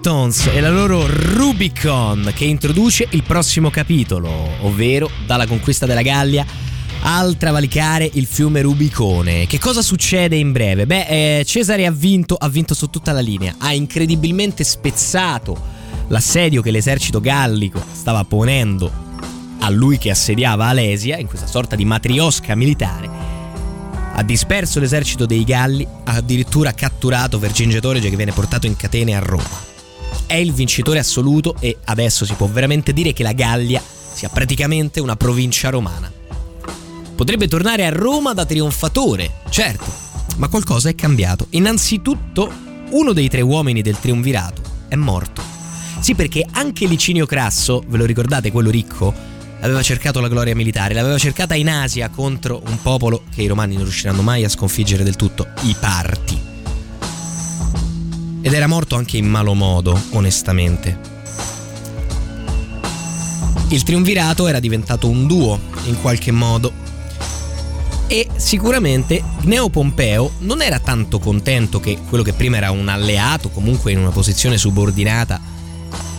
Deftones 0.00 0.46
e 0.46 0.60
la 0.60 0.70
loro 0.70 1.04
Rubicon 1.06 2.32
che 2.34 2.46
introduce 2.46 3.06
il 3.10 3.22
prossimo 3.22 3.68
capitolo, 3.68 4.30
ovvero 4.62 5.10
dalla 5.26 5.46
conquista 5.46 5.84
della 5.84 6.00
Gallia 6.00 6.42
al 7.02 7.36
travalicare 7.36 8.08
il 8.14 8.24
fiume 8.24 8.62
Rubicone. 8.62 9.46
Che 9.46 9.58
cosa 9.58 9.82
succede 9.82 10.36
in 10.36 10.52
breve? 10.52 10.86
Beh, 10.86 11.40
eh, 11.40 11.44
Cesare 11.44 11.84
ha 11.84 11.90
vinto, 11.90 12.34
ha 12.34 12.48
vinto 12.48 12.72
su 12.72 12.88
tutta 12.88 13.12
la 13.12 13.20
linea, 13.20 13.56
ha 13.58 13.74
incredibilmente 13.74 14.64
spezzato 14.64 15.54
l'assedio 16.08 16.62
che 16.62 16.70
l'esercito 16.70 17.20
gallico 17.20 17.82
stava 17.92 18.24
ponendo 18.24 18.90
a 19.58 19.68
lui 19.68 19.98
che 19.98 20.08
assediava 20.08 20.64
Alesia 20.64 21.18
in 21.18 21.26
questa 21.26 21.46
sorta 21.46 21.76
di 21.76 21.84
matriosca 21.84 22.54
militare 22.54 23.30
ha 24.12 24.22
disperso 24.22 24.80
l'esercito 24.80 25.24
dei 25.24 25.44
Galli, 25.44 25.86
ha 26.04 26.14
addirittura 26.14 26.72
catturato 26.72 27.38
Vercingetorige 27.38 28.10
che 28.10 28.16
viene 28.16 28.32
portato 28.32 28.66
in 28.66 28.76
catene 28.76 29.14
a 29.14 29.20
Roma. 29.20 29.69
È 30.30 30.36
il 30.36 30.52
vincitore 30.52 31.00
assoluto 31.00 31.56
e 31.58 31.78
adesso 31.86 32.24
si 32.24 32.34
può 32.34 32.46
veramente 32.46 32.92
dire 32.92 33.12
che 33.12 33.24
la 33.24 33.32
Gallia 33.32 33.82
sia 33.82 34.28
praticamente 34.28 35.00
una 35.00 35.16
provincia 35.16 35.70
romana. 35.70 36.08
Potrebbe 37.16 37.48
tornare 37.48 37.84
a 37.84 37.90
Roma 37.90 38.32
da 38.32 38.46
trionfatore, 38.46 39.40
certo, 39.48 39.92
ma 40.36 40.46
qualcosa 40.46 40.88
è 40.88 40.94
cambiato. 40.94 41.48
Innanzitutto, 41.50 42.48
uno 42.90 43.12
dei 43.12 43.28
tre 43.28 43.40
uomini 43.40 43.82
del 43.82 43.98
triunvirato 43.98 44.62
è 44.86 44.94
morto. 44.94 45.42
Sì, 45.98 46.14
perché 46.14 46.46
anche 46.48 46.86
Licinio 46.86 47.26
Crasso, 47.26 47.82
ve 47.88 47.96
lo 47.96 48.04
ricordate 48.04 48.52
quello 48.52 48.70
ricco, 48.70 49.12
aveva 49.62 49.82
cercato 49.82 50.20
la 50.20 50.28
gloria 50.28 50.54
militare, 50.54 50.94
l'aveva 50.94 51.18
cercata 51.18 51.56
in 51.56 51.68
Asia 51.68 52.08
contro 52.08 52.62
un 52.64 52.80
popolo 52.80 53.24
che 53.34 53.42
i 53.42 53.48
romani 53.48 53.74
non 53.74 53.82
riusciranno 53.82 54.22
mai 54.22 54.44
a 54.44 54.48
sconfiggere 54.48 55.02
del 55.02 55.16
tutto, 55.16 55.48
i 55.62 55.74
Parti. 55.76 56.39
Ed 58.42 58.52
era 58.52 58.66
morto 58.66 58.96
anche 58.96 59.18
in 59.18 59.26
malo 59.26 59.54
modo, 59.54 60.00
onestamente. 60.10 60.98
Il 63.68 63.82
triunvirato 63.82 64.46
era 64.46 64.58
diventato 64.58 65.08
un 65.08 65.26
duo, 65.26 65.58
in 65.84 66.00
qualche 66.00 66.32
modo. 66.32 66.72
E 68.06 68.26
sicuramente 68.36 69.22
Gneo 69.42 69.68
Pompeo 69.68 70.32
non 70.38 70.62
era 70.62 70.80
tanto 70.80 71.18
contento 71.18 71.78
che 71.78 71.98
quello 72.08 72.24
che 72.24 72.32
prima 72.32 72.56
era 72.56 72.70
un 72.70 72.88
alleato, 72.88 73.50
comunque 73.50 73.92
in 73.92 73.98
una 73.98 74.10
posizione 74.10 74.58
subordinata, 74.58 75.40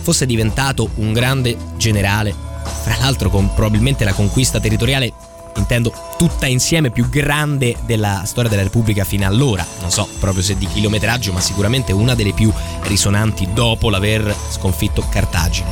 fosse 0.00 0.24
diventato 0.24 0.90
un 0.94 1.12
grande 1.12 1.56
generale 1.76 2.34
fra 2.82 2.96
l'altro 2.98 3.30
con 3.30 3.52
probabilmente 3.52 4.04
la 4.04 4.12
conquista 4.14 4.60
territoriale 4.60 5.12
intendo 5.56 5.92
tutta 6.16 6.46
insieme 6.46 6.90
più 6.90 7.08
grande 7.08 7.76
della 7.84 8.22
storia 8.24 8.50
della 8.50 8.62
Repubblica 8.62 9.04
fino 9.04 9.26
allora, 9.26 9.66
non 9.80 9.90
so 9.90 10.08
proprio 10.18 10.42
se 10.42 10.56
di 10.56 10.66
chilometraggio, 10.66 11.32
ma 11.32 11.40
sicuramente 11.40 11.92
una 11.92 12.14
delle 12.14 12.32
più 12.32 12.52
risonanti 12.82 13.48
dopo 13.52 13.90
l'aver 13.90 14.34
sconfitto 14.50 15.04
Cartagine. 15.08 15.70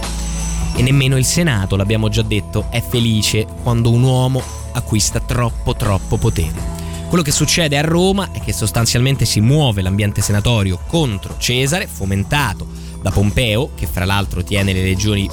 E 0.77 0.83
nemmeno 0.83 1.17
il 1.17 1.25
Senato, 1.25 1.77
l'abbiamo 1.77 2.09
già 2.09 2.23
detto, 2.23 2.67
è 2.71 2.81
felice 2.81 3.47
quando 3.63 3.91
un 3.91 4.03
uomo 4.03 4.43
acquista 4.73 5.21
troppo 5.21 5.75
troppo 5.75 6.17
potere. 6.17 6.79
Quello 7.09 7.25
che 7.25 7.33
succede 7.33 7.77
a 7.77 7.83
Roma 7.83 8.31
è 8.31 8.41
che 8.41 8.53
sostanzialmente 8.53 9.25
si 9.25 9.41
muove 9.41 9.83
l'ambiente 9.83 10.23
senatorio 10.23 10.79
contro 10.87 11.35
Cesare, 11.39 11.89
fomentato 11.89 12.67
da 13.03 13.11
Pompeo, 13.11 13.71
che 13.75 13.87
fra 13.87 14.05
l'altro 14.05 14.45
tiene 14.45 14.73
le 14.73 14.83
legioni 14.83 15.29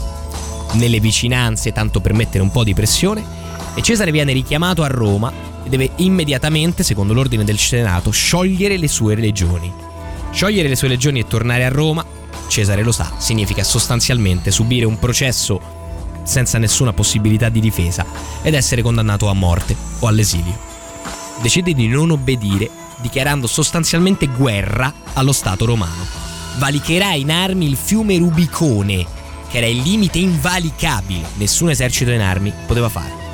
nelle 0.73 0.99
vicinanze 0.99 1.71
tanto 1.71 2.01
per 2.01 2.13
mettere 2.13 2.43
un 2.43 2.51
po' 2.51 2.63
di 2.63 2.73
pressione 2.73 3.36
e 3.77 3.83
Cesare 3.83 4.09
viene 4.09 4.33
richiamato 4.33 4.81
a 4.81 4.87
Roma 4.87 5.31
e 5.63 5.69
deve 5.69 5.91
immediatamente, 5.97 6.81
secondo 6.81 7.13
l'ordine 7.13 7.43
del 7.43 7.59
Senato, 7.59 8.09
sciogliere 8.09 8.75
le 8.75 8.87
sue 8.87 9.13
legioni. 9.13 9.71
Sciogliere 10.31 10.67
le 10.67 10.75
sue 10.75 10.87
legioni 10.87 11.19
e 11.19 11.27
tornare 11.27 11.63
a 11.63 11.69
Roma, 11.69 12.03
Cesare 12.47 12.81
lo 12.81 12.91
sa, 12.91 13.13
significa 13.19 13.63
sostanzialmente 13.63 14.49
subire 14.49 14.85
un 14.85 14.97
processo 14.97 15.61
senza 16.23 16.57
nessuna 16.57 16.91
possibilità 16.91 17.49
di 17.49 17.59
difesa 17.59 18.03
ed 18.41 18.55
essere 18.55 18.81
condannato 18.81 19.27
a 19.27 19.33
morte 19.33 19.75
o 19.99 20.07
all'esilio. 20.07 20.57
Decide 21.39 21.73
di 21.73 21.87
non 21.87 22.09
obbedire, 22.09 22.67
dichiarando 22.99 23.45
sostanzialmente 23.45 24.25
guerra 24.25 24.91
allo 25.13 25.31
Stato 25.31 25.65
romano. 25.65 26.03
Valicherà 26.57 27.13
in 27.13 27.29
armi 27.29 27.67
il 27.67 27.77
fiume 27.77 28.17
Rubicone, 28.17 29.05
che 29.51 29.57
era 29.57 29.67
il 29.67 29.77
limite 29.83 30.17
invalicabile, 30.17 31.27
nessun 31.35 31.69
esercito 31.69 32.09
in 32.09 32.21
armi 32.21 32.51
poteva 32.65 32.89
fare. 32.89 33.26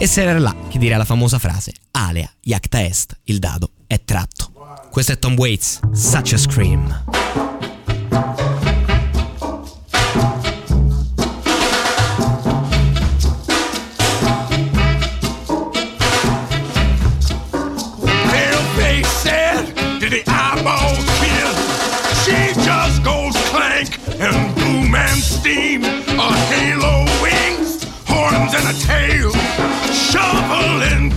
E 0.00 0.06
sarà 0.06 0.38
là 0.38 0.54
che 0.68 0.78
dirà 0.78 0.96
la 0.96 1.04
famosa 1.04 1.40
frase 1.40 1.72
Alea, 1.90 2.30
Iacta 2.42 2.84
Est, 2.84 3.18
il 3.24 3.40
dado 3.40 3.72
è 3.88 4.00
tratto. 4.04 4.52
Questo 4.92 5.10
è 5.10 5.18
Tom 5.18 5.34
Waits, 5.36 5.80
Such 5.92 6.34
a 6.34 6.38
Scream. 6.38 7.04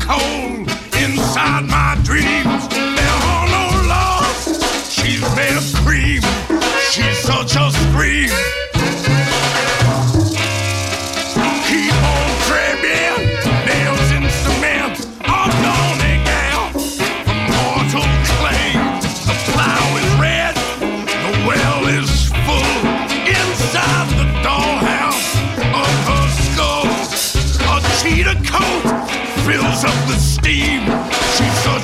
Coal 0.01 0.65
inside 1.03 1.65
my 1.67 1.97
dreams. 2.03 2.67
There 2.69 3.17
are 3.33 3.47
no 3.47 3.65
laws. 3.87 4.59
She's 4.89 5.21
made 5.35 5.55
of 5.55 5.67
cream. 5.83 6.21
She's 6.91 7.17
such 7.19 7.55
a 7.55 7.71
scream. 7.71 8.29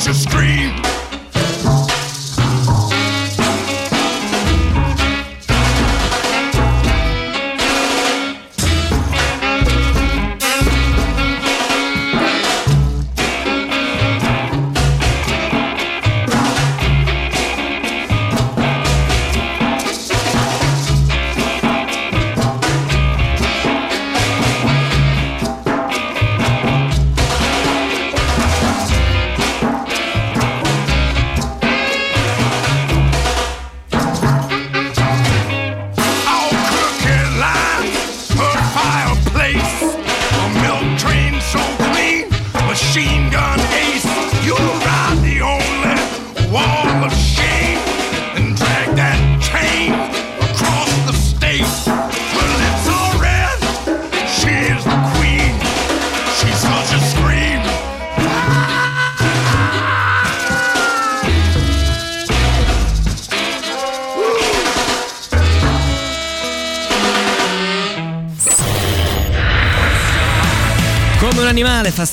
She's 0.08 0.24
such 0.24 0.26
a 0.26 0.30
scream. 0.30 0.57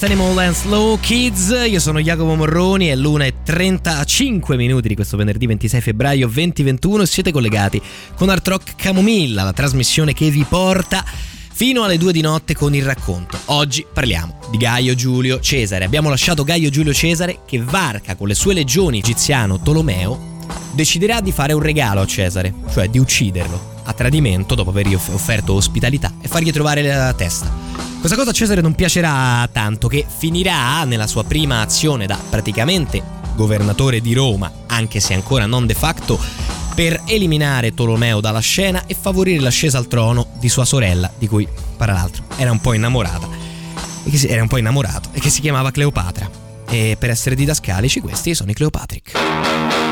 Animal 0.04 0.36
and 0.36 0.54
Slow 0.54 1.00
Kids, 1.00 1.54
io 1.66 1.80
sono 1.80 1.98
Jacopo 1.98 2.34
Morroni, 2.34 2.88
è 2.88 2.94
l'una 2.94 3.24
e 3.24 3.36
35 3.42 4.54
minuti 4.54 4.86
di 4.86 4.94
questo 4.94 5.16
venerdì 5.16 5.46
26 5.46 5.80
febbraio 5.80 6.26
2021 6.26 7.02
e 7.02 7.06
siete 7.06 7.32
collegati 7.32 7.80
con 8.14 8.28
Art 8.28 8.46
Rock 8.46 8.76
Camomilla, 8.76 9.44
la 9.44 9.54
trasmissione 9.54 10.12
che 10.12 10.28
vi 10.28 10.44
porta 10.46 11.02
fino 11.06 11.84
alle 11.84 11.96
2 11.96 12.12
di 12.12 12.20
notte 12.20 12.54
con 12.54 12.74
il 12.74 12.84
racconto. 12.84 13.38
Oggi 13.46 13.86
parliamo 13.90 14.40
di 14.50 14.58
Gaio 14.58 14.94
Giulio 14.94 15.40
Cesare. 15.40 15.86
Abbiamo 15.86 16.10
lasciato 16.10 16.44
Gaio 16.44 16.68
Giulio 16.68 16.92
Cesare 16.92 17.38
che 17.46 17.62
varca 17.62 18.14
con 18.14 18.28
le 18.28 18.34
sue 18.34 18.52
legioni 18.52 18.98
egiziano 18.98 19.58
Tolomeo 19.58 20.32
deciderà 20.72 21.22
di 21.22 21.32
fare 21.32 21.54
un 21.54 21.62
regalo 21.62 22.02
a 22.02 22.06
Cesare, 22.06 22.52
cioè 22.70 22.90
di 22.90 22.98
ucciderlo 22.98 23.72
a 23.84 23.92
tradimento 23.94 24.54
dopo 24.54 24.68
avergli 24.68 24.94
off- 24.94 25.14
offerto 25.14 25.54
ospitalità 25.54 26.12
e 26.20 26.28
fargli 26.28 26.52
trovare 26.52 26.82
la 26.82 27.14
testa. 27.14 27.93
Questa 28.04 28.20
cosa 28.20 28.34
a 28.34 28.38
Cesare 28.38 28.60
non 28.60 28.74
piacerà 28.74 29.48
tanto 29.50 29.88
che 29.88 30.04
finirà 30.06 30.84
nella 30.84 31.06
sua 31.06 31.24
prima 31.24 31.62
azione 31.62 32.04
da 32.04 32.18
praticamente 32.28 33.02
governatore 33.34 34.02
di 34.02 34.12
Roma, 34.12 34.52
anche 34.66 35.00
se 35.00 35.14
ancora 35.14 35.46
non 35.46 35.64
de 35.64 35.72
facto, 35.72 36.20
per 36.74 37.00
eliminare 37.06 37.72
Tolomeo 37.72 38.20
dalla 38.20 38.40
scena 38.40 38.84
e 38.86 38.94
favorire 38.94 39.40
l'ascesa 39.40 39.78
al 39.78 39.88
trono 39.88 40.26
di 40.38 40.50
sua 40.50 40.66
sorella, 40.66 41.10
di 41.16 41.26
cui, 41.26 41.48
tra 41.78 41.94
l'altro, 41.94 42.24
era 42.36 42.50
un 42.50 42.60
po' 42.60 42.74
innamorata. 42.74 43.26
Si- 44.12 44.28
era 44.28 44.42
un 44.42 44.48
po' 44.48 44.58
innamorato 44.58 45.08
e 45.12 45.20
che 45.20 45.30
si 45.30 45.40
chiamava 45.40 45.70
Cleopatra. 45.70 46.28
E 46.68 46.96
per 46.98 47.08
essere 47.08 47.34
didascalici, 47.34 48.00
questi 48.00 48.34
sono 48.34 48.50
i 48.50 48.54
Cleopatrick. 48.54 49.83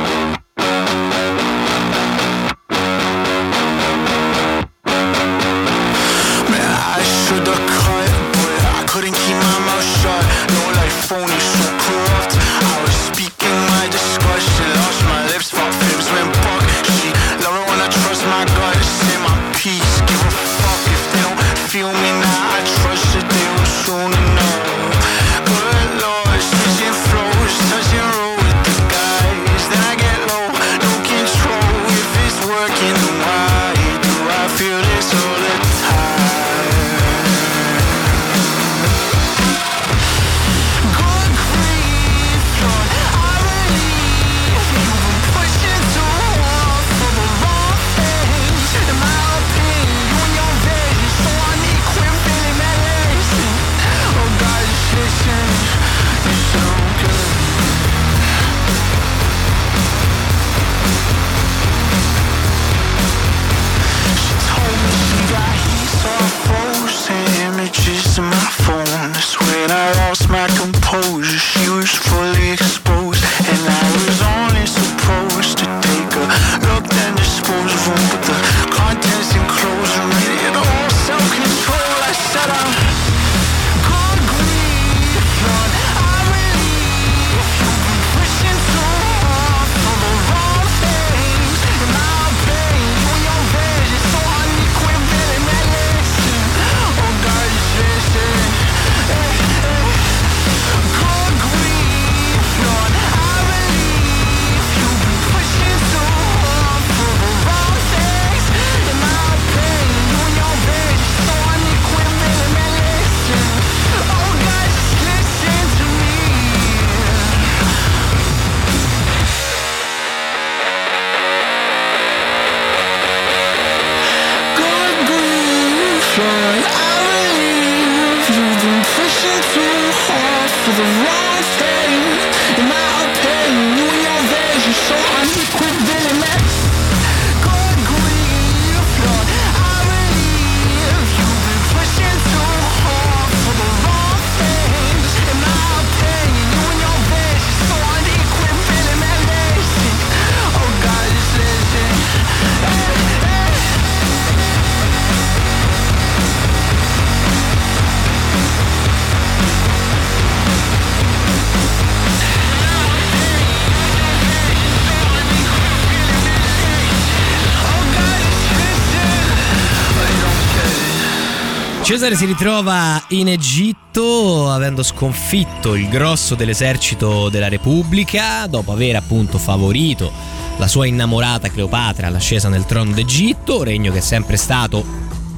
Cesare 172.03 172.19
si 172.19 172.27
ritrova 172.27 173.01
in 173.11 173.29
Egitto 173.29 174.51
avendo 174.51 174.83
sconfitto 174.83 175.77
il 175.77 175.89
grosso 175.89 176.35
dell'esercito 176.35 177.29
della 177.29 177.47
Repubblica 177.47 178.45
dopo 178.49 178.73
aver 178.73 178.97
appunto 178.97 179.39
favorito 179.39 180.11
la 180.57 180.67
sua 180.67 180.87
innamorata 180.87 181.49
Cleopatra 181.49 182.09
all'ascesa 182.09 182.49
nel 182.49 182.67
trono 182.67 182.91
d'Egitto, 182.91 183.63
regno 183.63 183.93
che 183.93 183.99
è 183.99 184.01
sempre 184.01 184.37
stato 184.37 184.85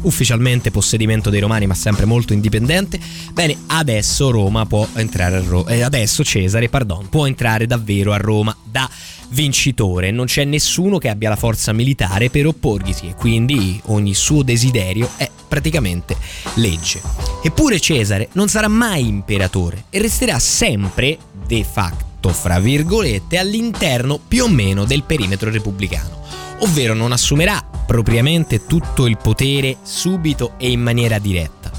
ufficialmente 0.05 0.71
possedimento 0.71 1.31
dei 1.31 1.41
romani 1.41 1.67
ma 1.67 1.75
sempre 1.75 2.05
molto 2.05 2.33
indipendente. 2.33 2.99
Bene, 3.33 3.57
adesso 3.67 4.31
Roma 4.31 4.65
può 4.67 4.87
entrare 4.95 5.37
a 5.37 5.43
Roma, 5.43 5.71
eh, 5.71 5.83
adesso 5.83 6.25
Cesare, 6.25 6.69
pardon, 6.69 7.09
può 7.09 7.27
entrare 7.27 7.67
davvero 7.67 8.13
a 8.13 8.17
Roma 8.17 8.57
da 8.63 8.89
vincitore, 9.31 10.11
non 10.11 10.27
c'è 10.27 10.45
nessuno 10.45 10.99
che 10.99 11.09
abbia 11.09 11.29
la 11.29 11.37
forza 11.37 11.73
militare 11.73 12.31
per 12.31 12.47
opporglisi 12.47 13.09
e 13.09 13.15
quindi 13.15 13.81
ogni 13.87 14.15
suo 14.15 14.43
desiderio 14.43 15.11
è 15.17 15.29
praticamente 15.49 16.17
legge. 16.55 17.01
Eppure 17.43 17.81
Cesare 17.81 18.29
non 18.33 18.49
sarà 18.49 18.69
mai 18.69 19.07
imperatore 19.07 19.85
e 19.91 20.01
resterà 20.01 20.39
sempre 20.39 21.19
de 21.47 21.65
facto, 21.65 22.31
fra 22.31 22.59
virgolette, 22.59 23.39
all'interno 23.39 24.19
più 24.19 24.45
o 24.45 24.49
meno 24.49 24.85
del 24.85 25.03
perimetro 25.03 25.51
repubblicano, 25.51 26.23
ovvero 26.59 26.95
non 26.95 27.13
assumerà 27.13 27.63
propriamente 27.87 28.67
tutto 28.67 29.07
il 29.07 29.17
potere 29.17 29.77
subito 29.83 30.55
e 30.59 30.71
in 30.71 30.81
maniera 30.81 31.19
diretta, 31.19 31.71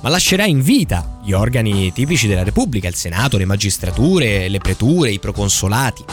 ma 0.00 0.08
lascerà 0.08 0.44
in 0.44 0.60
vita 0.60 1.18
gli 1.22 1.32
organi 1.32 1.92
tipici 1.92 2.26
della 2.26 2.42
Repubblica, 2.42 2.88
il 2.88 2.94
Senato, 2.94 3.38
le 3.38 3.46
magistrature, 3.46 4.48
le 4.48 4.58
preture, 4.58 5.10
i 5.10 5.18
proconsolati. 5.18 6.04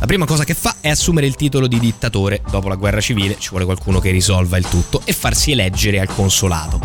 La 0.00 0.06
prima 0.06 0.26
cosa 0.26 0.44
che 0.44 0.54
fa 0.54 0.76
è 0.80 0.88
assumere 0.88 1.26
il 1.26 1.34
titolo 1.34 1.66
di 1.66 1.80
dittatore. 1.80 2.40
Dopo 2.48 2.68
la 2.68 2.76
guerra 2.76 3.00
civile 3.00 3.36
ci 3.38 3.48
vuole 3.50 3.64
qualcuno 3.64 3.98
che 3.98 4.12
risolva 4.12 4.56
il 4.56 4.68
tutto 4.68 5.02
e 5.04 5.12
farsi 5.12 5.50
eleggere 5.50 5.98
al 5.98 6.06
consolato. 6.06 6.80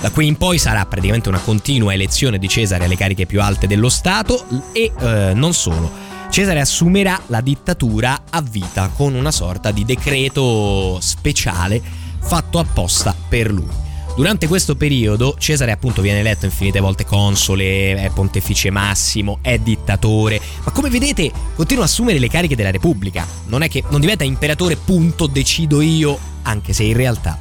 Da 0.00 0.10
qui 0.10 0.26
in 0.26 0.36
poi 0.36 0.58
sarà 0.58 0.86
praticamente 0.86 1.28
una 1.28 1.38
continua 1.38 1.92
elezione 1.92 2.38
di 2.38 2.48
Cesare 2.48 2.86
alle 2.86 2.96
cariche 2.96 3.26
più 3.26 3.42
alte 3.42 3.66
dello 3.66 3.90
Stato 3.90 4.46
e 4.72 4.90
eh, 4.98 5.32
non 5.34 5.52
solo. 5.52 6.11
Cesare 6.32 6.60
assumerà 6.60 7.20
la 7.26 7.42
dittatura 7.42 8.22
a 8.30 8.40
vita 8.40 8.88
con 8.88 9.12
una 9.12 9.30
sorta 9.30 9.70
di 9.70 9.84
decreto 9.84 10.98
speciale 10.98 11.82
fatto 12.20 12.58
apposta 12.58 13.14
per 13.28 13.52
lui. 13.52 13.68
Durante 14.16 14.48
questo 14.48 14.74
periodo 14.74 15.36
Cesare 15.38 15.72
appunto 15.72 16.00
viene 16.00 16.20
eletto 16.20 16.46
infinite 16.46 16.80
volte 16.80 17.04
console, 17.04 17.96
è 17.96 18.10
pontefice 18.14 18.70
massimo, 18.70 19.40
è 19.42 19.58
dittatore, 19.58 20.40
ma 20.64 20.70
come 20.70 20.88
vedete 20.88 21.30
continua 21.54 21.82
a 21.82 21.86
assumere 21.86 22.18
le 22.18 22.28
cariche 22.28 22.56
della 22.56 22.70
Repubblica. 22.70 23.26
Non 23.48 23.60
è 23.60 23.68
che 23.68 23.84
non 23.90 24.00
diventa 24.00 24.24
imperatore 24.24 24.76
punto 24.76 25.26
decido 25.26 25.82
io, 25.82 26.18
anche 26.44 26.72
se 26.72 26.84
in 26.84 26.96
realtà 26.96 27.38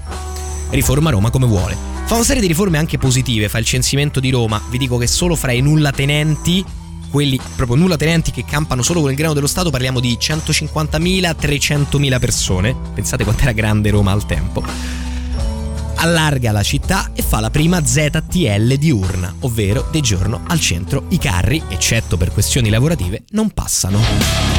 riforma 0.72 1.12
Roma 1.12 1.30
come 1.30 1.46
vuole. 1.46 1.78
Fa 2.08 2.16
una 2.16 2.26
serie 2.26 2.42
di 2.42 2.48
riforme 2.48 2.78
anche 2.78 2.98
positive, 2.98 3.48
fa 3.48 3.58
il 3.58 3.66
censimento 3.66 4.20
di 4.20 4.32
Roma, 4.32 4.62
vi 4.70 4.78
dico 4.78 4.98
che 4.98 5.08
solo 5.08 5.38
fra 5.38 5.54
i 5.54 5.62
nullatenenti 5.62 6.80
quelli 7.12 7.40
proprio 7.56 7.78
nulla 7.78 7.98
tenenti 7.98 8.32
che 8.32 8.46
campano 8.46 8.82
solo 8.82 9.02
con 9.02 9.12
il 9.12 9.16
grano 9.16 9.34
dello 9.34 9.46
Stato, 9.46 9.70
parliamo 9.70 10.00
di 10.00 10.18
150.000-300.000 10.20 12.20
persone. 12.20 12.76
Pensate 12.94 13.24
quanto 13.24 13.44
era 13.44 13.52
grande 13.52 13.92
Roma 13.92 14.12
al 14.12 14.26
tempo. 14.26 14.64
Allarga 15.96 16.52
la 16.52 16.64
città 16.64 17.12
e 17.14 17.22
fa 17.22 17.40
la 17.40 17.52
prima 17.52 17.86
ZTL 17.86 18.74
diurna, 18.74 19.36
ovvero 19.42 19.88
di 19.92 20.02
giorno 20.02 20.42
al 20.48 20.60
centro 20.60 21.06
i 21.10 21.20
carri, 21.20 21.62
eccetto 21.70 22.18
per 22.18 22.32
questioni 22.32 22.70
lavorative, 22.70 23.26
non 23.32 23.52
passano. 23.52 24.51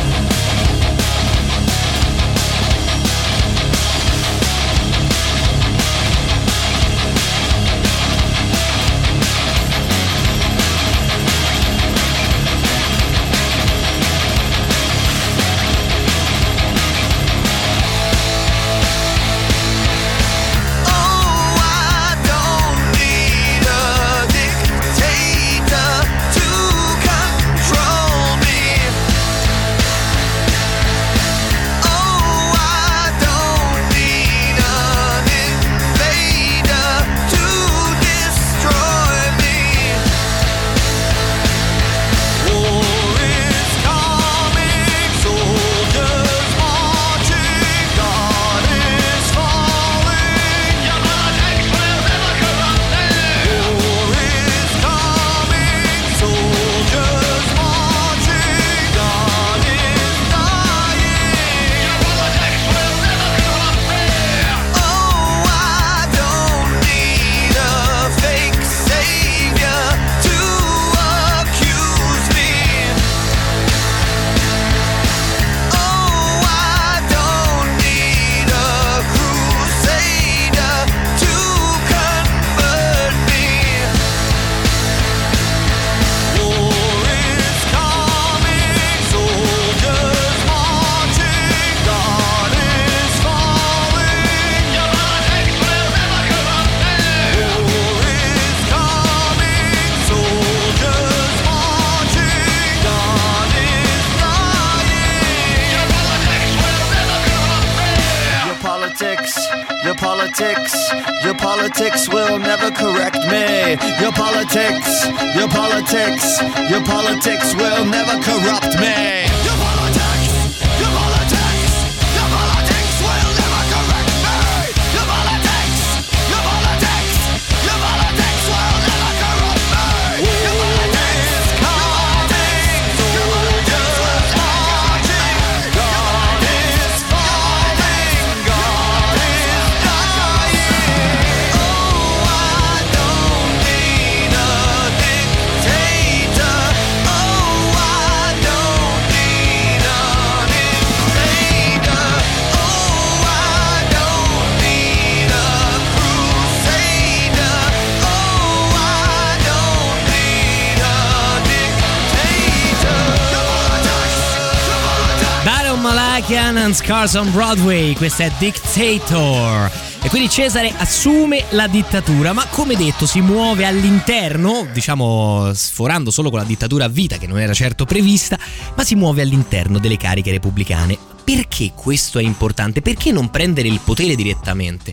Scars 166.85 167.15
on 167.15 167.31
Broadway, 167.31 167.95
questa 167.95 168.25
è 168.25 168.33
Dictator. 168.41 169.71
E 170.03 170.09
quindi 170.09 170.29
Cesare 170.29 170.75
assume 170.77 171.45
la 171.51 171.69
dittatura, 171.69 172.33
ma 172.33 172.45
come 172.47 172.75
detto 172.75 173.07
si 173.07 173.21
muove 173.21 173.65
all'interno, 173.65 174.67
diciamo 174.73 175.53
sforando 175.55 176.11
solo 176.11 176.29
con 176.29 176.41
la 176.41 176.45
dittatura 176.45 176.87
a 176.87 176.89
vita 176.89 177.19
che 177.19 177.29
non 177.29 177.39
era 177.39 177.55
certo 177.55 177.85
prevista, 177.85 178.37
ma 178.75 178.83
si 178.83 178.97
muove 178.97 179.23
all'interno 179.23 179.79
delle 179.79 179.97
cariche 179.97 180.33
repubblicane. 180.33 180.99
Perché 181.23 181.71
questo 181.73 182.19
è 182.19 182.23
importante? 182.23 182.83
Perché 182.83 183.13
non 183.13 183.31
prendere 183.31 183.69
il 183.69 183.79
potere 183.79 184.17
direttamente? 184.17 184.93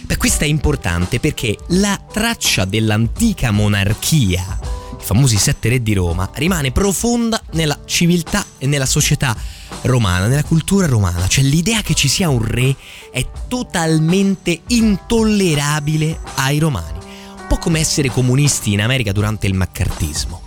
Beh, 0.00 0.16
questo 0.16 0.44
è 0.44 0.46
importante 0.46 1.20
perché 1.20 1.54
la 1.68 2.00
traccia 2.10 2.64
dell'antica 2.64 3.50
monarchia, 3.50 4.58
i 4.98 5.04
famosi 5.04 5.36
sette 5.36 5.68
re 5.68 5.82
di 5.82 5.92
Roma, 5.92 6.30
rimane 6.32 6.72
profonda 6.72 7.42
nella 7.52 7.78
civiltà 7.84 8.42
e 8.56 8.66
nella 8.66 8.86
società 8.86 9.36
romana, 9.82 10.26
nella 10.26 10.44
cultura 10.44 10.86
romana. 10.86 11.26
Cioè 11.26 11.44
l'idea 11.44 11.82
che 11.82 11.94
ci 11.94 12.08
sia 12.08 12.28
un 12.28 12.42
re 12.42 12.74
è 13.10 13.26
totalmente 13.48 14.60
intollerabile 14.68 16.20
ai 16.36 16.58
romani. 16.58 16.98
Un 17.40 17.46
po' 17.48 17.58
come 17.58 17.80
essere 17.80 18.10
comunisti 18.10 18.72
in 18.72 18.80
America 18.80 19.12
durante 19.12 19.46
il 19.46 19.54
maccartismo. 19.54 20.42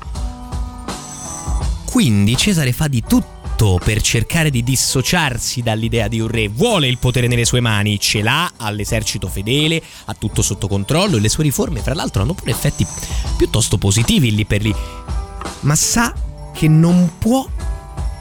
Quindi 1.86 2.36
Cesare 2.36 2.74
fa 2.74 2.88
di 2.88 3.04
tutto 3.08 3.80
per 3.84 4.02
cercare 4.02 4.50
di 4.50 4.64
dissociarsi 4.64 5.62
dall'idea 5.62 6.08
di 6.08 6.20
un 6.20 6.28
re. 6.28 6.48
Vuole 6.48 6.88
il 6.88 6.98
potere 6.98 7.28
nelle 7.28 7.46
sue 7.46 7.60
mani, 7.60 8.00
ce 8.00 8.22
l'ha, 8.24 8.54
ha 8.58 8.70
l'esercito 8.72 9.28
fedele, 9.28 9.82
ha 10.06 10.14
tutto 10.16 10.42
sotto 10.42 10.68
controllo 10.68 11.18
e 11.18 11.20
le 11.20 11.30
sue 11.30 11.44
riforme, 11.44 11.82
fra 11.82 11.94
l'altro, 11.94 12.24
hanno 12.24 12.34
pure 12.34 12.52
effetti 12.52 12.86
piuttosto 13.38 13.78
positivi 13.78 14.34
lì 14.34 14.46
per 14.46 14.64
lì. 14.64 14.76
Ma 15.62 15.76
sa 15.76 16.14
che 16.54 16.68
non 16.68 17.12
può 17.20 17.48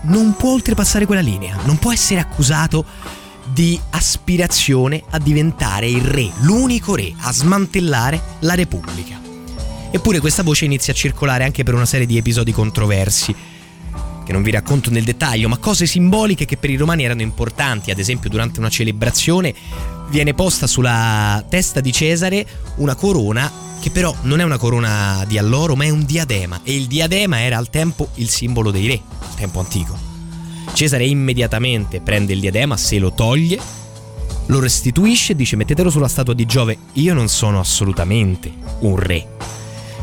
non 0.03 0.35
può 0.37 0.53
oltrepassare 0.53 1.07
quella 1.07 1.21
linea, 1.21 1.57
non 1.65 1.79
può 1.79 1.93
essere 1.93 2.21
accusato 2.21 2.85
di 3.53 3.79
aspirazione 3.91 5.03
a 5.11 5.19
diventare 5.19 5.89
il 5.89 6.03
re, 6.03 6.31
l'unico 6.41 6.95
re, 6.95 7.13
a 7.19 7.33
smantellare 7.33 8.21
la 8.41 8.55
Repubblica. 8.55 9.21
Eppure 9.91 10.21
questa 10.21 10.43
voce 10.43 10.65
inizia 10.65 10.93
a 10.93 10.97
circolare 10.97 11.45
anche 11.45 11.63
per 11.65 11.75
una 11.75 11.85
serie 11.85 12.07
di 12.07 12.17
episodi 12.17 12.53
controversi, 12.53 13.35
che 14.25 14.33
non 14.33 14.43
vi 14.43 14.51
racconto 14.51 14.91
nel 14.91 15.05
dettaglio, 15.05 15.49
ma 15.49 15.59
cose 15.59 15.87
simboliche 15.87 16.45
che 16.45 16.57
per 16.57 16.71
i 16.71 16.77
romani 16.77 17.05
erano 17.05 17.23
importanti, 17.23 17.91
ad 17.91 17.99
esempio 17.99 18.31
durante 18.31 18.59
una 18.59 18.69
celebrazione 18.69 19.55
viene 20.09 20.35
posta 20.35 20.67
sulla 20.67 21.45
testa 21.49 21.81
di 21.81 21.93
Cesare 21.93 22.47
una 22.77 22.95
corona 22.95 23.51
che 23.81 23.91
però 23.91 24.15
non 24.23 24.39
è 24.39 24.45
una 24.45 24.59
corona 24.59 25.25
di 25.27 25.39
alloro, 25.39 25.75
ma 25.75 25.85
è 25.85 25.91
un 25.91 26.05
diadema 26.05 26.61
e 26.63 26.75
il 26.77 26.87
diadema 26.87 27.41
era 27.41 27.59
al 27.59 27.69
tempo 27.69 28.11
il 28.15 28.29
simbolo 28.29 28.71
dei 28.71 28.87
re, 28.87 29.01
al 29.19 29.35
tempo 29.35 29.59
antico. 29.59 29.99
Cesare 30.73 31.05
immediatamente 31.05 32.01
prende 32.01 32.33
il 32.33 32.41
diadema, 32.41 32.77
se 32.77 32.99
lo 32.99 33.13
toglie, 33.13 33.59
lo 34.47 34.61
restituisce 34.61 35.33
e 35.33 35.35
dice 35.35 35.57
mettetelo 35.57 35.91
sulla 35.91 36.09
statua 36.09 36.35
di 36.35 36.47
Giove, 36.47 36.79
io 36.95 37.13
non 37.13 37.29
sono 37.29 37.59
assolutamente 37.59 38.53
un 38.81 38.97
re. 38.97 39.27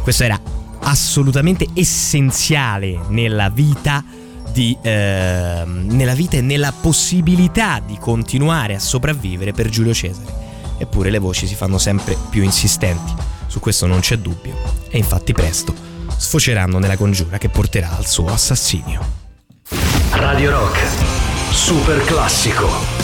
Questo 0.04 0.24
era 0.24 0.40
assolutamente 0.82 1.68
essenziale 1.74 3.00
nella 3.10 3.50
vita 3.50 4.04
di, 4.52 4.78
eh, 4.82 5.64
nella 5.66 6.14
vita 6.14 6.38
e 6.38 6.42
nella 6.42 6.72
possibilità 6.72 7.82
di 7.86 7.98
continuare 8.00 8.76
a 8.76 8.80
sopravvivere 8.80 9.52
per 9.52 9.70
Giulio 9.70 9.94
Cesare. 9.94 10.48
Eppure 10.78 11.10
le 11.10 11.20
voci 11.20 11.46
si 11.46 11.56
fanno 11.56 11.78
sempre 11.78 12.18
più 12.30 12.44
insistenti, 12.44 13.14
su 13.48 13.60
questo 13.60 13.86
non 13.86 14.00
c'è 14.00 14.18
dubbio. 14.18 14.56
E 14.90 14.98
infatti 14.98 15.34
presto 15.34 15.88
sfoceranno 16.16 16.80
nella 16.80 16.98
congiura 16.98 17.38
che 17.38 17.50
porterà 17.50 17.96
al 17.96 18.08
suo 18.08 18.28
assassinio. 18.28 19.18
Radio 20.12 20.52
Rock, 20.52 20.80
super 21.52 22.04
classico. 22.04 22.99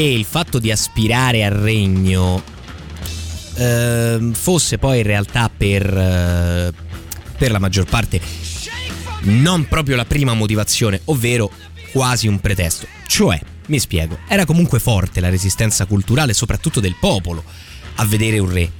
Che 0.00 0.06
il 0.06 0.24
fatto 0.24 0.58
di 0.58 0.70
aspirare 0.70 1.44
al 1.44 1.52
regno 1.52 2.42
ehm, 3.56 4.32
fosse 4.32 4.78
poi 4.78 5.00
in 5.00 5.04
realtà 5.04 5.50
per, 5.54 5.84
eh, 5.84 6.72
per 7.36 7.50
la 7.50 7.58
maggior 7.58 7.84
parte 7.84 8.18
non 9.24 9.68
proprio 9.68 9.96
la 9.96 10.06
prima 10.06 10.32
motivazione, 10.32 11.02
ovvero 11.06 11.52
quasi 11.92 12.26
un 12.28 12.40
pretesto. 12.40 12.86
Cioè, 13.06 13.38
Mi 13.66 13.78
spiego, 13.78 14.20
era 14.26 14.46
comunque 14.46 14.78
forte 14.80 15.20
la 15.20 15.28
resistenza 15.28 15.84
culturale, 15.84 16.32
soprattutto 16.32 16.80
del 16.80 16.96
popolo, 16.98 17.44
a 17.96 18.04
vedere 18.06 18.38
un 18.38 18.50
re. 18.50 18.72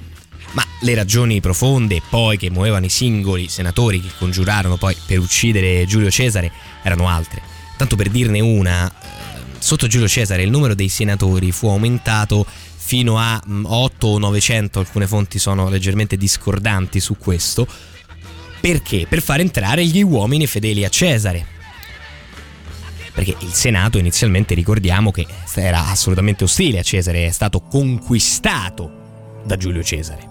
Ma 0.52 0.64
le 0.80 0.94
ragioni 0.94 1.40
profonde 1.40 2.00
poi 2.08 2.38
che 2.38 2.50
muovevano 2.50 2.86
i 2.86 2.90
singoli 2.90 3.46
senatori 3.48 4.00
che 4.00 4.08
congiurarono 4.18 4.78
poi 4.78 4.96
per 5.06 5.18
uccidere 5.18 5.84
Giulio 5.86 6.10
Cesare 6.10 6.50
erano 6.82 7.08
altre. 7.08 7.42
Tanto 7.76 7.94
per 7.94 8.08
dirne 8.08 8.40
una, 8.40 8.90
eh, 8.90 9.29
sotto 9.60 9.86
Giulio 9.86 10.08
Cesare 10.08 10.42
il 10.42 10.50
numero 10.50 10.74
dei 10.74 10.88
senatori 10.88 11.52
fu 11.52 11.68
aumentato 11.68 12.44
fino 12.76 13.18
a 13.18 13.40
8 13.62 14.06
o 14.06 14.18
900, 14.18 14.80
alcune 14.80 15.06
fonti 15.06 15.38
sono 15.38 15.68
leggermente 15.68 16.16
discordanti 16.16 16.98
su 16.98 17.16
questo. 17.16 17.66
Perché? 18.60 19.06
Per 19.08 19.22
far 19.22 19.40
entrare 19.40 19.86
gli 19.86 20.02
uomini 20.02 20.46
fedeli 20.46 20.84
a 20.84 20.88
Cesare. 20.88 21.46
Perché 23.14 23.36
il 23.40 23.52
Senato 23.52 23.98
inizialmente 23.98 24.54
ricordiamo 24.54 25.10
che 25.10 25.26
era 25.54 25.86
assolutamente 25.88 26.44
ostile 26.44 26.78
a 26.78 26.82
Cesare, 26.82 27.26
è 27.26 27.30
stato 27.30 27.60
conquistato 27.60 28.90
da 29.44 29.56
Giulio 29.56 29.82
Cesare. 29.82 30.28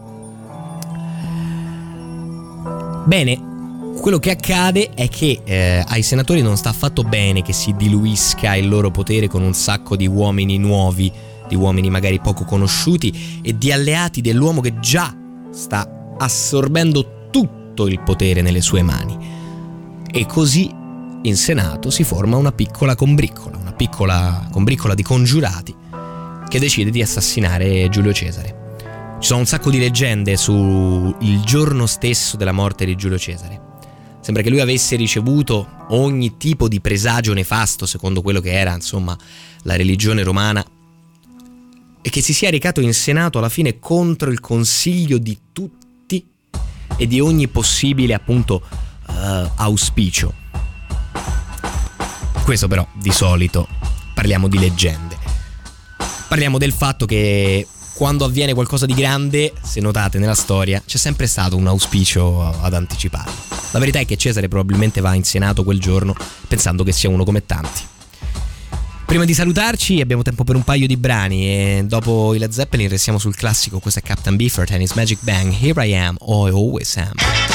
Bene, 3.05 3.58
quello 3.99 4.19
che 4.19 4.31
accade 4.31 4.91
è 4.93 5.07
che 5.09 5.41
eh, 5.43 5.83
ai 5.87 6.01
senatori 6.03 6.41
non 6.41 6.57
sta 6.57 6.69
affatto 6.69 7.03
bene 7.03 7.41
che 7.41 7.53
si 7.53 7.73
diluisca 7.77 8.55
il 8.55 8.67
loro 8.67 8.91
potere 8.91 9.27
con 9.27 9.41
un 9.41 9.53
sacco 9.53 9.95
di 9.95 10.07
uomini 10.07 10.57
nuovi, 10.57 11.11
di 11.47 11.55
uomini 11.55 11.89
magari 11.89 12.19
poco 12.19 12.45
conosciuti 12.45 13.41
e 13.41 13.57
di 13.57 13.71
alleati 13.71 14.21
dell'uomo 14.21 14.61
che 14.61 14.79
già 14.79 15.15
sta 15.51 16.15
assorbendo 16.17 17.27
tutto 17.29 17.87
il 17.87 17.99
potere 18.01 18.41
nelle 18.41 18.61
sue 18.61 18.81
mani. 18.81 19.17
E 20.11 20.25
così 20.25 20.71
in 21.21 21.35
Senato 21.35 21.89
si 21.89 22.03
forma 22.03 22.37
una 22.37 22.51
piccola 22.51 22.95
combriccola, 22.95 23.57
una 23.57 23.73
piccola 23.73 24.47
combriccola 24.51 24.95
di 24.95 25.03
congiurati 25.03 25.75
che 26.47 26.59
decide 26.59 26.89
di 26.89 27.01
assassinare 27.01 27.89
Giulio 27.89 28.13
Cesare. 28.13 28.57
Ci 29.19 29.27
sono 29.27 29.39
un 29.39 29.45
sacco 29.45 29.69
di 29.69 29.79
leggende 29.79 30.37
sul 30.37 31.15
giorno 31.43 31.85
stesso 31.85 32.37
della 32.37 32.53
morte 32.53 32.85
di 32.85 32.95
Giulio 32.95 33.17
Cesare. 33.17 33.68
Sembra 34.21 34.43
che 34.43 34.49
lui 34.49 34.59
avesse 34.59 34.95
ricevuto 34.95 35.67
ogni 35.89 36.37
tipo 36.37 36.67
di 36.67 36.81
presagio 36.81 37.33
nefasto, 37.33 37.85
secondo 37.85 38.21
quello 38.21 38.41
che 38.41 38.51
era, 38.51 38.73
insomma, 38.73 39.17
la 39.63 39.75
religione 39.75 40.23
romana, 40.23 40.63
e 42.01 42.09
che 42.09 42.21
si 42.21 42.33
sia 42.33 42.49
recato 42.49 42.81
in 42.81 42.93
Senato 42.93 43.37
alla 43.37 43.49
fine 43.49 43.79
contro 43.79 44.29
il 44.29 44.39
consiglio 44.39 45.17
di 45.17 45.37
tutti 45.51 46.25
e 46.95 47.07
di 47.07 47.19
ogni 47.19 47.47
possibile, 47.47 48.13
appunto, 48.13 48.61
uh, 49.07 49.49
auspicio. 49.55 50.33
Questo 52.43 52.67
però, 52.67 52.87
di 52.93 53.11
solito, 53.11 53.67
parliamo 54.13 54.47
di 54.47 54.59
leggende. 54.59 55.17
Parliamo 56.27 56.57
del 56.57 56.73
fatto 56.73 57.05
che 57.05 57.65
quando 57.99 58.23
avviene 58.23 58.53
qualcosa 58.53 58.85
di 58.85 58.93
grande, 58.93 59.51
se 59.61 59.81
notate 59.81 60.19
nella 60.19 60.33
storia, 60.33 60.81
c'è 60.85 60.95
sempre 60.95 61.27
stato 61.27 61.57
un 61.57 61.67
auspicio 61.67 62.41
ad 62.41 62.73
anticiparlo. 62.73 63.33
La 63.71 63.79
verità 63.79 63.99
è 63.99 64.05
che 64.05 64.15
Cesare 64.15 64.47
probabilmente 64.47 65.01
va 65.01 65.15
in 65.15 65.25
Senato 65.25 65.65
quel 65.65 65.81
giorno 65.81 66.15
pensando 66.47 66.85
che 66.85 66.93
sia 66.93 67.09
uno 67.09 67.25
come 67.25 67.45
tanti. 67.45 67.81
Prima 69.05 69.25
di 69.25 69.33
salutarci 69.33 69.99
abbiamo 69.99 70.21
tempo 70.21 70.45
per 70.45 70.55
un 70.55 70.63
paio 70.63 70.87
di 70.87 70.95
brani 70.95 71.45
e 71.47 71.83
dopo 71.85 72.33
i 72.33 72.37
Led 72.37 72.51
Zeppelin 72.51 72.87
restiamo 72.87 73.19
sul 73.19 73.35
classico, 73.35 73.79
questo 73.79 73.99
è 73.99 74.01
Captain 74.01 74.37
Beefheart 74.37 74.71
and 74.71 74.81
his 74.81 74.93
Magic 74.93 75.19
Bang, 75.23 75.53
Here 75.53 75.85
I 75.85 75.93
Am, 75.93 76.15
Oh 76.19 76.47
I 76.47 76.51
Always 76.51 76.95
Am. 76.95 77.48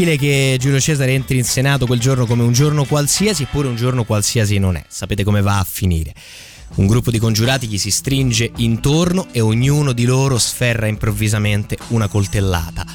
Probabile 0.00 0.16
che 0.16 0.56
Giulio 0.58 0.80
Cesare 0.80 1.12
entri 1.12 1.36
in 1.36 1.44
Senato 1.44 1.86
quel 1.86 2.00
giorno 2.00 2.24
come 2.24 2.42
un 2.42 2.52
giorno 2.52 2.84
qualsiasi, 2.84 3.42
eppure 3.42 3.68
un 3.68 3.76
giorno 3.76 4.04
qualsiasi 4.04 4.58
non 4.58 4.76
è. 4.76 4.84
Sapete 4.88 5.24
come 5.24 5.42
va 5.42 5.58
a 5.58 5.66
finire. 5.68 6.14
Un 6.76 6.86
gruppo 6.86 7.10
di 7.10 7.18
congiurati 7.18 7.66
gli 7.66 7.78
si 7.78 7.90
stringe 7.90 8.50
intorno 8.56 9.26
e 9.32 9.40
ognuno 9.40 9.92
di 9.92 10.04
loro 10.04 10.38
sferra 10.38 10.86
improvvisamente 10.86 11.76
una 11.88 12.08
coltellata 12.08 12.86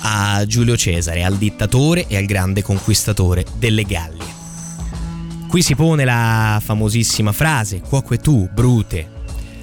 a 0.00 0.44
Giulio 0.46 0.76
Cesare, 0.76 1.22
al 1.22 1.36
dittatore 1.36 2.06
e 2.08 2.16
al 2.16 2.24
grande 2.24 2.62
conquistatore 2.62 3.44
delle 3.56 3.84
Gallie. 3.84 4.36
Qui 5.46 5.62
si 5.62 5.74
pone 5.76 6.04
la 6.04 6.60
famosissima 6.64 7.32
frase, 7.32 7.80
quoque 7.80 8.18
tu, 8.18 8.48
brute, 8.52 9.08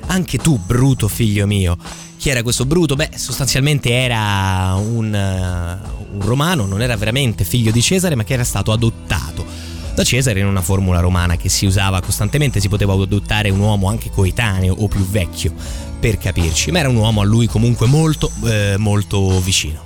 anche 0.07 0.37
tu, 0.37 0.57
bruto 0.57 1.07
figlio 1.07 1.45
mio. 1.45 1.77
Chi 2.25 2.31
era 2.31 2.41
questo 2.41 2.65
Bruto? 2.65 2.95
Beh, 2.95 3.11
sostanzialmente 3.17 3.91
era 3.91 4.73
un, 4.73 5.13
uh, 5.13 6.15
un 6.15 6.21
romano, 6.25 6.65
non 6.65 6.81
era 6.81 6.97
veramente 6.97 7.43
figlio 7.43 7.69
di 7.69 7.83
Cesare, 7.83 8.15
ma 8.15 8.23
che 8.23 8.33
era 8.33 8.43
stato 8.43 8.71
adottato 8.71 9.45
da 9.93 10.03
Cesare 10.03 10.39
in 10.39 10.47
una 10.47 10.63
formula 10.63 11.01
romana 11.01 11.37
che 11.37 11.49
si 11.49 11.67
usava 11.67 12.01
costantemente, 12.01 12.59
si 12.59 12.67
poteva 12.67 12.93
adottare 12.93 13.51
un 13.51 13.59
uomo 13.59 13.89
anche 13.89 14.09
coetaneo 14.09 14.73
o 14.73 14.87
più 14.87 15.07
vecchio, 15.07 15.53
per 15.99 16.17
capirci, 16.17 16.71
ma 16.71 16.79
era 16.79 16.89
un 16.89 16.95
uomo 16.95 17.21
a 17.21 17.25
lui 17.25 17.45
comunque 17.45 17.85
molto, 17.85 18.31
eh, 18.45 18.73
molto 18.79 19.39
vicino. 19.41 19.83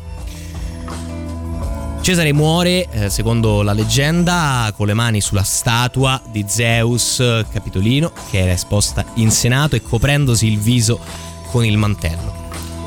Cesare 2.00 2.32
muore, 2.32 2.88
eh, 2.90 3.10
secondo 3.10 3.64
la 3.64 3.74
leggenda, 3.74 4.74
con 4.78 4.88
le 4.88 4.94
mani 4.94 5.20
sulla 5.20 5.44
statua 5.44 6.22
di 6.32 6.46
Zeus 6.48 7.20
eh, 7.20 7.46
Capitolino, 7.52 8.14
che 8.32 8.40
era 8.40 8.54
esposta 8.54 9.04
in 9.16 9.30
Senato 9.30 9.76
e 9.76 9.82
coprendosi 9.82 10.48
il 10.48 10.58
viso 10.58 11.28
con 11.52 11.66
il 11.66 11.78
mantello. 11.78 12.34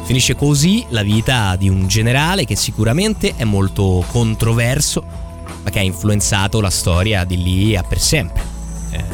Finisce 0.05 0.35
così 0.35 0.85
la 0.89 1.03
vita 1.03 1.55
di 1.57 1.69
un 1.69 1.87
generale 1.87 2.45
che 2.45 2.57
sicuramente 2.57 3.35
è 3.37 3.45
molto 3.45 4.05
controverso, 4.11 5.03
ma 5.63 5.71
che 5.71 5.79
ha 5.79 5.83
influenzato 5.83 6.61
la 6.61 6.71
storia 6.71 7.25
di 7.25 7.43
lì 7.43 7.77
a 7.77 7.83
per 7.83 8.01
sempre. 8.01 8.43
Eh, 8.91 9.05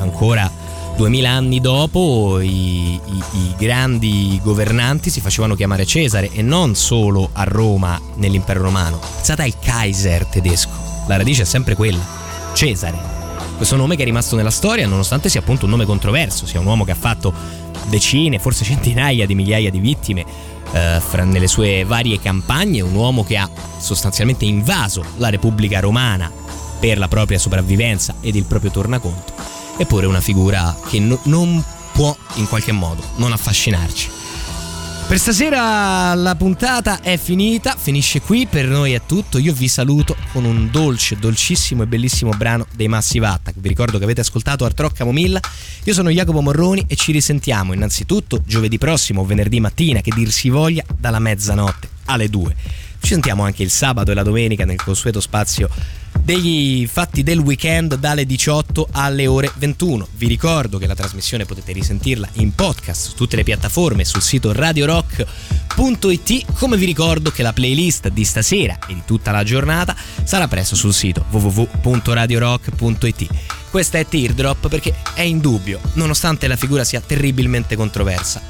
ancora 0.00 0.50
duemila 0.96 1.30
anni 1.30 1.60
dopo 1.60 2.40
i, 2.40 2.94
i, 2.94 3.22
i 3.32 3.54
grandi 3.56 4.40
governanti 4.42 5.10
si 5.10 5.20
facevano 5.20 5.54
chiamare 5.54 5.86
Cesare 5.86 6.28
e 6.32 6.42
non 6.42 6.74
solo 6.74 7.30
a 7.34 7.44
Roma 7.44 8.00
nell'impero 8.14 8.62
romano. 8.62 8.98
Pensate 8.98 9.42
al 9.42 9.58
Kaiser 9.60 10.26
tedesco, 10.26 10.70
la 11.06 11.16
radice 11.16 11.42
è 11.42 11.44
sempre 11.46 11.76
quella, 11.76 12.04
Cesare. 12.52 13.16
Questo 13.56 13.76
nome 13.76 13.96
che 13.96 14.02
è 14.02 14.04
rimasto 14.04 14.34
nella 14.34 14.50
storia 14.50 14.86
nonostante 14.86 15.28
sia 15.28 15.40
appunto 15.40 15.66
un 15.66 15.70
nome 15.70 15.84
controverso, 15.84 16.46
sia 16.46 16.58
un 16.58 16.66
uomo 16.66 16.84
che 16.84 16.92
ha 16.92 16.96
fatto 16.96 17.32
decine, 17.88 18.38
forse 18.38 18.64
centinaia 18.64 19.26
di 19.26 19.34
migliaia 19.34 19.70
di 19.70 19.80
vittime 19.80 20.24
eh, 20.72 21.00
nelle 21.24 21.48
sue 21.48 21.84
varie 21.84 22.20
campagne, 22.20 22.80
un 22.80 22.94
uomo 22.94 23.24
che 23.24 23.36
ha 23.36 23.48
sostanzialmente 23.78 24.44
invaso 24.44 25.04
la 25.16 25.30
Repubblica 25.30 25.80
Romana 25.80 26.30
per 26.78 26.98
la 26.98 27.08
propria 27.08 27.38
sopravvivenza 27.38 28.16
ed 28.20 28.36
il 28.36 28.44
proprio 28.44 28.70
tornaconto 28.70 29.48
eppure 29.78 30.06
una 30.06 30.20
figura 30.20 30.76
che 30.88 30.98
no, 30.98 31.18
non 31.24 31.64
può 31.92 32.14
in 32.34 32.48
qualche 32.48 32.72
modo 32.72 33.02
non 33.16 33.32
affascinarci. 33.32 34.17
Per 35.08 35.18
stasera 35.18 36.12
la 36.12 36.34
puntata 36.34 37.00
è 37.00 37.16
finita, 37.16 37.74
finisce 37.78 38.20
qui, 38.20 38.46
per 38.46 38.66
noi 38.68 38.92
è 38.92 39.00
tutto, 39.06 39.38
io 39.38 39.54
vi 39.54 39.66
saluto 39.66 40.14
con 40.32 40.44
un 40.44 40.70
dolce, 40.70 41.16
dolcissimo 41.16 41.82
e 41.82 41.86
bellissimo 41.86 42.32
brano 42.36 42.66
dei 42.74 42.88
Massive 42.88 43.26
Attack, 43.26 43.58
vi 43.58 43.68
ricordo 43.68 43.96
che 43.96 44.04
avete 44.04 44.20
ascoltato 44.20 44.66
Art 44.66 44.78
Rock 44.78 44.96
Camomilla, 44.96 45.40
io 45.84 45.94
sono 45.94 46.10
Jacopo 46.10 46.42
Morroni 46.42 46.84
e 46.86 46.94
ci 46.94 47.12
risentiamo 47.12 47.72
innanzitutto 47.72 48.42
giovedì 48.44 48.76
prossimo, 48.76 49.24
venerdì 49.24 49.60
mattina, 49.60 50.02
che 50.02 50.12
dir 50.14 50.30
si 50.30 50.50
voglia, 50.50 50.84
dalla 50.98 51.20
mezzanotte 51.20 51.88
alle 52.04 52.28
2. 52.28 52.54
Ci 53.00 53.08
sentiamo 53.08 53.44
anche 53.44 53.62
il 53.62 53.70
sabato 53.70 54.10
e 54.10 54.14
la 54.14 54.22
domenica 54.22 54.66
nel 54.66 54.76
consueto 54.76 55.20
spazio 55.20 55.70
degli 56.28 56.86
fatti 56.86 57.22
del 57.22 57.38
weekend 57.38 57.94
dalle 57.94 58.26
18 58.26 58.88
alle 58.92 59.26
ore 59.26 59.50
21. 59.56 60.08
Vi 60.16 60.26
ricordo 60.26 60.76
che 60.76 60.86
la 60.86 60.94
trasmissione 60.94 61.46
potete 61.46 61.72
risentirla 61.72 62.28
in 62.34 62.54
podcast 62.54 63.08
su 63.08 63.14
tutte 63.14 63.36
le 63.36 63.44
piattaforme 63.44 64.04
sul 64.04 64.20
sito 64.20 64.52
radiorock.it, 64.52 66.52
come 66.54 66.76
vi 66.76 66.84
ricordo 66.84 67.30
che 67.30 67.42
la 67.42 67.54
playlist 67.54 68.08
di 68.08 68.24
stasera 68.24 68.78
e 68.86 68.94
di 68.94 69.02
tutta 69.06 69.30
la 69.30 69.42
giornata 69.42 69.96
sarà 70.22 70.48
presto 70.48 70.76
sul 70.76 70.92
sito 70.92 71.24
www.radiorock.it. 71.30 73.26
Questa 73.70 73.98
è 73.98 74.06
Teardrop 74.06 74.68
perché 74.68 74.94
è 75.14 75.22
indubbio, 75.22 75.80
nonostante 75.94 76.46
la 76.46 76.56
figura 76.56 76.84
sia 76.84 77.00
terribilmente 77.00 77.76
controversa, 77.76 78.42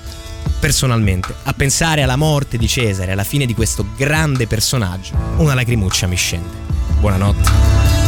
personalmente, 0.58 1.34
a 1.44 1.52
pensare 1.52 2.02
alla 2.02 2.16
morte 2.16 2.56
di 2.56 2.66
Cesare, 2.66 3.12
alla 3.12 3.24
fine 3.24 3.46
di 3.46 3.54
questo 3.54 3.86
grande 3.96 4.46
personaggio, 4.46 5.14
una 5.36 5.54
lacrimuccia 5.54 6.06
mi 6.06 6.16
scende. 6.16 6.67
Buonanotte. 7.00 8.07